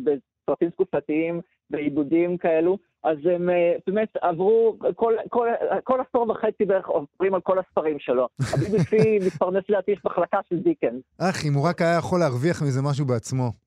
בסרטים 0.04 0.70
תקופתיים, 0.70 1.42
בעיבודים 1.70 2.38
כאלו, 2.38 2.78
אז 3.04 3.18
הם 3.36 3.50
אה, 3.50 3.74
באמת 3.88 4.10
עברו, 4.22 4.78
כל, 4.96 5.14
כל, 5.30 5.48
כל 5.84 6.00
עשור 6.10 6.30
וחצי 6.32 6.66
בערך 6.66 6.88
עוברים 6.88 7.34
על 7.34 7.42
כל 7.42 7.60
הספרים 7.60 8.00
שלו. 8.00 8.28
ה-BBC 8.54 9.26
מתפרנס 9.26 9.64
לדעתי 9.70 9.92
יש 9.92 10.02
מחלקה 10.06 10.40
של 10.50 10.60
דיקן. 10.60 10.96
אך, 11.18 11.46
אם 11.46 11.54
הוא 11.54 11.70
רק 11.70 11.82
היה 11.82 11.98
יכול 11.98 12.20
להרוויח 12.20 12.62
מזה 12.62 12.82
משהו 12.82 13.06
בעצמו. 13.06 13.65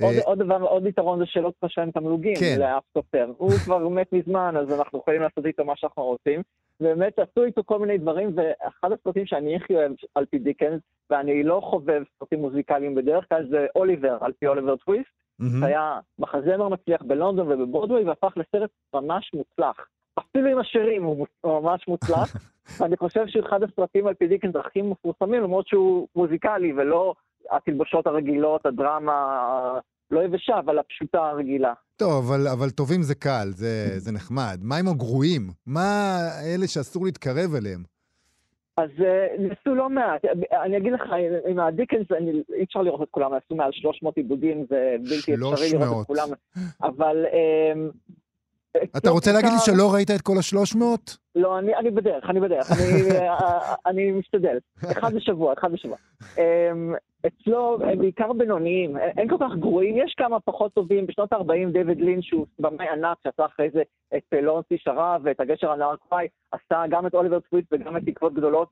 עוד, 0.00 0.14
אה, 0.14 0.20
עוד 0.24 0.38
דבר, 0.38 0.62
עוד 0.62 0.86
יתרון 0.86 1.18
זה 1.18 1.26
שלא 1.26 1.50
צריך 1.50 1.64
לשלם 1.64 1.90
תמלוגים 1.90 2.34
כן. 2.40 2.56
לאף 2.58 2.82
סופר. 2.94 3.32
הוא 3.36 3.50
כבר 3.64 3.88
מת 3.88 4.12
מזמן, 4.12 4.54
אז 4.56 4.78
אנחנו 4.78 4.98
יכולים 4.98 5.22
לעשות 5.22 5.46
איתו 5.46 5.64
מה 5.64 5.72
שאנחנו 5.76 6.02
רוצים. 6.02 6.42
ובאמת 6.80 7.18
עשו 7.18 7.44
איתו 7.44 7.62
כל 7.64 7.78
מיני 7.78 7.98
דברים, 7.98 8.30
ואחד 8.34 8.92
הסרטים 8.92 9.26
שאני 9.26 9.56
הכי 9.56 9.74
אוהב 9.74 9.92
על 10.14 10.26
פי 10.26 10.38
דיקנס, 10.38 10.80
ואני 11.10 11.42
לא 11.42 11.60
חובב 11.64 12.02
סרטים 12.18 12.38
מוזיקליים 12.38 12.94
בדרך 12.94 13.24
כלל, 13.28 13.46
זה 13.50 13.66
אוליבר, 13.74 14.18
על 14.20 14.32
פי 14.38 14.46
אוליבר 14.46 14.76
טוויסט. 14.76 15.08
Mm-hmm. 15.42 15.66
היה 15.66 16.00
מחזמר 16.18 16.68
מצליח 16.68 17.02
בלונדון 17.02 17.52
ובברודווי, 17.52 18.04
והפך 18.04 18.32
לסרט 18.36 18.70
ממש 18.94 19.30
מוצלח. 19.34 19.76
אפילו 20.18 20.48
עם 20.48 20.58
השירים 20.58 21.04
הוא, 21.04 21.26
הוא 21.40 21.60
ממש 21.60 21.88
מוצלח. 21.88 22.36
ואני 22.78 22.96
חושב 22.96 23.26
שהוא 23.26 23.46
אחד 23.46 23.62
הסרטים 23.62 24.06
על 24.06 24.14
פי 24.14 24.26
דיקנס 24.26 24.56
הכי 24.56 24.82
מפורסמים, 24.82 25.42
למרות 25.42 25.66
שהוא 25.66 26.08
מוזיקלי 26.16 26.72
ולא 26.72 27.14
התלבושות 27.50 28.06
הרגילות, 28.06 28.66
הדרמה 28.66 29.78
לא 30.10 30.20
יבשה, 30.20 30.58
אבל 30.58 30.78
הפשוטה 30.78 31.18
הרגילה. 31.18 31.72
טוב, 31.96 32.24
אבל, 32.24 32.48
אבל 32.48 32.70
טובים 32.70 33.02
זה 33.02 33.14
קל, 33.14 33.48
זה, 33.50 33.98
זה 33.98 34.12
נחמד. 34.12 34.58
מה 34.62 34.76
עם 34.76 34.88
הגרועים? 34.88 35.50
מה 35.66 36.16
אלה 36.44 36.66
שאסור 36.66 37.04
להתקרב 37.04 37.54
אליהם? 37.54 37.82
אז 38.76 38.90
uh, 38.98 39.40
ניסו 39.40 39.74
לא 39.74 39.90
מעט. 39.90 40.24
אני 40.64 40.76
אגיד 40.76 40.92
לך, 40.92 41.02
עם 41.48 41.60
הדיקנס, 41.60 42.06
אני, 42.18 42.42
אי 42.54 42.64
אפשר 42.64 42.82
לראות 42.82 43.02
את 43.02 43.08
כולם, 43.10 43.30
עשו 43.34 43.54
מעל 43.54 43.70
300 43.72 44.16
עיבודים, 44.16 44.66
זה 44.68 44.96
בלתי 44.98 45.34
אפשרי 45.34 45.78
לראות 45.78 46.02
את 46.02 46.06
כולם. 46.06 46.28
אבל... 46.82 47.24
אתה 48.96 49.10
רוצה 49.10 49.32
להגיד 49.32 49.50
לי 49.50 49.58
שלא 49.58 49.94
ראית 49.94 50.10
את 50.10 50.20
כל 50.20 50.38
השלוש 50.38 50.76
מאות? 50.76 51.16
לא, 51.34 51.58
אני, 51.58 51.76
אני 51.76 51.90
בדרך, 51.90 52.30
אני 52.30 52.40
בדרך, 52.40 52.66
אני, 52.72 53.10
אה, 53.20 53.74
אני 53.86 54.12
משתדל. 54.12 54.58
אחד 54.92 55.14
בשבוע, 55.14 55.52
אחד 55.52 55.72
בשבוע. 55.72 55.96
אמ, 56.38 56.94
אצלו 57.26 57.78
הם 57.82 57.98
בעיקר 57.98 58.32
בינוניים, 58.32 58.96
אין 58.96 59.28
כל 59.28 59.36
כך 59.40 59.56
גרועים, 59.58 59.96
יש 59.96 60.14
כמה 60.16 60.40
פחות 60.40 60.72
טובים. 60.72 61.06
בשנות 61.06 61.32
ה-40 61.32 61.72
דיוויד 61.72 62.00
לין, 62.00 62.22
שהוא 62.22 62.46
במאי 62.58 62.88
ענק, 62.88 63.16
שעשה 63.24 63.46
אחרי 63.46 63.70
זה 63.70 63.82
את 64.16 64.22
לורנסי 64.42 64.78
שרב 64.78 65.20
ואת 65.24 65.40
הגשר 65.40 65.70
הנהר 65.70 65.96
קוואי, 65.96 66.28
עשה 66.52 66.82
גם 66.90 67.06
את 67.06 67.14
אוליבר 67.14 67.40
טוויט 67.40 67.64
וגם 67.72 67.96
את 67.96 68.02
תקוות 68.06 68.34
גדולות. 68.34 68.68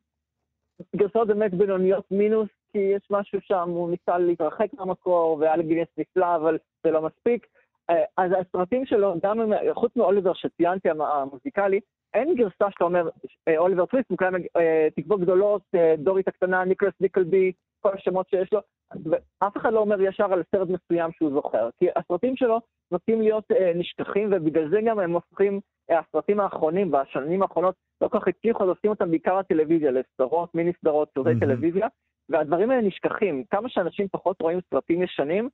גרסאות 0.97 1.29
באמת 1.29 1.55
בינוניות 1.55 2.05
מינוס, 2.11 2.49
כי 2.73 2.79
יש 2.79 3.03
משהו 3.11 3.39
שם, 3.43 3.69
הוא 3.69 3.91
ניסה 3.91 4.19
להתרחק 4.19 4.67
מהמקור, 4.79 5.37
והיה 5.41 5.57
לגינס 5.57 5.89
נפלא, 5.99 6.37
אבל 6.37 6.59
זה 6.85 6.91
לא 6.91 7.03
מספיק. 7.03 7.47
אה, 7.91 8.05
אז 8.17 8.31
הסרטים 8.41 8.87
שלו, 8.87 9.15
גם 9.23 9.53
חוץ 9.73 9.97
מאוליבר 9.97 10.33
שציינתי, 10.33 10.89
המוזיקלי, 10.91 11.81
אין 12.15 12.35
גרסה 12.35 12.71
שאתה 12.71 12.85
אומר, 12.85 13.09
אה, 13.49 13.59
אוליבר 13.59 13.87
טוויסט, 13.87 14.11
מוקלם 14.11 14.35
אה, 14.57 14.89
תקוות 14.97 15.21
גדולות, 15.21 15.63
דורית 15.99 16.29
הקטנה, 16.29 16.65
ניקולס 16.65 16.95
ניקלבי, 17.01 17.53
כל 17.81 17.91
השמות 17.95 18.29
שיש 18.29 18.53
לו, 18.53 18.61
ואף 19.05 19.57
אחד 19.57 19.73
לא 19.73 19.81
אומר 19.81 20.01
ישר 20.01 20.33
על 20.33 20.43
סרט 20.51 20.69
מסוים 20.69 21.11
שהוא 21.13 21.31
זוכר, 21.31 21.69
כי 21.79 21.87
הסרטים 21.97 22.37
שלו 22.37 22.61
נוטים 22.91 23.21
להיות 23.21 23.45
נשכחים, 23.75 24.29
ובגלל 24.33 24.71
זה 24.71 24.81
גם 24.87 24.99
הם 24.99 25.13
הופכים, 25.13 25.61
הסרטים 25.91 26.41
האחרונים, 26.41 26.91
בשנים 26.91 27.43
האחרונות, 27.43 27.75
לא 28.01 28.09
כל 28.09 28.21
כך 28.21 28.29
הצליחו, 28.29 28.65
אז 28.65 28.69
עושים 28.69 28.91
אותם 28.91 29.11
בעיקר 29.11 29.39
לטלוויזיה, 29.39 29.91
לסדרות, 29.91 30.55
מיני 30.55 30.73
סדרות, 30.81 31.09
סרטי. 31.15 31.41
טלוויזיה, 31.41 31.87
והדברים 32.29 32.71
האלה 32.71 32.83
נשכחים. 32.83 33.45
כמה 33.51 33.69
שאנשים 33.69 34.09
פחות 34.09 34.41
רואים 34.41 34.61
סרטים 34.71 35.03
ישנים, 35.03 35.49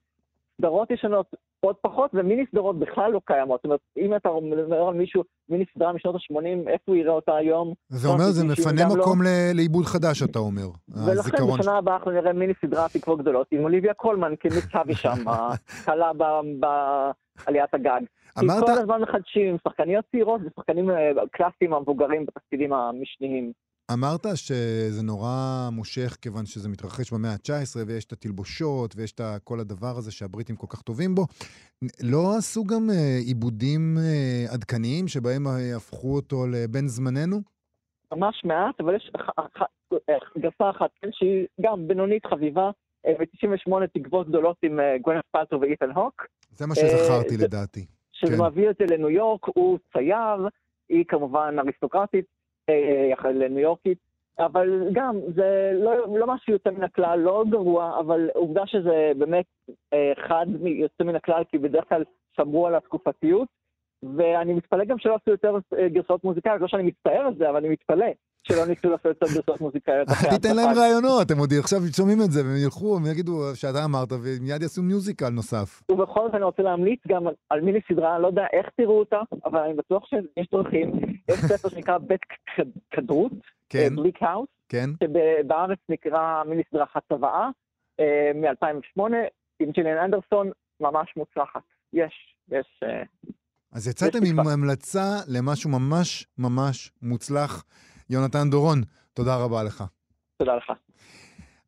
סדרות 0.60 0.90
ישנות 0.90 1.26
עוד 1.60 1.76
פחות, 1.80 2.10
ומיני 2.14 2.44
סדרות 2.50 2.78
בכלל 2.78 3.10
לא 3.12 3.20
קיימות. 3.24 3.58
זאת 3.58 3.64
אומרת, 3.64 3.80
אם 3.96 4.16
אתה 4.16 4.28
מדבר 4.42 4.82
על 4.82 4.94
מישהו, 4.94 5.22
מיני 5.48 5.64
סדרה 5.74 5.92
משנות 5.92 6.14
ה-80, 6.14 6.68
איפה 6.68 6.82
הוא 6.84 6.96
יראה 6.96 7.12
אותה 7.12 7.36
היום? 7.36 7.74
זה 7.88 8.08
אומר, 8.08 8.24
זה 8.24 8.44
מפנה 8.44 8.86
מקום 8.96 9.22
לא... 9.22 9.28
לעיבוד 9.54 9.84
חדש, 9.84 10.22
אתה 10.22 10.38
אומר. 10.38 10.68
ולכן 11.06 11.38
בשנה 11.58 11.78
הבאה 11.78 11.96
אנחנו 11.96 12.10
נראה 12.10 12.32
מיני 12.32 12.52
סדרה 12.62 12.86
תקוות 12.88 13.18
גדולות, 13.18 13.46
עם 13.50 13.62
אוליביה 13.62 13.94
קולמן 13.94 14.34
כמצבי 14.40 14.94
שם, 14.94 15.24
קלה 15.84 16.10
בעליית 16.16 17.74
הגג. 17.74 18.00
אמרת... 18.38 18.60
כי 18.60 18.66
כל 18.66 18.78
הזמן 18.78 19.02
מחדשים, 19.02 19.56
שחקניות 19.64 20.04
צעירות 20.10 20.40
ושחקנים 20.44 20.90
אה, 20.90 21.10
קלאסיים 21.32 21.74
המבוגרים 21.74 22.26
בתפקידים 22.26 22.72
המשניים. 22.72 23.52
אמרת 23.92 24.26
שזה 24.34 25.02
נורא 25.02 25.68
מושך 25.72 26.16
כיוון 26.22 26.46
שזה 26.46 26.68
מתרחש 26.68 27.12
במאה 27.12 27.30
ה-19 27.30 27.76
ויש 27.86 28.04
את 28.04 28.12
התלבושות 28.12 28.94
ויש 28.96 29.12
את 29.12 29.20
כל 29.44 29.60
הדבר 29.60 29.94
הזה 29.98 30.12
שהבריטים 30.12 30.56
כל 30.56 30.66
כך 30.70 30.82
טובים 30.82 31.14
בו. 31.14 31.22
לא 32.02 32.36
עשו 32.38 32.64
גם 32.64 32.90
אה, 32.90 33.18
עיבודים 33.26 33.96
אה, 33.98 34.54
עדכניים 34.54 35.08
שבהם 35.08 35.46
אה, 35.46 35.76
הפכו 35.76 36.14
אותו 36.16 36.36
לבן 36.46 36.86
זמננו? 36.86 37.36
ממש 38.12 38.42
מעט, 38.44 38.80
אבל 38.80 38.96
יש 38.96 39.10
גרסה 40.38 40.70
אחת, 40.70 40.90
כן, 41.00 41.08
שהיא 41.12 41.46
גם 41.60 41.88
בינונית 41.88 42.26
חביבה, 42.26 42.70
ב-98 43.06 43.86
תקוות 43.94 44.28
גדולות 44.28 44.56
עם 44.62 44.78
גוונף 45.02 45.24
פלטר 45.30 45.58
ואיתן 45.58 45.90
הוק. 45.90 46.26
זה 46.50 46.66
מה 46.66 46.74
שזכרתי 46.74 47.36
לדעתי. 47.36 47.86
שזה 48.12 48.36
כן. 48.36 48.42
מביא 48.42 48.68
אותי 48.68 48.84
לניו 48.86 49.10
יורק, 49.10 49.44
הוא 49.44 49.78
צייר, 49.92 50.48
היא 50.88 51.04
כמובן 51.08 51.56
אריסטוקרטית. 51.58 52.37
לניו 53.24 53.58
יורקית, 53.58 53.98
אבל 54.38 54.88
גם, 54.92 55.16
זה 55.34 55.70
לא, 55.74 56.18
לא 56.18 56.26
משהו 56.26 56.52
יוצא 56.52 56.70
מן 56.70 56.84
הכלל, 56.84 57.18
לא 57.18 57.44
גרוע, 57.50 58.00
אבל 58.00 58.30
עובדה 58.34 58.66
שזה 58.66 59.12
באמת 59.18 59.44
אה, 59.92 60.12
אחד 60.12 60.46
יוצא 60.64 61.04
מן 61.04 61.16
הכלל, 61.16 61.44
כי 61.44 61.58
בדרך 61.58 61.88
כלל 61.88 62.04
שמרו 62.36 62.66
על 62.66 62.74
התקופתיות, 62.74 63.48
ואני 64.02 64.54
מתפלא 64.54 64.84
גם 64.84 64.98
שלא 64.98 65.14
עשו 65.14 65.30
יותר 65.30 65.56
אה, 65.78 65.88
גרסאות 65.88 66.24
מוזיקליות, 66.24 66.60
לא 66.60 66.68
שאני 66.68 66.82
מצטער 66.82 67.20
על 67.20 67.34
זה, 67.34 67.50
אבל 67.50 67.56
אני 67.56 67.68
מתפלא 67.68 68.06
שלא 68.42 68.66
ניסו 68.66 68.90
לעשות 68.90 69.04
יותר 69.06 69.26
גרסאות 69.34 69.60
מוזיקליות. 69.60 70.08
אל 70.10 70.30
תיתן 70.30 70.56
להם 70.56 70.78
רעיונות, 70.78 71.30
הם 71.30 71.38
עוד 71.38 71.52
עכשיו 71.58 71.78
שומעים 71.96 72.18
את 72.24 72.30
זה, 72.30 72.40
והם 72.44 72.56
ילכו, 72.64 72.96
הם 72.96 73.06
יגידו 73.06 73.42
שאתה 73.54 73.84
אמרת, 73.84 74.08
ומיד 74.12 74.62
יעשו 74.62 74.82
מיוזיקל 74.82 75.28
נוסף. 75.28 75.82
ובכל 75.90 76.20
זאת 76.26 76.34
אני 76.34 76.44
רוצה 76.44 76.62
להמליץ 76.62 77.00
גם 77.08 77.26
על 77.50 77.60
מיני 77.60 77.78
סדרה, 77.88 78.14
אני 78.14 78.22
לא 78.22 78.26
יודע 78.26 78.46
איך 78.52 78.66
תראו 78.76 78.98
אותה, 78.98 79.20
אבל 79.44 79.60
אני 79.60 79.74
בטוח 79.74 80.06
שיש 80.06 80.46
דרכים. 80.52 80.92
יש 81.28 81.38
ספר 81.38 81.68
שנקרא 81.68 81.98
בית 81.98 82.20
כדרות, 82.90 83.32
כן, 83.68 83.96
בליק 83.96 84.22
האוס, 84.22 84.48
כן, 84.68 84.90
שבארץ 85.04 85.78
נקרא 85.88 86.42
מיני 86.48 86.62
סדרה 86.70 86.84
הצוואה, 86.94 87.48
אה, 88.00 88.30
מ-2008, 88.34 89.02
עם 89.60 89.70
ג'יליאן 89.70 89.98
אנדרסון, 89.98 90.50
ממש 90.80 91.14
מוצלחת. 91.16 91.62
יש, 91.92 92.34
יש... 92.50 92.80
אה, 92.82 93.02
אז 93.72 93.88
יצאתם 93.88 94.18
עם 94.26 94.38
המלצה 94.48 95.06
למשהו 95.28 95.70
ממש 95.70 96.26
ממש 96.38 96.92
מוצלח. 97.02 97.64
יונתן 98.10 98.50
דורון, 98.50 98.82
תודה 99.14 99.36
רבה 99.36 99.62
לך. 99.62 99.84
תודה 100.36 100.54
לך. 100.54 100.72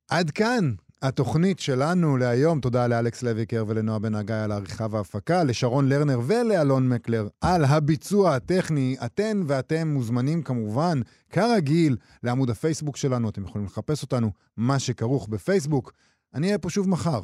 עד 0.09 0.30
כאן 0.30 0.72
התוכנית 1.03 1.59
שלנו 1.59 2.16
להיום. 2.16 2.61
תודה 2.61 2.86
לאלכס 2.86 3.22
לויקר 3.22 3.64
ולנועה 3.68 3.99
בן 3.99 4.14
הגיא 4.14 4.34
על 4.34 4.53
העריכה 4.53 4.86
וההפקה, 4.91 5.45
לשרון 5.45 5.88
לרנר 5.88 6.20
ולאלון 6.26 6.88
מקלר 6.88 7.28
על 7.41 7.64
הביצוע 7.64 8.34
הטכני. 8.34 8.97
אתן 9.05 9.43
ואתם 9.47 9.88
מוזמנים 9.88 10.43
כמובן, 10.43 11.01
כרגיל, 11.30 11.97
לעמוד 12.22 12.51
הפייסבוק 12.51 12.97
שלנו. 12.97 13.28
אתם 13.28 13.45
יכולים 13.45 13.66
לחפש 13.66 14.03
אותנו, 14.03 14.30
מה 14.57 14.78
שכרוך 14.78 15.28
בפייסבוק. 15.28 15.93
אני 16.34 16.47
אהיה 16.47 16.59
פה 16.59 16.70
שוב 16.70 16.88
מחר. 16.88 17.20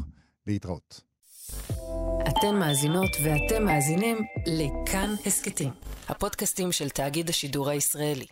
להתראות. 0.46 1.00
אתן 2.28 2.56
מאזינות 2.60 3.10
ואתם 3.24 3.64
מאזינים 3.64 4.16
לכאן 4.46 5.14
הסכתים, 5.26 5.70
הפודקאסטים 6.08 6.72
של 6.72 6.88
תאגיד 6.88 7.28
השידור 7.28 7.68
הישראלי. 7.70 8.26